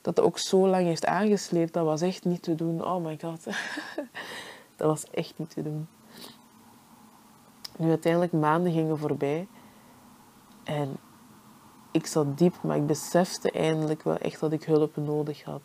dat 0.00 0.20
ook 0.20 0.38
zo 0.38 0.68
lang 0.68 0.84
heeft 0.84 1.06
aangesleept. 1.06 1.72
Dat 1.72 1.84
was 1.84 2.00
echt 2.00 2.24
niet 2.24 2.42
te 2.42 2.54
doen. 2.54 2.84
Oh 2.84 3.04
my 3.04 3.18
god. 3.20 3.44
dat 4.76 4.88
was 4.88 5.10
echt 5.10 5.34
niet 5.36 5.50
te 5.50 5.62
doen. 5.62 5.88
Nu 7.76 7.88
uiteindelijk 7.88 8.32
maanden 8.32 8.72
gingen 8.72 8.98
voorbij. 8.98 9.46
En 10.64 10.96
ik 11.96 12.06
zat 12.06 12.38
diep, 12.38 12.54
maar 12.62 12.76
ik 12.76 12.86
besefte 12.86 13.50
eindelijk 13.50 14.02
wel 14.02 14.16
echt 14.16 14.40
dat 14.40 14.52
ik 14.52 14.64
hulp 14.64 14.96
nodig 14.96 15.42
had. 15.42 15.62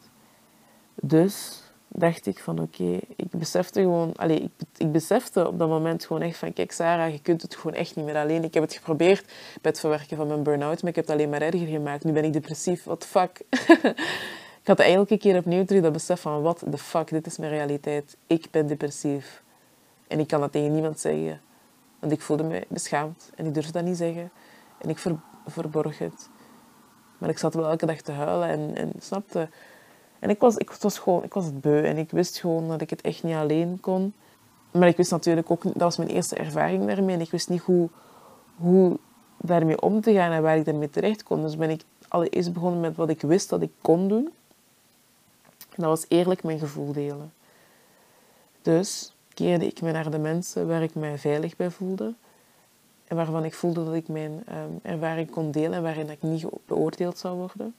Dus 0.96 1.64
dacht 1.88 2.26
ik 2.26 2.40
van 2.40 2.60
oké, 2.60 3.00
ik 3.16 3.30
besefte 3.30 3.82
gewoon, 3.82 4.14
allez, 4.16 4.40
ik, 4.40 4.52
ik 4.78 4.92
besefte 4.92 5.48
op 5.48 5.60
dat 5.60 5.70
moment 5.70 6.06
gewoon 6.06 6.22
echt 6.22 6.38
van 6.38 6.54
kijk 6.54 6.72
Sarah, 6.72 7.12
je 7.12 7.22
kunt 7.22 7.42
het 7.42 7.56
gewoon 7.56 7.74
echt 7.74 7.96
niet 7.96 8.06
meer 8.06 8.18
alleen. 8.18 8.44
Ik 8.44 8.54
heb 8.54 8.64
het 8.64 8.74
geprobeerd 8.74 9.26
bij 9.62 9.72
het 9.72 9.80
verwerken 9.80 10.18
van 10.18 10.28
mijn 10.28 10.44
burn-out, 10.44 10.82
maar 10.82 10.90
ik 10.90 10.96
heb 10.96 11.06
het 11.06 11.14
alleen 11.16 11.30
maar 11.30 11.42
erger 11.42 11.68
gemaakt. 11.68 12.04
Nu 12.04 12.12
ben 12.12 12.24
ik 12.24 12.34
depressief, 12.34 12.84
what 12.84 13.00
the 13.00 13.08
fuck. 13.08 13.42
ik 14.62 14.68
had 14.68 14.80
eigenlijk 14.80 15.12
een 15.12 15.20
keer 15.20 15.38
opnieuw 15.38 15.66
terug 15.66 15.82
dat 15.82 15.92
besef 15.92 16.22
van 16.22 16.42
what 16.42 16.64
the 16.72 16.78
fuck, 16.78 17.10
dit 17.10 17.26
is 17.26 17.38
mijn 17.38 17.52
realiteit. 17.52 18.18
Ik 18.28 18.48
ben 18.52 18.68
depressief. 18.68 19.44
En 20.08 20.20
ik 20.20 20.28
kan 20.28 20.40
dat 20.40 20.52
tegen 20.52 20.74
niemand 20.74 21.00
zeggen. 21.00 21.42
Want 22.00 22.12
ik 22.12 22.22
voelde 22.22 22.44
me 22.44 22.66
beschaamd 22.68 23.30
en 23.36 23.46
ik 23.46 23.54
durfde 23.54 23.72
dat 23.72 23.84
niet 23.84 23.98
zeggen. 23.98 24.32
En 24.78 24.90
ik 24.90 24.98
verborg 25.46 25.98
het. 25.98 26.30
Maar 27.18 27.30
ik 27.30 27.38
zat 27.38 27.54
wel 27.54 27.70
elke 27.70 27.86
dag 27.86 28.02
te 28.02 28.12
huilen 28.12 28.48
en, 28.48 28.76
en 28.76 28.92
snapte 29.00 29.50
en 30.22 30.30
ik 30.30 30.40
was, 30.40 30.58
ik, 30.58 30.72
was 30.72 31.00
gewoon, 31.00 31.24
ik 31.24 31.34
was 31.34 31.46
het 31.46 31.62
beu 31.62 31.84
en 31.84 31.98
ik 31.98 32.12
wist 32.12 32.40
gewoon 32.40 32.68
dat 32.68 32.82
ik 32.82 32.90
het 32.90 33.02
echt 33.02 33.24
niet 33.24 33.36
alleen 33.36 33.80
kon. 33.80 34.14
Maar 34.72 34.88
ik 34.88 34.98
wist 34.98 35.12
natuurlijk 35.12 35.52
ook, 35.52 35.64
dat 35.64 35.74
was 35.76 35.98
mijn 35.98 36.10
eerste 36.10 36.36
ervaring 36.36 36.86
daarmee 36.86 37.16
en 37.16 37.22
ik 37.22 37.32
wist 37.32 37.50
niet 37.50 37.62
hoe, 37.62 37.90
hoe 38.56 38.98
daarmee 39.38 39.82
om 39.82 40.02
te 40.02 40.14
gaan 40.14 40.32
en 40.32 40.42
waar 40.42 40.58
ik 40.58 40.66
daarmee 40.66 40.90
terecht 40.90 41.24
kon. 41.24 41.42
Dus 41.42 41.58
ben 41.58 41.70
ik 41.70 41.82
allereerst 42.08 42.54
begonnen 42.54 42.80
met 42.80 42.96
wat 42.96 43.10
ik 43.10 43.22
wist 43.22 43.50
dat 43.50 43.62
ik 43.62 43.72
kon 43.82 44.08
doen. 44.08 44.30
En 45.60 45.76
dat 45.76 45.86
was 45.86 46.06
eerlijk 46.08 46.44
mijn 46.44 46.60
gevoel 46.60 46.92
delen. 46.92 47.34
Dus 48.62 49.14
keerde 49.34 49.68
ik 49.68 49.82
me 49.82 49.92
naar 49.92 50.12
de 50.12 50.20
mensen 50.20 50.68
waar 50.68 50.84
ik 50.84 50.96
mij 50.96 51.18
veilig 51.18 51.56
bij 51.56 51.70
voelde. 51.70 52.14
En 53.12 53.18
waarvan 53.18 53.46
ik 53.46 53.54
voelde 53.54 53.86
dat 53.86 53.94
ik 53.94 54.08
mijn 54.08 54.44
ervaring 54.82 55.30
kon 55.30 55.52
delen 55.52 55.74
en 55.74 55.82
waarin 55.82 56.10
ik 56.10 56.22
niet 56.22 56.46
beoordeeld 56.66 57.18
zou 57.18 57.38
worden. 57.38 57.76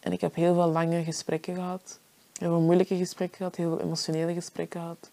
En 0.00 0.12
ik 0.12 0.20
heb 0.20 0.34
heel 0.34 0.54
veel 0.54 0.66
lange 0.66 1.04
gesprekken 1.04 1.54
gehad. 1.54 1.98
Heel 2.32 2.48
veel 2.48 2.60
moeilijke 2.60 2.96
gesprekken 2.96 3.36
gehad, 3.36 3.56
heel 3.56 3.68
veel 3.68 3.80
emotionele 3.80 4.34
gesprekken 4.34 4.80
gehad. 4.80 5.10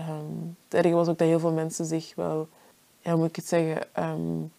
Um, 0.00 0.56
het 0.68 0.84
erge 0.84 0.94
was 0.94 1.08
ook 1.08 1.18
dat 1.18 1.28
heel 1.28 1.38
veel 1.38 1.52
mensen 1.52 1.84
zich 1.84 2.14
wel, 2.14 2.48
ja, 3.00 3.10
hoe 3.10 3.20
moet 3.20 3.28
ik 3.28 3.36
het 3.36 3.46
zeggen, 3.46 3.86
um, 3.98 4.52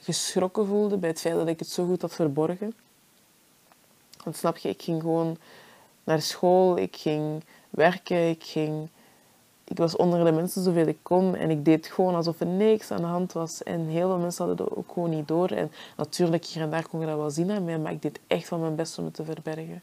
geschrokken 0.00 0.66
voelden 0.66 1.00
bij 1.00 1.08
het 1.08 1.20
feit 1.20 1.34
dat 1.34 1.48
ik 1.48 1.58
het 1.58 1.68
zo 1.68 1.86
goed 1.86 2.00
had 2.00 2.14
verborgen. 2.14 2.74
Want 4.24 4.36
snap 4.36 4.56
je, 4.56 4.68
ik 4.68 4.82
ging 4.82 5.00
gewoon 5.00 5.38
naar 6.04 6.22
school, 6.22 6.76
ik 6.76 6.96
ging 6.96 7.44
werken, 7.70 8.28
ik 8.28 8.44
ging 8.44 8.88
ik 9.68 9.76
was 9.76 9.96
onder 9.96 10.24
de 10.24 10.32
mensen 10.32 10.62
zoveel 10.62 10.86
ik 10.86 10.98
kon 11.02 11.34
en 11.34 11.50
ik 11.50 11.64
deed 11.64 11.86
gewoon 11.86 12.14
alsof 12.14 12.40
er 12.40 12.46
niks 12.46 12.90
aan 12.90 13.00
de 13.00 13.06
hand 13.06 13.32
was. 13.32 13.62
En 13.62 13.86
heel 13.86 14.08
veel 14.08 14.18
mensen 14.18 14.46
hadden 14.46 14.66
dat 14.66 14.76
ook 14.76 14.92
gewoon 14.92 15.10
niet 15.10 15.28
door. 15.28 15.48
En 15.48 15.70
natuurlijk, 15.96 16.44
hier 16.44 16.62
en 16.62 16.70
daar 16.70 16.88
kon 16.88 17.00
je 17.00 17.06
dat 17.06 17.16
wel 17.16 17.30
zien 17.30 17.50
aan 17.50 17.64
mij, 17.64 17.78
maar 17.78 17.92
ik 17.92 18.02
deed 18.02 18.20
echt 18.26 18.48
wel 18.48 18.58
mijn 18.58 18.74
best 18.74 18.98
om 18.98 19.04
het 19.04 19.14
te 19.14 19.24
verbergen. 19.24 19.82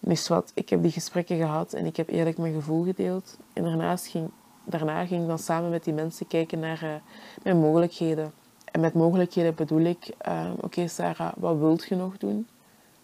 Dus 0.00 0.28
wat, 0.28 0.50
ik 0.54 0.68
heb 0.68 0.82
die 0.82 0.90
gesprekken 0.90 1.36
gehad 1.36 1.72
en 1.72 1.86
ik 1.86 1.96
heb 1.96 2.08
eerlijk 2.08 2.38
mijn 2.38 2.54
gevoel 2.54 2.84
gedeeld. 2.84 3.38
En 3.52 3.62
daarnaast 3.62 4.06
ging, 4.06 4.30
daarna 4.64 5.06
ging 5.06 5.22
ik 5.22 5.28
dan 5.28 5.38
samen 5.38 5.70
met 5.70 5.84
die 5.84 5.94
mensen 5.94 6.26
kijken 6.26 6.58
naar 6.58 6.80
uh, 6.84 6.94
mijn 7.42 7.58
mogelijkheden. 7.58 8.32
En 8.64 8.80
met 8.80 8.94
mogelijkheden 8.94 9.54
bedoel 9.54 9.80
ik, 9.80 10.14
uh, 10.28 10.50
oké 10.60 10.88
Sarah, 10.88 11.32
wat 11.36 11.58
wilt 11.58 11.84
je 11.84 11.96
nog 11.96 12.18
doen? 12.18 12.48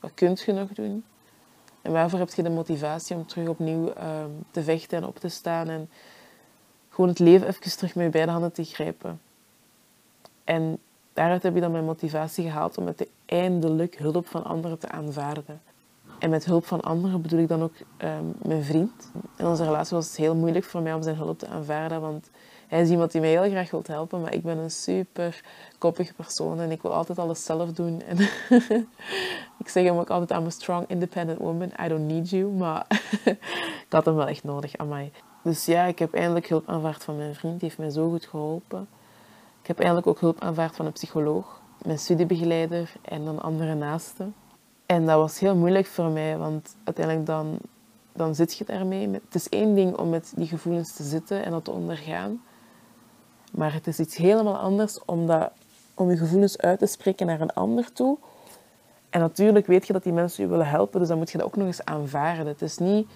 Wat 0.01 0.11
kunt 0.15 0.41
je 0.41 0.53
nog 0.53 0.69
doen? 0.69 1.05
En 1.83 1.93
waarvoor 1.93 2.19
heb 2.19 2.33
je 2.33 2.43
de 2.43 2.51
motivatie 2.51 3.17
om 3.17 3.27
terug 3.27 3.49
opnieuw 3.49 3.89
uh, 3.89 3.95
te 4.51 4.63
vechten 4.63 4.99
en 4.99 5.07
op 5.07 5.19
te 5.19 5.29
staan 5.29 5.69
en 5.69 5.91
gewoon 6.89 7.11
het 7.11 7.19
leven 7.19 7.49
even 7.49 7.77
terug 7.77 7.95
met 7.95 8.05
je 8.05 8.11
beide 8.11 8.33
handen 8.33 8.53
te 8.53 8.65
grijpen? 8.65 9.21
En 10.45 10.79
daaruit 11.13 11.43
heb 11.43 11.55
je 11.55 11.61
dan 11.61 11.73
mijn 11.73 11.85
motivatie 11.85 12.45
gehaald 12.45 12.79
om 12.79 12.87
het 12.87 13.07
eindelijk 13.27 13.99
hulp 13.99 14.27
van 14.27 14.45
anderen 14.45 14.79
te 14.79 14.89
aanvaarden. 14.89 15.61
En 16.19 16.31
met 16.31 16.45
hulp 16.45 16.67
van 16.67 16.81
anderen 16.81 17.23
bedoel 17.23 17.41
ik 17.41 17.49
dan 17.49 17.63
ook 17.63 17.75
um, 17.99 18.35
mijn 18.43 18.65
vriend. 18.65 19.11
In 19.37 19.47
onze 19.47 19.65
relatie 19.65 19.97
was 19.97 20.07
het 20.07 20.17
heel 20.17 20.35
moeilijk 20.35 20.65
voor 20.65 20.83
mij 20.83 20.95
om 20.95 21.03
zijn 21.03 21.17
hulp 21.17 21.39
te 21.39 21.47
aanvaarden, 21.47 22.01
want 22.01 22.31
hij 22.73 22.81
is 22.81 22.91
iemand 22.91 23.13
die 23.13 23.21
mij 23.21 23.31
heel 23.31 23.51
graag 23.51 23.71
wil 23.71 23.83
helpen, 23.87 24.21
maar 24.21 24.35
ik 24.35 24.43
ben 24.43 24.59
een 24.59 24.71
super 24.71 25.41
koppige 25.79 26.15
persoon 26.15 26.61
en 26.61 26.71
ik 26.71 26.83
wil 26.83 26.93
altijd 26.93 27.19
alles 27.19 27.45
zelf 27.45 27.73
doen. 27.73 28.03
En 28.03 28.19
ik 29.63 29.69
zeg 29.69 29.85
hem 29.85 29.99
ook 29.99 30.11
altijd, 30.11 30.41
I'm 30.41 30.47
a 30.47 30.51
strong, 30.51 30.85
independent 30.89 31.39
woman, 31.39 31.71
I 31.85 31.89
don't 31.89 32.07
need 32.07 32.31
you, 32.31 32.51
maar 32.51 32.87
ik 33.87 33.87
had 33.89 34.05
hem 34.05 34.15
wel 34.15 34.27
echt 34.27 34.45
nodig 34.45 34.77
aan 34.77 34.89
mij. 34.89 35.13
Dus 35.43 35.65
ja, 35.65 35.85
ik 35.85 35.99
heb 35.99 36.15
eindelijk 36.15 36.49
hulp 36.49 36.69
aanvaard 36.69 37.05
van 37.05 37.17
mijn 37.17 37.35
vriend, 37.35 37.61
die 37.61 37.69
heeft 37.69 37.81
mij 37.81 37.91
zo 37.91 38.11
goed 38.11 38.27
geholpen. 38.27 38.89
Ik 39.61 39.67
heb 39.67 39.79
eindelijk 39.79 40.07
ook 40.07 40.21
hulp 40.21 40.41
aanvaard 40.41 40.77
van 40.77 40.87
een 40.87 40.93
psycholoog, 40.93 41.61
mijn 41.83 41.99
studiebegeleider 41.99 42.93
en 43.03 43.25
dan 43.25 43.43
andere 43.43 43.75
naasten. 43.75 44.35
En 44.87 45.07
dat 45.07 45.17
was 45.17 45.39
heel 45.39 45.57
moeilijk 45.57 45.87
voor 45.87 46.11
mij, 46.11 46.39
want 46.39 46.77
uiteindelijk 46.85 47.27
dan, 47.27 47.59
dan 48.13 48.35
zit 48.35 48.57
je 48.57 48.65
daarmee. 48.65 49.09
Het 49.11 49.35
is 49.35 49.49
één 49.49 49.75
ding 49.75 49.97
om 49.97 50.09
met 50.09 50.33
die 50.37 50.47
gevoelens 50.47 50.97
te 50.97 51.03
zitten 51.03 51.45
en 51.45 51.51
dat 51.51 51.65
te 51.65 51.71
ondergaan. 51.71 52.41
Maar 53.53 53.73
het 53.73 53.87
is 53.87 53.99
iets 53.99 54.17
helemaal 54.17 54.57
anders 54.57 55.05
om, 55.05 55.27
dat, 55.27 55.51
om 55.95 56.11
je 56.11 56.17
gevoelens 56.17 56.59
uit 56.59 56.79
te 56.79 56.87
spreken 56.87 57.27
naar 57.27 57.41
een 57.41 57.53
ander 57.53 57.93
toe. 57.93 58.19
En 59.11 59.21
natuurlijk 59.21 59.67
weet 59.67 59.87
je 59.87 59.93
dat 59.93 60.03
die 60.03 60.13
mensen 60.13 60.45
je 60.45 60.51
willen 60.51 60.69
helpen, 60.69 60.99
dus 60.99 61.09
dan 61.09 61.19
moet 61.19 61.31
je 61.31 61.39
dat 61.39 61.47
ook 61.47 61.57
nog 61.57 61.67
eens 61.67 61.85
aanvaarden. 61.85 62.47
Het 62.47 62.63
is 62.63 62.79
niet, 62.79 63.09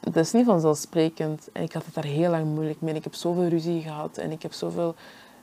het 0.00 0.16
is 0.16 0.32
niet 0.32 0.46
vanzelfsprekend. 0.46 1.48
En 1.52 1.62
ik 1.62 1.72
had 1.72 1.84
het 1.84 1.94
daar 1.94 2.04
heel 2.04 2.30
lang 2.30 2.44
moeilijk 2.44 2.80
mee. 2.80 2.94
Ik 2.94 3.04
heb 3.04 3.14
zoveel 3.14 3.48
ruzie 3.48 3.82
gehad 3.82 4.18
en 4.18 4.30
ik 4.30 4.42
heb 4.42 4.52
zoveel 4.52 4.94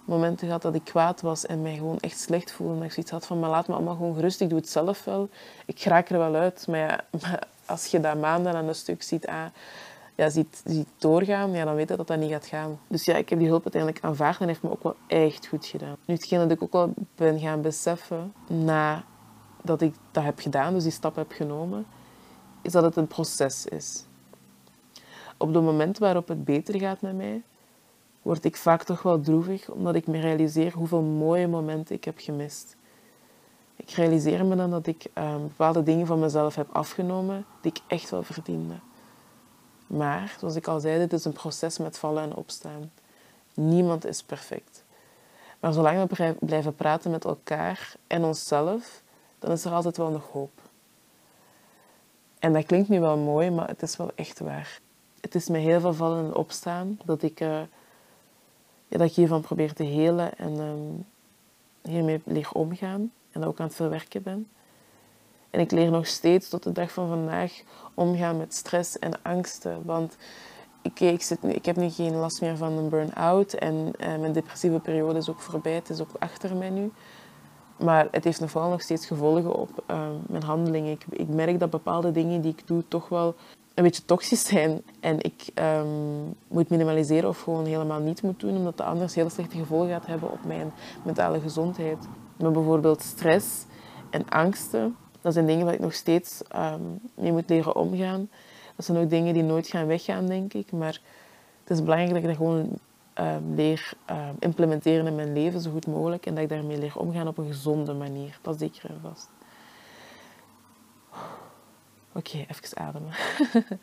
momenten 0.06 0.48
gehad 0.48 0.62
dat 0.62 0.76
ik 0.76 0.84
kwaad 0.84 1.22
was 1.22 1.46
en 1.46 1.62
mij 1.62 1.76
gewoon 1.76 2.00
echt 2.00 2.20
slecht 2.20 2.52
voelde. 2.52 2.76
Dat 2.76 2.84
ik 2.84 2.92
zoiets 2.92 3.12
had 3.12 3.26
van, 3.26 3.40
maar 3.40 3.50
laat 3.50 3.68
me 3.68 3.74
allemaal 3.74 3.96
gewoon 3.96 4.16
gerust, 4.16 4.42
ik 4.42 4.50
doe 4.50 4.58
het 4.58 4.70
zelf 4.70 5.04
wel. 5.04 5.30
Ik 5.66 5.84
raak 5.84 6.10
er 6.10 6.18
wel 6.18 6.36
uit. 6.36 6.68
Maar, 6.68 7.06
als 7.66 7.86
je 7.86 8.00
dat 8.00 8.20
maanden 8.20 8.54
aan 8.56 8.68
een 8.68 8.76
stuk 8.76 9.04
ziet, 9.04 9.28
ah, 9.28 9.46
ja, 10.16 10.30
ziet, 10.30 10.62
ziet 10.66 10.88
doorgaan, 10.98 11.52
ja, 11.52 11.66
dan 11.66 11.76
weet 11.76 11.90
je 11.90 11.96
dat 11.96 12.08
dat 12.08 12.18
niet 12.18 12.32
gaat 12.32 12.46
gaan. 12.46 12.80
Dus 12.88 13.06
ja, 13.06 13.16
ik 13.16 13.30
heb 13.30 13.40
die 13.40 13.48
hulp 13.48 13.64
uiteindelijk 13.64 14.04
aanvaard 14.04 14.40
en 14.40 14.48
heeft 14.48 14.64
me 14.64 14.72
ook 14.72 14.84
wel 14.84 14.96
echt 15.08 15.48
goed 15.48 15.66
gedaan. 15.66 15.96
Nu, 16.06 16.14
hetgeen 16.14 16.40
dat 16.40 16.52
ik 16.52 16.64
ook 16.64 16.72
wel 16.72 16.94
ben 17.16 17.40
gaan 17.40 17.62
beseffen 17.62 18.34
nadat 18.48 19.82
ik 19.82 19.96
dat 20.12 20.24
heb 20.24 20.40
gedaan, 20.40 20.74
dus 20.74 20.84
die 20.84 20.92
stap 20.92 21.16
heb 21.16 21.32
genomen, 21.32 21.86
is 22.62 22.72
dat 22.72 22.84
het 22.84 22.96
een 22.96 23.08
proces 23.08 23.66
is. 23.66 24.06
Op 25.38 25.54
het 25.54 25.64
moment 25.64 25.98
waarop 25.98 26.28
het 26.28 26.44
beter 26.44 26.80
gaat 26.80 27.02
met 27.02 27.16
mij, 27.16 27.42
word 28.22 28.46
ik 28.46 28.56
vaak 28.56 28.84
toch 28.84 29.02
wel 29.02 29.22
droevig, 29.22 29.70
omdat 29.70 29.96
ik 29.96 30.08
me 30.08 30.20
realiseer 30.20 30.74
hoeveel 30.74 31.02
mooie 31.02 31.48
momenten 31.48 31.96
ik 31.96 32.04
heb 32.04 32.20
gemist. 32.20 32.76
Ik 33.76 33.90
realiseer 33.90 34.46
me 34.46 34.56
dan 34.56 34.70
dat 34.70 34.88
ik 34.88 35.06
um, 35.18 35.42
bepaalde 35.42 35.84
dingen 35.84 36.06
van 36.06 36.20
mezelf 36.20 36.56
heb 36.56 36.68
afgenomen 36.72 37.46
die 37.62 37.72
ik 37.72 37.82
echt 37.88 38.10
wel 38.10 38.24
verdiende. 38.24 38.74
Maar, 39.88 40.36
zoals 40.40 40.56
ik 40.56 40.68
al 40.68 40.80
zei, 40.80 41.00
dit 41.00 41.14
is 41.14 41.26
een 41.26 41.34
proces 41.34 41.78
met 41.78 41.98
vallen 41.98 42.24
en 42.24 42.36
opstaan. 42.36 42.92
Niemand 43.54 44.06
is 44.06 44.24
perfect. 44.24 44.84
Maar 45.60 45.74
zolang 45.74 46.10
we 46.10 46.36
blijven 46.40 46.76
praten 46.76 47.12
met 47.12 47.26
elkaar 47.26 47.96
en 48.08 48.24
onszelf, 48.24 49.02
dan 49.40 49.52
is 49.52 49.66
er 49.66 49.72
altijd 49.72 49.98
wel 49.98 50.10
nog 50.10 50.30
hoop. 50.32 50.62
En 52.40 52.54
dat 52.54 52.66
klinkt 52.66 52.90
nu 52.90 53.00
wel 53.00 53.18
mooi, 53.18 53.50
maar 53.50 53.68
het 53.68 53.82
is 53.82 53.98
wel 53.98 54.12
echt 54.16 54.40
waar. 54.40 54.80
Het 55.22 55.36
is 55.36 55.50
met 55.50 55.62
heel 55.62 55.80
veel 55.80 55.94
vallen 55.94 56.26
en 56.26 56.36
opstaan 56.36 57.00
dat 57.06 57.22
ik, 57.22 57.40
uh, 57.40 57.60
ja, 58.88 58.98
dat 58.98 59.08
ik 59.08 59.14
hiervan 59.14 59.42
probeer 59.42 59.74
te 59.74 59.84
helen 59.84 60.38
en 60.38 60.60
um, 60.60 61.06
hiermee 61.82 62.22
leer 62.26 62.50
omgaan 62.52 63.12
en 63.32 63.44
ook 63.44 63.60
aan 63.60 63.66
het 63.66 63.76
verwerken 63.76 64.24
ben. 64.24 64.48
En 65.54 65.60
ik 65.60 65.72
leer 65.72 65.92
nog 65.92 66.08
steeds 66.08 66.50
tot 66.50 66.64
de 66.64 66.72
dag 66.72 66.92
van 66.92 67.08
vandaag 67.08 67.52
omgaan 67.94 68.38
met 68.38 68.54
stress 68.54 69.00
en 69.00 69.22
angsten. 69.22 69.82
Want 69.86 70.18
ik, 70.82 71.00
ik, 71.00 71.22
zit, 71.22 71.38
ik 71.44 71.66
heb 71.66 71.76
nu 71.76 71.90
geen 71.90 72.16
last 72.16 72.42
meer 72.42 72.58
van 72.58 72.72
een 72.72 72.90
burn-out 72.90 73.54
en 73.54 73.92
eh, 74.00 74.18
mijn 74.20 74.32
depressieve 74.34 74.80
periode 74.80 75.20
is 75.20 75.30
ook 75.30 75.40
voorbij. 75.40 75.74
Het 75.74 75.90
is 75.90 76.02
ook 76.02 76.10
achter 76.20 76.56
mij 76.56 76.70
nu. 76.70 76.92
Maar 77.78 78.08
het 78.12 78.24
heeft 78.24 78.54
wel 78.54 78.70
nog 78.70 78.82
steeds 78.82 79.06
gevolgen 79.06 79.56
op 79.56 79.84
uh, 79.92 80.08
mijn 80.28 80.44
handelingen. 80.44 80.92
Ik, 80.92 81.06
ik, 81.10 81.28
merk 81.28 81.60
dat 81.60 81.70
bepaalde 81.70 82.12
dingen 82.12 82.42
die 82.42 82.52
ik 82.52 82.68
doe 82.68 82.84
toch 82.88 83.10
wel 83.10 83.36
een 83.74 83.84
beetje 83.84 84.06
toxisch 84.06 84.46
zijn. 84.46 84.84
En 85.00 85.22
ik 85.22 85.46
um, 85.56 86.36
moet 86.48 86.70
minimaliseren 86.70 87.30
of 87.30 87.42
gewoon 87.42 87.66
helemaal 87.66 88.00
niet 88.00 88.22
moet 88.22 88.40
doen, 88.40 88.58
omdat 88.58 88.78
dat 88.78 88.88
anders 88.88 89.16
heel 89.16 89.30
slechte 89.30 89.58
gevolgen 89.58 89.90
gaat 89.90 90.06
hebben 90.06 90.32
op 90.32 90.46
mijn 90.46 90.74
mentale 91.04 91.40
gezondheid. 91.40 91.98
Met 92.38 92.54
bijvoorbeeld 92.54 93.02
stress 93.02 93.66
en 94.10 94.30
angsten 94.30 94.96
dat 95.24 95.34
zijn 95.34 95.46
dingen 95.46 95.66
waar 95.66 95.74
ik 95.74 95.80
nog 95.80 95.94
steeds 95.94 96.42
um, 96.56 97.00
mee 97.16 97.32
moet 97.32 97.50
leren 97.50 97.76
omgaan. 97.76 98.30
Dat 98.76 98.86
zijn 98.86 98.98
ook 98.98 99.10
dingen 99.10 99.34
die 99.34 99.44
nooit 99.44 99.68
gaan 99.68 99.88
weggaan, 99.88 100.28
denk 100.28 100.54
ik. 100.54 100.72
Maar 100.72 101.02
het 101.64 101.70
is 101.78 101.84
belangrijk 101.84 102.14
dat 102.14 102.22
ik 102.22 102.28
dat 102.28 102.36
gewoon 102.36 102.70
um, 103.20 103.56
leer 103.56 103.94
um, 104.10 104.36
implementeren 104.40 105.08
in 105.08 105.16
mijn 105.16 105.34
leven 105.34 105.62
zo 105.62 105.72
goed 105.72 105.88
mogelijk. 105.88 106.26
En 106.26 106.34
dat 106.34 106.44
ik 106.44 106.50
daarmee 106.50 106.78
leer 106.78 107.00
omgaan 107.00 107.28
op 107.28 107.38
een 107.38 107.48
gezonde 107.48 107.94
manier. 107.94 108.40
Dat 108.42 108.60
zeker 108.60 108.90
en 108.90 109.00
vast. 109.02 109.30
Oké, 112.12 112.38
even 112.38 112.78
ademen. 112.78 113.12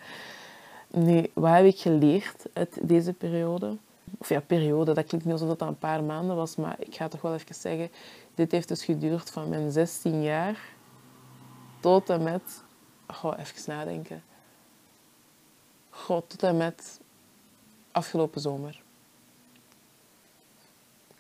nu, 1.07 1.31
wat 1.35 1.53
heb 1.53 1.65
ik 1.65 1.79
geleerd 1.79 2.47
uit 2.53 2.79
deze 2.83 3.13
periode? 3.13 3.77
Of 4.19 4.29
ja, 4.29 4.41
periode, 4.41 4.95
dat 4.95 5.07
klinkt 5.07 5.27
niet 5.27 5.35
alsof 5.35 5.57
dat 5.57 5.69
een 5.69 5.79
paar 5.79 6.03
maanden 6.03 6.37
was, 6.37 6.57
maar 6.57 6.77
ik 6.79 6.95
ga 6.95 7.09
toch 7.09 7.21
wel 7.21 7.35
even 7.35 7.55
zeggen, 7.55 7.91
dit 8.35 8.53
heeft 8.53 8.69
dus 8.69 8.85
geduurd 8.85 9.31
van 9.31 9.49
mijn 9.49 9.71
16 9.71 10.23
jaar 10.23 10.59
tot 11.81 12.11
en 12.11 12.23
met... 12.23 12.63
Goh, 13.07 13.39
even 13.39 13.63
nadenken. 13.67 14.23
Goh, 15.91 16.23
tot 16.27 16.43
en 16.43 16.57
met 16.57 17.01
afgelopen 17.93 18.41
zomer. 18.41 18.83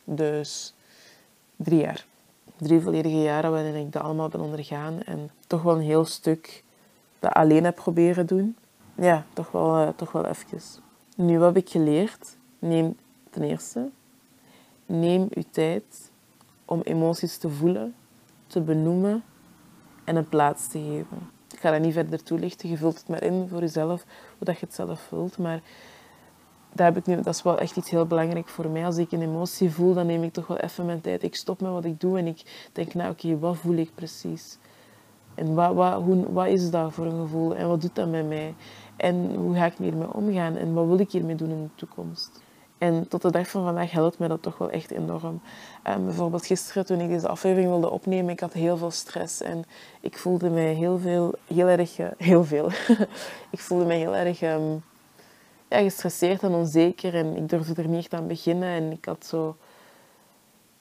Dus 0.04 0.74
drie 1.56 1.80
jaar. 1.80 2.06
Drie 2.56 2.80
volledige 2.80 3.22
jaren 3.22 3.50
waarin 3.50 3.74
ik 3.74 3.92
dat 3.92 4.02
allemaal 4.02 4.28
ben 4.28 4.40
ondergaan. 4.40 5.02
En 5.02 5.30
toch 5.46 5.62
wel 5.62 5.74
een 5.74 5.82
heel 5.82 6.04
stuk 6.04 6.64
dat 7.18 7.32
alleen 7.32 7.64
heb 7.64 7.74
proberen 7.74 8.26
doen. 8.26 8.56
Ja, 8.94 9.26
toch 9.32 9.50
wel, 9.50 9.80
uh, 9.80 9.88
toch 9.96 10.12
wel 10.12 10.26
even. 10.26 10.60
Nu, 11.16 11.38
wat 11.38 11.54
heb 11.54 11.64
ik 11.64 11.70
geleerd? 11.70 12.36
Neem 12.58 12.96
ten 13.30 13.42
eerste, 13.42 13.90
neem 14.86 15.28
uw 15.30 15.42
tijd 15.50 16.10
om 16.64 16.80
emoties 16.80 17.36
te 17.36 17.48
voelen, 17.48 17.94
te 18.46 18.60
benoemen 18.60 19.24
en 20.04 20.16
een 20.16 20.28
plaats 20.28 20.68
te 20.68 20.78
geven. 20.78 21.30
Ik 21.52 21.58
ga 21.58 21.70
dat 21.70 21.80
niet 21.80 21.92
verder 21.92 22.22
toelichten, 22.22 22.68
je 22.68 22.76
vult 22.76 22.98
het 22.98 23.08
maar 23.08 23.22
in 23.22 23.48
voor 23.48 23.60
jezelf, 23.60 24.04
hoe 24.36 24.46
dat 24.46 24.58
je 24.58 24.66
het 24.66 24.74
zelf 24.74 25.00
vult. 25.00 25.38
Maar 25.38 25.60
dat, 26.72 26.86
heb 26.86 26.96
ik 26.96 27.06
nu, 27.06 27.16
dat 27.16 27.34
is 27.34 27.42
wel 27.42 27.58
echt 27.58 27.76
iets 27.76 27.90
heel 27.90 28.06
belangrijk 28.06 28.48
voor 28.48 28.68
mij. 28.68 28.84
Als 28.84 28.96
ik 28.96 29.12
een 29.12 29.22
emotie 29.22 29.70
voel, 29.70 29.94
dan 29.94 30.06
neem 30.06 30.22
ik 30.22 30.32
toch 30.32 30.46
wel 30.46 30.56
even 30.56 30.86
mijn 30.86 31.00
tijd. 31.00 31.22
Ik 31.22 31.34
stop 31.34 31.60
met 31.60 31.70
wat 31.70 31.84
ik 31.84 32.00
doe 32.00 32.18
en 32.18 32.26
ik 32.26 32.68
denk, 32.72 32.94
nou 32.94 33.10
oké, 33.10 33.38
wat 33.38 33.56
voel 33.56 33.76
ik 33.76 33.94
precies? 33.94 34.58
En 35.34 35.54
wat, 35.54 35.74
wat, 35.74 36.02
hoe, 36.02 36.32
wat 36.32 36.46
is 36.46 36.70
dat 36.70 36.92
voor 36.92 37.06
een 37.06 37.20
gevoel? 37.20 37.56
En 37.56 37.68
wat 37.68 37.80
doet 37.80 37.94
dat 37.94 38.08
met 38.08 38.28
mij? 38.28 38.54
En 38.96 39.34
hoe 39.34 39.54
ga 39.54 39.66
ik 39.66 39.74
hiermee 39.78 40.12
omgaan? 40.12 40.56
En 40.56 40.72
wat 40.74 40.86
wil 40.86 40.98
ik 40.98 41.10
hiermee 41.10 41.34
doen 41.34 41.50
in 41.50 41.62
de 41.62 41.74
toekomst? 41.74 42.39
En 42.80 43.08
tot 43.08 43.22
de 43.22 43.30
dag 43.30 43.48
van 43.48 43.64
vandaag 43.64 43.90
helpt 43.90 44.18
mij 44.18 44.28
dat 44.28 44.42
toch 44.42 44.58
wel 44.58 44.70
echt 44.70 44.90
enorm. 44.90 45.40
Um, 45.88 46.04
bijvoorbeeld 46.04 46.46
gisteren 46.46 46.86
toen 46.86 47.00
ik 47.00 47.08
deze 47.08 47.28
aflevering 47.28 47.68
wilde 47.68 47.90
opnemen, 47.90 48.32
ik 48.32 48.40
had 48.40 48.52
heel 48.52 48.76
veel 48.76 48.90
stress 48.90 49.40
en 49.40 49.64
ik 50.00 50.18
voelde 50.18 50.50
mij 50.50 50.72
heel 50.72 50.98
veel, 50.98 51.34
heel 51.46 51.66
erg, 51.66 51.98
uh, 51.98 52.08
heel 52.16 52.44
veel. 52.44 52.66
ik 53.50 53.58
voelde 53.58 53.84
mij 53.84 53.98
heel 53.98 54.14
erg 54.14 54.42
um, 54.42 54.82
ja, 55.68 55.78
gestresseerd 55.78 56.42
en 56.42 56.52
onzeker 56.52 57.14
en 57.14 57.36
ik 57.36 57.48
durfde 57.48 57.82
er 57.82 57.88
niet 57.88 57.98
echt 57.98 58.14
aan 58.14 58.26
beginnen 58.26 58.68
en 58.68 58.92
ik 58.92 59.04
had 59.04 59.26
zo, 59.26 59.56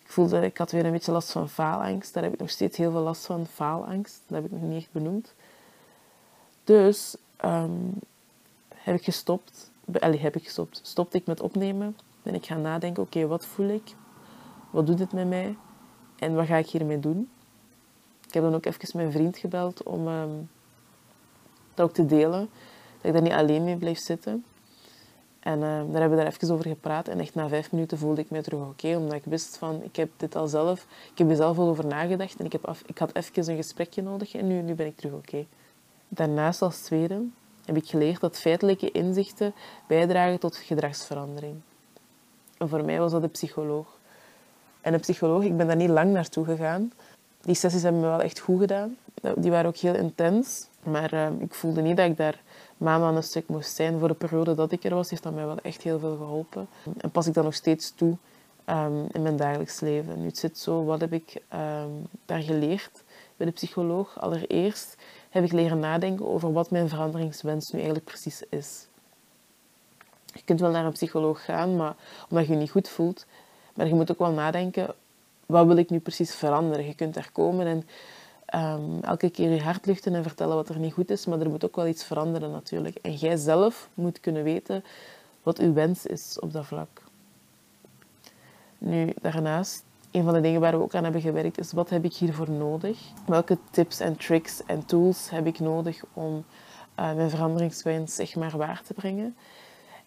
ik 0.04 0.12
voelde, 0.12 0.46
ik 0.46 0.58
had 0.58 0.72
weer 0.72 0.86
een 0.86 0.92
beetje 0.92 1.12
last 1.12 1.32
van 1.32 1.50
faalangst. 1.50 2.14
Daar 2.14 2.24
heb 2.24 2.34
ik 2.34 2.40
nog 2.40 2.50
steeds 2.50 2.78
heel 2.78 2.92
veel 2.92 3.02
last 3.02 3.26
van, 3.26 3.48
faalangst. 3.48 4.22
Dat 4.28 4.42
heb 4.42 4.52
ik 4.52 4.60
nog 4.60 4.70
niet 4.70 4.82
echt 4.82 4.92
benoemd. 4.92 5.34
Dus 6.64 7.16
um, 7.46 7.94
heb 8.76 8.96
ik 8.96 9.04
gestopt. 9.04 9.69
Allee, 10.00 10.20
heb 10.20 10.36
ik 10.36 10.44
gestopt. 10.44 10.80
Stopte 10.84 11.18
ik 11.18 11.26
met 11.26 11.42
opnemen. 11.42 11.98
Ben 12.24 12.36
ik 12.36 12.46
gaan 12.46 12.62
nadenken, 12.62 13.04
oké, 13.04 13.28
wat 13.28 13.46
voel 13.46 13.70
ik? 13.70 13.96
Wat 14.70 14.88
doet 14.88 15.00
het 15.00 15.14
met 15.14 15.28
mij? 15.28 15.58
En 16.16 16.36
wat 16.36 16.46
ga 16.46 16.56
ik 16.56 16.70
hiermee 16.70 17.00
doen? 17.00 17.30
Ik 18.28 18.34
heb 18.34 18.44
dan 18.44 18.56
ook 18.56 18.66
even 18.66 18.98
mijn 18.98 19.12
vriend 19.12 19.38
gebeld 19.38 19.84
om 19.84 20.08
um, 20.08 20.50
dat 21.74 21.86
ook 21.86 21.94
te 21.94 22.06
delen. 22.06 22.50
Dat 22.96 23.06
ik 23.06 23.14
daar 23.14 23.22
niet 23.22 23.32
alleen 23.32 23.64
mee 23.64 23.78
blijf 23.78 24.00
zitten. 24.00 24.46
En 25.40 25.56
uh, 25.56 25.62
daar 25.62 26.00
hebben 26.00 26.10
we 26.10 26.16
daar 26.16 26.34
even 26.34 26.54
over 26.54 26.68
gepraat. 26.68 27.08
En 27.08 27.20
echt 27.20 27.36
na 27.36 27.48
vijf 27.48 27.72
minuten 27.72 27.98
voelde 27.98 28.22
ik 28.22 28.30
me 28.30 28.42
terug 28.42 28.60
oké. 28.60 28.96
omdat 28.96 29.14
ik 29.14 29.24
wist 29.26 29.58
van, 29.58 29.84
ik 29.84 29.96
heb 29.96 30.10
dit 30.18 30.36
al 30.36 30.48
zelf... 30.48 30.88
Ik 31.12 31.18
heb 31.18 31.30
er 31.30 31.36
zelf 31.36 31.58
al 31.58 31.70
over 31.70 31.86
nagedacht. 31.86 32.40
En 32.40 32.46
ik, 32.46 32.52
heb 32.52 32.66
af, 32.66 32.84
ik 32.86 32.98
had 32.98 33.16
even 33.16 33.50
een 33.50 33.56
gesprekje 33.56 34.02
nodig. 34.02 34.36
En 34.36 34.48
nu, 34.48 34.62
nu 34.62 34.76
ben 34.76 34.86
ik 34.86 34.98
terug 34.98 35.14
oké. 35.14 35.46
Daarnaast 36.08 36.62
als 36.62 36.82
tweede 36.82 37.24
heb 37.74 37.84
ik 37.84 37.90
geleerd 37.90 38.22
dat 38.22 38.38
feitelijke 38.38 38.92
inzichten 38.92 39.54
bijdragen 39.88 40.40
tot 40.40 40.56
gedragsverandering. 40.56 41.56
En 42.58 42.70
voor 42.70 42.84
mij 42.84 43.00
was 43.00 43.12
dat 43.12 43.22
de 43.22 43.28
psycholoog. 43.28 43.88
En 44.82 44.94
een 44.94 45.00
psycholoog, 45.00 45.44
ik 45.44 45.58
ben 45.58 45.68
daar 45.68 45.76
niet 45.76 45.90
lang 45.90 46.12
naartoe 46.12 46.46
gegaan. 46.46 46.92
Die 47.42 47.56
sessies 47.56 47.84
hebben 47.84 48.02
me 48.02 48.08
wel 48.08 48.22
echt 48.22 48.40
goed 48.40 48.60
gedaan. 48.60 48.98
Die 49.36 49.52
waren 49.52 49.66
ook 49.66 49.76
heel 49.76 49.96
intens. 49.96 50.68
Maar 50.84 51.14
uh, 51.14 51.28
ik 51.40 51.54
voelde 51.54 51.82
niet 51.82 51.98
dat 51.98 52.10
ik 52.10 52.18
daar 52.18 52.42
maanden 52.78 53.08
aan 53.10 53.16
een 53.16 53.24
stuk 53.24 53.48
moest 53.48 53.76
zijn. 53.76 54.00
Voor 54.00 54.08
de 54.08 54.14
periode 54.14 54.56
dat 54.56 54.72
ik 54.72 54.84
er 54.84 54.96
was, 54.96 55.10
heeft 55.10 55.24
dat 55.24 55.34
mij 55.34 55.46
wel 55.46 55.60
echt 55.62 55.82
heel 55.82 56.00
veel 56.00 56.16
geholpen. 56.16 56.68
En 56.98 57.12
pas 57.12 57.28
ik 57.28 57.34
dat 57.34 57.44
nog 57.44 57.54
steeds 57.54 57.94
toe 57.96 58.18
um, 58.66 59.08
in 59.12 59.22
mijn 59.22 59.36
dagelijks 59.36 59.80
leven. 59.80 60.20
Nu 60.20 60.26
het 60.26 60.38
zit 60.38 60.58
zo, 60.58 60.84
wat 60.84 61.02
heb 61.02 61.14
ik 61.14 61.42
um, 61.54 62.08
daar 62.26 62.42
geleerd 62.42 63.04
bij 63.38 63.46
de 63.46 63.52
psycholoog? 63.52 64.20
Allereerst 64.20 64.96
heb 65.30 65.44
ik 65.44 65.52
leren 65.52 65.80
nadenken 65.80 66.28
over 66.28 66.54
wat 66.54 66.72
mijn 66.72 66.90
veranderingswens 66.90 67.72
nu 67.72 67.80
eigenlijk 67.80 68.08
precies 68.08 68.44
is. 68.50 68.88
Je 70.34 70.42
kunt 70.46 70.60
wel 70.60 70.72
naar 70.72 70.86
een 70.86 70.92
psycholoog 70.92 71.46
gaan, 71.46 71.76
maar 71.76 71.96
omdat 72.30 72.48
je 72.48 72.54
je 72.54 72.60
niet 72.60 72.72
goed 72.72 72.90
voelt. 72.90 73.26
Maar 73.74 73.88
je 73.88 73.96
moet 73.96 74.12
ook 74.12 74.20
wel 74.20 74.32
nadenken, 74.32 74.96
wat 75.46 75.66
wil 75.66 75.78
ik 75.78 75.90
nu 75.90 76.00
precies 76.00 76.36
veranderen? 76.36 76.86
Je 76.86 76.96
kunt 76.96 77.14
daar 77.14 77.30
komen 77.32 77.68
en 77.68 77.88
um, 78.56 79.04
elke 79.04 79.30
keer 79.30 79.52
je 79.52 79.62
hart 79.62 79.86
luchten 79.86 80.16
en 80.16 80.24
vertellen 80.24 80.56
wat 80.56 80.70
er 80.70 80.80
niet 80.80 80.94
goed 80.94 81.10
is, 81.10 81.26
maar 81.26 81.40
er 81.40 81.50
moet 81.50 81.66
ook 81.66 81.76
wel 81.76 81.88
iets 81.88 82.04
veranderen 82.04 82.52
natuurlijk. 82.52 82.96
En 82.96 83.14
jij 83.14 83.36
zelf 83.36 83.90
moet 83.94 84.20
kunnen 84.20 84.44
weten 84.44 84.84
wat 85.44 85.60
uw 85.60 85.74
wens 85.74 86.06
is 86.06 86.40
op 86.40 86.54
dat 86.54 86.66
vlak. 86.66 87.04
Nu, 88.78 89.14
daarnaast, 89.22 89.84
een 90.12 90.24
van 90.24 90.34
de 90.34 90.42
dingen 90.42 90.62
waar 90.62 90.78
we 90.78 90.84
ook 90.84 90.96
aan 90.96 91.04
hebben 91.04 91.22
gewerkt 91.22 91.60
is 91.60 91.72
wat 91.72 91.90
heb 91.90 92.04
ik 92.04 92.14
hiervoor 92.14 92.50
nodig? 92.50 93.00
Welke 93.26 93.58
tips 93.72 94.00
en 94.00 94.16
tricks 94.18 94.64
en 94.66 94.86
tools 94.86 95.30
heb 95.30 95.46
ik 95.46 95.60
nodig 95.60 96.04
om 96.14 96.46
uh, 97.00 97.14
mijn 97.14 97.30
veranderingswens 97.30 98.16
zeg 98.16 98.36
maar 98.36 98.58
waar 98.58 98.82
te 98.86 98.94
brengen? 98.94 99.36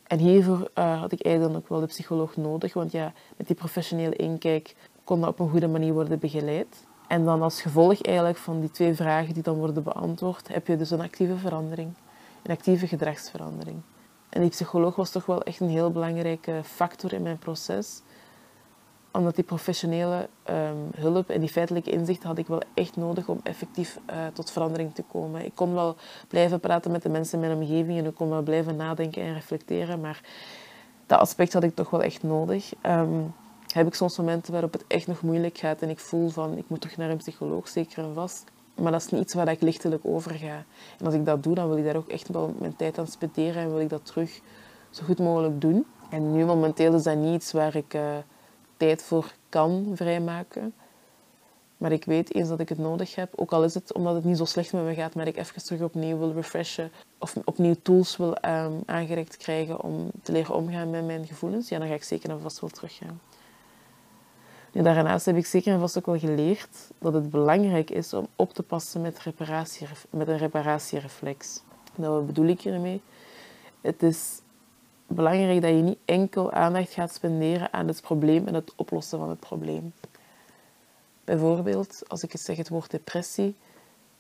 En 0.07 0.19
hiervoor 0.19 0.71
uh, 0.79 1.01
had 1.01 1.13
ik 1.13 1.25
eigenlijk 1.25 1.57
ook 1.57 1.69
wel 1.69 1.81
de 1.81 1.87
psycholoog 1.87 2.37
nodig, 2.37 2.73
want 2.73 2.93
ja, 2.93 3.13
met 3.37 3.47
die 3.47 3.57
professionele 3.57 4.17
inkijk 4.17 4.75
kon 5.05 5.21
dat 5.21 5.29
op 5.29 5.39
een 5.39 5.51
goede 5.51 5.69
manier 5.69 5.93
worden 5.93 6.19
begeleid. 6.19 6.87
En 7.09 7.25
dan 7.25 7.43
als 7.43 7.63
gevolg 7.63 8.03
eigenlijk 8.03 8.39
van 8.39 8.61
die 8.61 8.71
twee 8.71 8.95
vragen 8.95 9.35
die 9.35 9.43
dan 9.43 9.57
worden 9.57 9.83
beantwoord, 9.83 10.49
heb 10.49 10.67
je 10.67 10.77
dus 10.77 10.91
een 10.91 11.01
actieve 11.01 11.37
verandering, 11.37 11.95
een 12.43 12.51
actieve 12.51 12.87
gedragsverandering. 12.87 13.81
En 14.29 14.41
die 14.41 14.51
psycholoog 14.51 14.97
was 14.97 15.11
toch 15.11 15.27
wel 15.27 15.43
echt 15.43 15.61
een 15.61 15.69
heel 15.69 15.91
belangrijke 15.91 16.61
factor 16.65 17.13
in 17.13 17.23
mijn 17.23 17.39
proces, 17.39 18.03
omdat 19.13 19.35
die 19.35 19.45
professionele 19.45 20.29
um, 20.51 20.91
hulp 20.97 21.31
en 21.31 21.41
die 21.41 21.49
feitelijke 21.49 21.91
inzichten 21.91 22.29
had 22.29 22.39
ik 22.39 22.47
wel 22.47 22.63
echt 22.75 22.97
nodig 22.97 23.29
om 23.29 23.41
effectief 23.43 23.99
uh, 24.11 24.17
tot 24.33 24.51
verandering 24.51 24.95
te 24.95 25.03
komen. 25.03 25.45
Ik 25.45 25.55
kon 25.55 25.75
wel 25.75 25.97
blijven 26.29 26.61
praten 26.61 26.91
met 26.91 27.03
de 27.03 27.09
mensen 27.09 27.43
in 27.43 27.47
mijn 27.47 27.61
omgeving 27.61 27.99
en 27.99 28.07
ik 28.07 28.15
kon 28.15 28.29
wel 28.29 28.43
blijven 28.43 28.77
nadenken 28.77 29.23
en 29.23 29.35
reflecteren, 29.35 30.01
maar 30.01 30.21
dat 31.07 31.21
aspect 31.21 31.53
had 31.53 31.63
ik 31.63 31.75
toch 31.75 31.91
wel 31.91 32.03
echt 32.03 32.23
nodig. 32.23 32.73
Um, 32.87 33.35
heb 33.73 33.87
ik 33.87 33.95
soms 33.95 34.19
momenten 34.19 34.53
waarop 34.53 34.73
het 34.73 34.85
echt 34.87 35.07
nog 35.07 35.23
moeilijk 35.23 35.59
gaat 35.59 35.83
en 35.83 35.89
ik 35.89 35.99
voel 35.99 36.29
van 36.29 36.57
ik 36.57 36.65
moet 36.67 36.81
toch 36.81 36.97
naar 36.97 37.11
een 37.11 37.17
psycholoog, 37.17 37.69
zeker 37.69 38.05
en 38.05 38.15
vast. 38.15 38.45
Maar 38.75 38.93
dat 38.93 39.01
is 39.01 39.09
niet 39.11 39.21
iets 39.21 39.35
waar 39.35 39.49
ik 39.49 39.61
lichtelijk 39.61 40.05
over 40.05 40.35
ga. 40.35 40.65
En 40.99 41.07
als 41.07 41.15
ik 41.15 41.25
dat 41.25 41.43
doe, 41.43 41.55
dan 41.55 41.69
wil 41.69 41.77
ik 41.77 41.85
daar 41.85 41.97
ook 41.97 42.09
echt 42.09 42.29
wel 42.29 42.55
mijn 42.59 42.77
tijd 42.77 42.99
aan 42.99 43.07
spenderen 43.07 43.63
en 43.63 43.69
wil 43.71 43.81
ik 43.81 43.89
dat 43.89 44.07
terug 44.07 44.41
zo 44.91 45.05
goed 45.05 45.19
mogelijk 45.19 45.61
doen. 45.61 45.87
En 46.11 46.33
nu 46.33 46.45
momenteel 46.45 46.95
is 46.95 47.03
dat 47.03 47.17
niet 47.17 47.35
iets 47.35 47.53
waar 47.53 47.77
ik 47.77 47.95
uh, 47.95 48.03
tijd 48.83 49.03
voor 49.03 49.33
kan 49.49 49.93
vrijmaken. 49.95 50.75
Maar 51.77 51.93
ik 51.93 52.05
weet 52.05 52.35
eens 52.35 52.49
dat 52.49 52.61
ik 52.61 52.69
het 52.69 52.79
nodig 52.79 53.15
heb. 53.15 53.33
Ook 53.35 53.53
al 53.53 53.65
is 53.65 53.75
het 53.75 53.93
omdat 53.93 54.15
het 54.15 54.25
niet 54.25 54.37
zo 54.37 54.45
slecht 54.45 54.73
met 54.73 54.85
me 54.85 54.95
gaat, 54.95 55.15
maar 55.15 55.27
ik 55.27 55.37
even 55.37 55.65
terug 55.65 55.81
opnieuw 55.81 56.19
wil 56.19 56.33
refreshen. 56.33 56.91
Of 57.19 57.37
opnieuw 57.45 57.75
tools 57.83 58.17
wil 58.17 58.37
um, 58.45 58.83
aangereikt 58.87 59.37
krijgen 59.37 59.83
om 59.83 60.11
te 60.23 60.33
leren 60.33 60.55
omgaan 60.55 60.91
met 60.91 61.07
mijn 61.07 61.27
gevoelens. 61.27 61.69
Ja, 61.69 61.79
dan 61.79 61.89
ga 61.89 61.95
ik 61.95 62.03
zeker 62.03 62.31
en 62.31 62.41
vast 62.41 62.61
wel 62.61 62.71
teruggaan. 62.71 63.21
Nu, 64.73 64.83
daarnaast 64.83 65.27
heb 65.27 65.37
ik 65.37 65.47
zeker 65.47 65.73
en 65.73 65.81
vast 65.81 65.99
ook 65.99 66.07
wel 66.07 66.19
geleerd 66.19 66.91
dat 66.99 67.13
het 67.15 67.31
belangrijk 67.31 67.91
is 67.91 68.13
om 68.13 68.27
op 68.37 68.55
te 68.55 68.63
passen 68.63 69.01
met, 69.01 69.19
reparatie, 69.19 69.87
met 70.11 70.29
een 70.29 70.39
reparatiereflex. 70.39 71.63
Nou, 71.95 72.15
wat 72.15 72.27
bedoel 72.27 72.47
ik 72.47 72.61
hiermee? 72.61 73.03
Het 73.81 74.03
is 74.03 74.42
belangrijk 75.15 75.63
dat 75.63 75.71
je 75.71 75.77
niet 75.77 75.99
enkel 76.05 76.53
aandacht 76.53 76.93
gaat 76.93 77.15
spenderen 77.15 77.73
aan 77.73 77.89
het 77.89 78.01
probleem 78.01 78.47
en 78.47 78.55
het 78.55 78.73
oplossen 78.77 79.19
van 79.19 79.29
het 79.29 79.41
probleem. 79.41 79.93
Bijvoorbeeld, 81.25 82.03
als 82.09 82.23
ik 82.23 82.33
zeg 82.35 82.57
het 82.57 82.69
woord 82.69 82.91
depressie, 82.91 83.55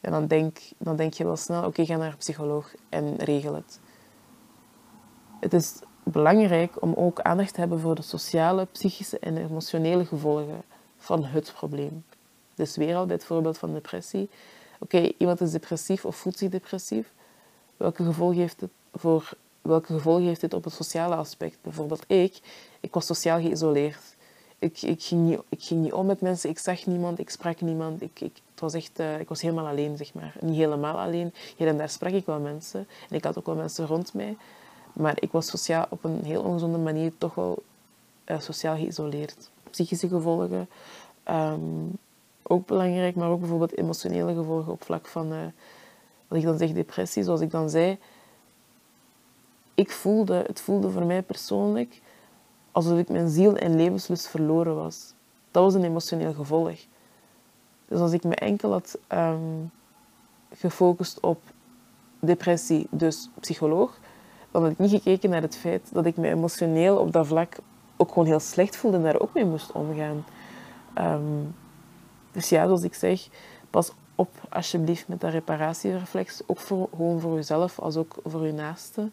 dan, 0.00 0.26
denk, 0.26 0.58
dan 0.78 0.96
denk 0.96 1.14
je 1.14 1.24
wel 1.24 1.36
snel, 1.36 1.64
oké, 1.64 1.84
ga 1.84 1.96
naar 1.96 2.10
een 2.10 2.16
psycholoog 2.16 2.74
en 2.88 3.16
regel 3.16 3.54
het. 3.54 3.80
Het 5.40 5.52
is 5.52 5.74
belangrijk 6.02 6.82
om 6.82 6.94
ook 6.94 7.20
aandacht 7.20 7.54
te 7.54 7.60
hebben 7.60 7.80
voor 7.80 7.94
de 7.94 8.02
sociale, 8.02 8.64
psychische 8.64 9.18
en 9.18 9.36
emotionele 9.36 10.04
gevolgen 10.04 10.62
van 10.96 11.24
het 11.24 11.52
probleem. 11.54 12.04
Dus 12.54 12.76
weer 12.76 12.96
al 12.96 13.06
bij 13.06 13.14
het 13.14 13.24
voorbeeld 13.24 13.58
van 13.58 13.72
depressie. 13.72 14.28
Oké, 14.78 15.12
iemand 15.18 15.40
is 15.40 15.50
depressief 15.50 16.04
of 16.04 16.16
voelt 16.16 16.38
zich 16.38 16.50
depressief. 16.50 17.12
Welke 17.76 18.04
gevolgen 18.04 18.38
heeft 18.38 18.60
het 18.60 18.70
voor 18.94 19.32
welke 19.62 19.92
gevolgen 19.92 20.24
heeft 20.24 20.40
dit 20.40 20.54
op 20.54 20.64
het 20.64 20.72
sociale 20.72 21.14
aspect? 21.14 21.58
Bijvoorbeeld 21.62 22.04
ik, 22.06 22.40
ik 22.80 22.94
was 22.94 23.06
sociaal 23.06 23.40
geïsoleerd. 23.40 24.16
Ik, 24.58 24.82
ik, 24.82 25.02
ging 25.02 25.28
niet, 25.28 25.40
ik 25.48 25.62
ging 25.62 25.80
niet 25.80 25.92
om 25.92 26.06
met 26.06 26.20
mensen, 26.20 26.50
ik 26.50 26.58
zag 26.58 26.86
niemand, 26.86 27.18
ik 27.18 27.30
sprak 27.30 27.60
niemand. 27.60 28.02
Ik, 28.02 28.20
ik, 28.20 28.40
het 28.50 28.60
was 28.60 28.74
echt, 28.74 29.00
uh, 29.00 29.20
ik 29.20 29.28
was 29.28 29.40
helemaal 29.40 29.66
alleen, 29.66 29.96
zeg 29.96 30.14
maar. 30.14 30.34
Niet 30.40 30.56
helemaal 30.56 31.00
alleen. 31.00 31.32
Hier 31.56 31.68
en 31.68 31.76
daar 31.76 31.88
sprak 31.88 32.12
ik 32.12 32.26
wel 32.26 32.40
mensen. 32.40 32.86
En 33.10 33.16
ik 33.16 33.24
had 33.24 33.38
ook 33.38 33.46
wel 33.46 33.54
mensen 33.54 33.86
rond 33.86 34.14
mij. 34.14 34.36
Maar 34.92 35.16
ik 35.20 35.32
was 35.32 35.46
sociaal 35.46 35.86
op 35.88 36.04
een 36.04 36.24
heel 36.24 36.42
ongezonde 36.42 36.78
manier 36.78 37.12
toch 37.18 37.34
wel 37.34 37.62
uh, 38.26 38.40
sociaal 38.40 38.76
geïsoleerd. 38.76 39.50
Psychische 39.70 40.08
gevolgen, 40.08 40.68
um, 41.30 41.98
ook 42.42 42.66
belangrijk, 42.66 43.14
maar 43.14 43.28
ook 43.28 43.40
bijvoorbeeld 43.40 43.76
emotionele 43.76 44.34
gevolgen 44.34 44.72
op 44.72 44.84
vlak 44.84 45.06
van, 45.06 45.32
uh, 45.32 45.38
wat 46.28 46.38
ik 46.38 46.44
dan 46.44 46.58
zeg, 46.58 46.72
depressie. 46.72 47.22
Zoals 47.22 47.40
ik 47.40 47.50
dan 47.50 47.70
zei, 47.70 47.98
ik 49.74 49.90
voelde, 49.90 50.44
het 50.46 50.60
voelde 50.60 50.90
voor 50.90 51.04
mij 51.04 51.22
persoonlijk 51.22 52.00
alsof 52.72 52.98
ik 52.98 53.08
mijn 53.08 53.28
ziel 53.28 53.56
en 53.56 53.76
levenslust 53.76 54.28
verloren 54.28 54.74
was. 54.74 55.14
Dat 55.50 55.64
was 55.64 55.74
een 55.74 55.84
emotioneel 55.84 56.32
gevolg. 56.32 56.78
Dus 57.88 58.00
als 58.00 58.12
ik 58.12 58.24
me 58.24 58.34
enkel 58.34 58.72
had 58.72 58.98
um, 59.12 59.70
gefocust 60.52 61.20
op 61.20 61.40
depressie, 62.18 62.86
dus 62.90 63.30
psycholoog, 63.40 63.98
dan 64.50 64.62
had 64.62 64.70
ik 64.70 64.78
niet 64.78 64.90
gekeken 64.90 65.30
naar 65.30 65.42
het 65.42 65.56
feit 65.56 65.90
dat 65.92 66.06
ik 66.06 66.16
me 66.16 66.28
emotioneel 66.28 66.96
op 66.96 67.12
dat 67.12 67.26
vlak 67.26 67.56
ook 67.96 68.08
gewoon 68.08 68.26
heel 68.26 68.40
slecht 68.40 68.76
voelde 68.76 68.96
en 68.96 69.02
daar 69.02 69.20
ook 69.20 69.34
mee 69.34 69.44
moest 69.44 69.72
omgaan. 69.72 70.24
Um, 70.98 71.54
dus 72.32 72.48
ja, 72.48 72.64
zoals 72.64 72.82
ik 72.82 72.94
zeg, 72.94 73.28
pas 73.70 73.92
op 74.14 74.28
alsjeblieft 74.48 75.08
met 75.08 75.20
dat 75.20 75.30
reparatiereflex. 75.30 76.42
Ook 76.46 76.58
voor, 76.58 76.88
gewoon 76.90 77.20
voor 77.20 77.34
jezelf 77.34 77.78
als 77.78 77.96
ook 77.96 78.16
voor 78.24 78.46
je 78.46 78.52
naasten. 78.52 79.12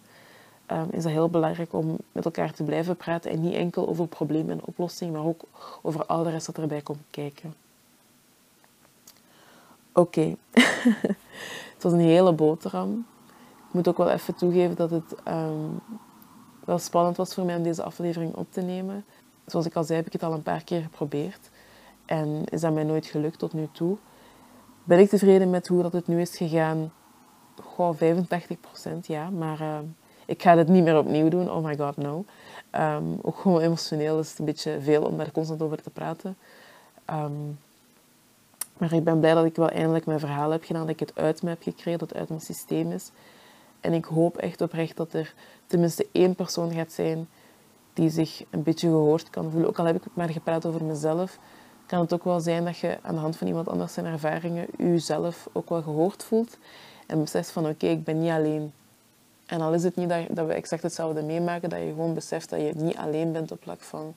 Um, 0.72 0.88
is 0.92 1.04
dat 1.04 1.12
heel 1.12 1.30
belangrijk 1.30 1.74
om 1.74 1.98
met 2.12 2.26
elkaar 2.26 2.54
te 2.54 2.64
blijven 2.64 2.96
praten 2.96 3.32
en 3.32 3.42
niet 3.42 3.54
enkel 3.54 3.88
over 3.88 4.08
problemen 4.08 4.52
en 4.52 4.66
oplossingen, 4.66 5.14
maar 5.14 5.26
ook 5.26 5.42
over 5.82 6.06
al 6.06 6.24
de 6.24 6.30
rest 6.30 6.46
dat 6.46 6.58
erbij 6.58 6.82
komt 6.82 7.02
kijken. 7.10 7.54
Oké, 9.94 10.36
het 11.74 11.84
was 11.84 11.92
een 11.92 12.00
hele 12.00 12.34
boterham. 12.34 13.06
Ik 13.68 13.74
moet 13.74 13.88
ook 13.88 13.98
wel 13.98 14.10
even 14.10 14.36
toegeven 14.36 14.76
dat 14.76 14.92
het 14.92 15.16
um, 15.28 15.80
wel 16.66 16.80
spannend 16.80 17.18
was 17.18 17.34
voor 17.34 17.46
mij 17.46 17.56
om 17.56 17.64
deze 17.64 17.84
aflevering 17.84 18.36
op 18.36 18.48
te 18.52 18.62
nemen. 18.62 19.06
Zoals 19.46 19.66
ik 19.66 19.76
al 19.76 19.84
zei, 19.84 19.98
heb 19.98 20.08
ik 20.08 20.14
het 20.14 20.24
al 20.24 20.34
een 20.34 20.44
paar 20.44 20.64
keer 20.64 20.82
geprobeerd. 20.82 21.50
En 22.06 22.44
is 22.46 22.62
dat 22.62 22.74
mij 22.74 22.84
nooit 22.84 23.06
gelukt 23.06 23.40
tot 23.40 23.54
nu 23.54 23.68
toe. 23.72 23.98
Ben 24.84 25.00
ik 25.00 25.10
tevreden 25.10 25.50
met 25.50 25.68
hoe 25.68 25.82
dat 25.82 25.94
het 25.94 26.08
nu 26.08 26.22
is 26.22 26.38
gegaan? 26.38 26.92
Goh, 27.62 27.96
85% 27.96 29.00
ja, 29.02 29.30
maar 29.30 29.62
uh, 29.62 29.78
ik 30.30 30.42
ga 30.42 30.58
het 30.58 30.68
niet 30.68 30.84
meer 30.84 30.98
opnieuw 30.98 31.30
doen. 31.30 31.52
Oh 31.52 31.64
my 31.64 31.78
god, 31.78 31.98
no. 31.98 32.26
Um, 32.76 33.20
ook 33.22 33.40
gewoon 33.40 33.62
emotioneel 33.62 34.20
is 34.20 34.30
het 34.30 34.40
een 34.40 34.46
beetje 34.46 34.82
veel 34.82 35.04
om 35.04 35.18
daar 35.18 35.32
constant 35.32 35.62
over 35.62 35.82
te 35.82 35.90
praten. 35.90 36.38
Um, 37.10 37.60
maar 38.78 38.94
ik 38.94 39.04
ben 39.04 39.20
blij 39.20 39.34
dat 39.34 39.46
ik 39.46 39.56
wel 39.56 39.70
eindelijk 39.70 40.06
mijn 40.06 40.20
verhaal 40.20 40.50
heb 40.50 40.64
gedaan, 40.64 40.82
dat 40.82 40.90
ik 40.90 41.00
het 41.00 41.12
uit 41.16 41.42
me 41.42 41.50
heb 41.50 41.62
gekregen, 41.62 42.00
dat 42.00 42.10
het 42.10 42.18
uit 42.18 42.30
mijn 42.30 42.42
systeem 42.42 42.92
is. 42.92 43.12
En 43.82 43.94
ik 43.94 44.06
hoop 44.06 44.38
echt 44.38 44.62
oprecht 44.62 44.98
dat 44.98 45.14
er 45.14 45.34
tenminste 45.68 46.08
één 46.12 46.36
persoon 46.36 46.72
gaat 46.72 46.92
zijn 46.92 47.28
die 47.94 48.10
zich 48.10 48.44
een 48.50 48.64
beetje 48.64 48.88
gehoord 48.88 49.30
kan 49.30 49.52
voelen. 49.52 49.70
Ook 49.70 49.80
al 49.80 49.86
heb 49.86 49.96
ik 49.96 50.04
maar 50.14 50.30
gepraat 50.30 50.66
over 50.66 50.84
mezelf, 50.84 51.40
kan 51.86 52.00
het 52.00 52.14
ook 52.14 52.24
wel 52.24 52.40
zijn 52.40 52.66
dat 52.66 52.78
je 52.78 52.98
aan 53.02 53.16
de 53.16 53.22
hand 53.22 53.38
van 53.38 53.48
iemand 53.48 53.68
anders 53.68 53.94
zijn 53.94 54.06
ervaringen 54.06 54.68
jezelf 54.78 55.50
ook 55.52 55.70
wel 55.70 55.82
gehoord 55.82 56.24
voelt. 56.24 56.58
En 57.08 57.20
beseft 57.20 57.52
van 57.52 57.68
oké, 57.68 57.88
ik 57.88 58.04
ben 58.04 58.20
niet 58.20 58.32
alleen. 58.32 58.72
En 59.50 59.62
al 59.62 59.74
is 59.74 59.84
het 59.84 59.96
niet 59.96 60.10
dat, 60.10 60.26
dat 60.30 60.48
we 60.48 60.54
exact 60.54 60.84
hetzelfde 60.84 61.22
meemaken, 61.22 61.70
dat 61.70 61.80
je 61.80 61.86
gewoon 61.86 62.14
beseft 62.14 62.50
dat 62.50 62.60
je 62.60 62.74
niet 62.76 62.98
alleen 62.98 63.32
bent 63.32 63.52
op 63.52 63.62
vlak 63.62 63.82
van 63.82 64.16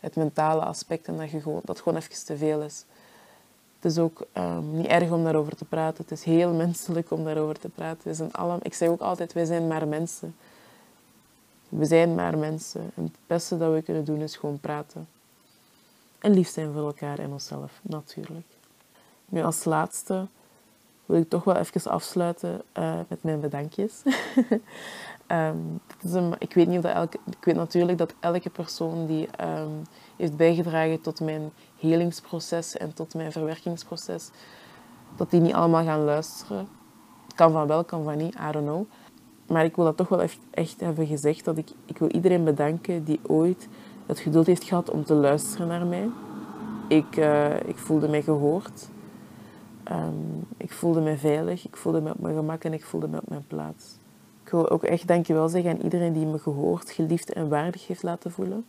het 0.00 0.16
mentale 0.16 0.60
aspect 0.60 1.06
en 1.06 1.16
dat, 1.16 1.30
je 1.30 1.40
gewoon, 1.40 1.60
dat 1.64 1.80
gewoon 1.80 1.98
even 1.98 2.24
te 2.24 2.36
veel 2.36 2.62
is. 2.62 2.84
Het 3.80 3.90
is 3.90 3.98
ook 3.98 4.26
um, 4.34 4.76
niet 4.76 4.86
erg 4.86 5.10
om 5.10 5.24
daarover 5.24 5.56
te 5.56 5.64
praten. 5.64 6.02
Het 6.02 6.12
is 6.12 6.24
heel 6.24 6.52
menselijk 6.64 7.10
om 7.10 7.24
daarover 7.24 7.58
te 7.58 7.68
praten. 7.68 8.08
We 8.08 8.14
zijn 8.14 8.32
alle, 8.32 8.58
ik 8.62 8.74
zeg 8.74 8.88
ook 8.88 9.00
altijd, 9.00 9.32
wij 9.32 9.44
zijn 9.44 9.66
maar 9.66 9.88
mensen. 9.88 10.36
We 11.68 11.84
zijn 11.84 12.14
maar 12.14 12.38
mensen. 12.38 12.90
En 12.94 13.02
het 13.02 13.16
beste 13.26 13.58
dat 13.58 13.72
we 13.72 13.82
kunnen 13.82 14.04
doen 14.04 14.20
is 14.20 14.36
gewoon 14.36 14.60
praten. 14.60 15.08
En 16.18 16.32
lief 16.32 16.48
zijn 16.48 16.72
voor 16.72 16.86
elkaar 16.86 17.18
en 17.18 17.32
onszelf, 17.32 17.80
natuurlijk. 17.82 18.46
Nu 19.26 19.42
als 19.42 19.64
laatste 19.64 20.26
wil 21.12 21.20
ik 21.20 21.28
toch 21.28 21.44
wel 21.44 21.56
even 21.56 21.90
afsluiten 21.90 22.62
uh, 22.78 22.94
met 23.08 23.22
mijn 23.22 23.40
bedankjes. 23.40 24.02
een, 25.26 26.34
ik, 26.38 26.54
weet 26.54 26.68
niet 26.68 26.78
of 26.78 26.84
elke, 26.84 27.18
ik 27.26 27.44
weet 27.44 27.54
natuurlijk 27.54 27.98
dat 27.98 28.14
elke 28.20 28.50
persoon 28.50 29.06
die 29.06 29.28
um, 29.44 29.82
heeft 30.16 30.36
bijgedragen 30.36 31.00
tot 31.00 31.20
mijn 31.20 31.50
helingsproces 31.78 32.76
en 32.76 32.94
tot 32.94 33.14
mijn 33.14 33.32
verwerkingsproces, 33.32 34.30
dat 35.16 35.30
die 35.30 35.40
niet 35.40 35.54
allemaal 35.54 35.84
gaan 35.84 36.04
luisteren. 36.04 36.68
Kan 37.34 37.52
van 37.52 37.66
wel, 37.66 37.84
kan 37.84 38.04
van 38.04 38.16
niet, 38.16 38.34
I 38.34 38.52
don't 38.52 38.66
know. 38.66 38.84
Maar 39.46 39.64
ik 39.64 39.76
wil 39.76 39.84
dat 39.84 39.96
toch 39.96 40.08
wel 40.08 40.22
echt, 40.50 40.80
hebben 40.80 41.06
gezegd, 41.06 41.44
dat 41.44 41.58
ik, 41.58 41.70
ik 41.86 41.98
wil 41.98 42.08
iedereen 42.08 42.44
bedanken 42.44 43.04
die 43.04 43.20
ooit 43.26 43.68
het 44.06 44.18
geduld 44.18 44.46
heeft 44.46 44.64
gehad 44.64 44.90
om 44.90 45.04
te 45.04 45.14
luisteren 45.14 45.68
naar 45.68 45.86
mij. 45.86 46.08
Ik, 46.88 47.16
uh, 47.16 47.56
ik 47.66 47.76
voelde 47.76 48.08
mij 48.08 48.22
gehoord. 48.22 48.90
Um, 49.90 50.46
ik 50.56 50.72
voelde 50.72 51.00
me 51.00 51.16
veilig, 51.16 51.66
ik 51.66 51.76
voelde 51.76 52.00
me 52.00 52.10
op 52.10 52.18
mijn 52.18 52.34
gemak 52.34 52.64
en 52.64 52.72
ik 52.72 52.84
voelde 52.84 53.08
me 53.08 53.16
op 53.16 53.28
mijn 53.28 53.46
plaats. 53.46 53.96
Ik 54.44 54.50
wil 54.50 54.70
ook 54.70 54.82
echt 54.82 55.06
dankjewel 55.08 55.48
zeggen 55.48 55.70
aan 55.70 55.80
iedereen 55.80 56.12
die 56.12 56.26
me 56.26 56.38
gehoord, 56.38 56.90
geliefd 56.90 57.32
en 57.32 57.48
waardig 57.48 57.86
heeft 57.86 58.02
laten 58.02 58.30
voelen. 58.30 58.64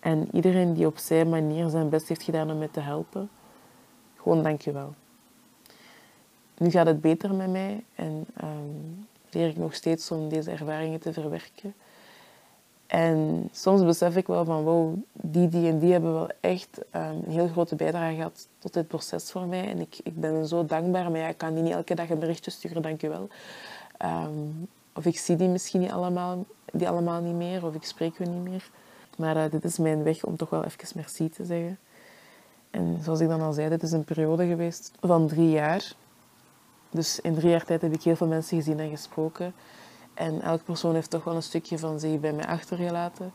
En 0.00 0.28
iedereen 0.32 0.74
die 0.74 0.86
op 0.86 0.98
zijn 0.98 1.28
manier 1.28 1.68
zijn 1.68 1.88
best 1.88 2.08
heeft 2.08 2.22
gedaan 2.22 2.50
om 2.50 2.58
me 2.58 2.70
te 2.70 2.80
helpen. 2.80 3.28
Gewoon 4.16 4.42
dankjewel. 4.42 4.94
Nu 6.58 6.70
gaat 6.70 6.86
het 6.86 7.00
beter 7.00 7.34
met 7.34 7.50
mij 7.50 7.84
en 7.94 8.26
um, 8.42 9.06
leer 9.30 9.48
ik 9.48 9.56
nog 9.56 9.74
steeds 9.74 10.10
om 10.10 10.28
deze 10.28 10.50
ervaringen 10.50 11.00
te 11.00 11.12
verwerken. 11.12 11.74
En 12.94 13.48
soms 13.52 13.84
besef 13.84 14.16
ik 14.16 14.26
wel 14.26 14.44
van, 14.44 14.62
wow, 14.62 14.94
die, 15.12 15.48
die 15.48 15.68
en 15.68 15.78
die 15.78 15.92
hebben 15.92 16.12
wel 16.12 16.28
echt 16.40 16.78
um, 16.78 17.02
een 17.02 17.30
heel 17.32 17.48
grote 17.48 17.76
bijdrage 17.76 18.14
gehad 18.14 18.48
tot 18.58 18.72
dit 18.72 18.86
proces 18.86 19.30
voor 19.30 19.46
mij. 19.46 19.68
En 19.68 19.80
ik, 19.80 19.98
ik 20.02 20.20
ben 20.20 20.46
zo 20.46 20.64
dankbaar, 20.64 21.10
maar 21.10 21.20
ja, 21.20 21.28
ik 21.28 21.38
kan 21.38 21.54
die 21.54 21.62
niet 21.62 21.72
elke 21.72 21.94
dag 21.94 22.10
een 22.10 22.18
berichtje 22.18 22.50
sturen, 22.50 22.82
dankjewel. 22.82 23.28
Um, 24.04 24.68
of 24.92 25.06
ik 25.06 25.18
zie 25.18 25.36
die 25.36 25.48
misschien 25.48 25.80
niet 25.80 25.90
allemaal, 25.90 26.44
die 26.72 26.88
allemaal 26.88 27.20
niet 27.20 27.34
meer, 27.34 27.66
of 27.66 27.74
ik 27.74 27.84
spreek 27.84 28.18
hun 28.18 28.34
niet 28.34 28.50
meer. 28.50 28.70
Maar 29.16 29.36
uh, 29.36 29.50
dit 29.50 29.64
is 29.64 29.78
mijn 29.78 30.02
weg 30.02 30.24
om 30.24 30.36
toch 30.36 30.50
wel 30.50 30.64
even 30.64 30.88
merci 30.94 31.30
te 31.30 31.44
zeggen. 31.44 31.78
En 32.70 32.98
zoals 33.02 33.20
ik 33.20 33.28
dan 33.28 33.40
al 33.40 33.52
zei, 33.52 33.68
dit 33.68 33.82
is 33.82 33.92
een 33.92 34.04
periode 34.04 34.46
geweest 34.46 34.90
van 35.00 35.26
drie 35.26 35.50
jaar. 35.50 35.92
Dus 36.90 37.20
in 37.20 37.34
drie 37.34 37.50
jaar 37.50 37.64
tijd 37.64 37.82
heb 37.82 37.92
ik 37.92 38.02
heel 38.02 38.16
veel 38.16 38.26
mensen 38.26 38.56
gezien 38.56 38.80
en 38.80 38.90
gesproken. 38.90 39.54
En 40.14 40.40
elke 40.40 40.64
persoon 40.64 40.94
heeft 40.94 41.10
toch 41.10 41.24
wel 41.24 41.34
een 41.34 41.42
stukje 41.42 41.78
van 41.78 41.98
zich 42.00 42.20
bij 42.20 42.32
mij 42.32 42.46
achtergelaten. 42.46 43.32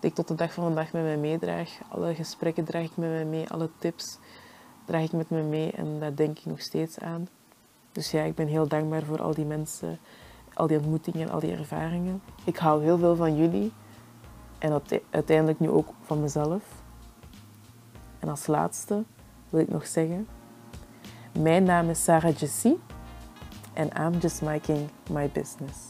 Die 0.00 0.10
ik 0.10 0.16
tot 0.16 0.28
de 0.28 0.34
dag 0.34 0.52
van 0.52 0.64
vandaag 0.64 0.92
met 0.92 1.02
mij 1.02 1.16
meedraag. 1.16 1.70
Alle 1.88 2.14
gesprekken 2.14 2.64
draag 2.64 2.84
ik 2.84 2.96
met 2.96 3.08
mij 3.08 3.24
mee, 3.24 3.48
alle 3.48 3.70
tips 3.78 4.18
draag 4.86 5.02
ik 5.02 5.12
met 5.12 5.30
me 5.30 5.42
mee 5.42 5.70
en 5.72 6.00
daar 6.00 6.14
denk 6.14 6.38
ik 6.38 6.44
nog 6.44 6.60
steeds 6.60 6.98
aan. 6.98 7.28
Dus 7.92 8.10
ja, 8.10 8.22
ik 8.22 8.34
ben 8.34 8.46
heel 8.46 8.68
dankbaar 8.68 9.02
voor 9.02 9.22
al 9.22 9.34
die 9.34 9.44
mensen, 9.44 9.98
al 10.54 10.66
die 10.66 10.78
ontmoetingen, 10.78 11.30
al 11.30 11.40
die 11.40 11.56
ervaringen. 11.56 12.22
Ik 12.44 12.56
hou 12.56 12.82
heel 12.82 12.98
veel 12.98 13.16
van 13.16 13.36
jullie 13.36 13.72
en 14.58 14.82
uiteindelijk 15.10 15.60
nu 15.60 15.70
ook 15.70 15.88
van 16.02 16.20
mezelf. 16.20 16.62
En 18.18 18.28
als 18.28 18.46
laatste 18.46 19.04
wil 19.48 19.60
ik 19.60 19.68
nog 19.68 19.86
zeggen, 19.86 20.28
mijn 21.38 21.62
naam 21.62 21.90
is 21.90 22.04
Sarah 22.04 22.36
Jessie 22.36 22.78
en 23.72 23.90
I'm 24.00 24.18
just 24.18 24.42
making 24.42 24.88
my 25.10 25.30
business. 25.32 25.85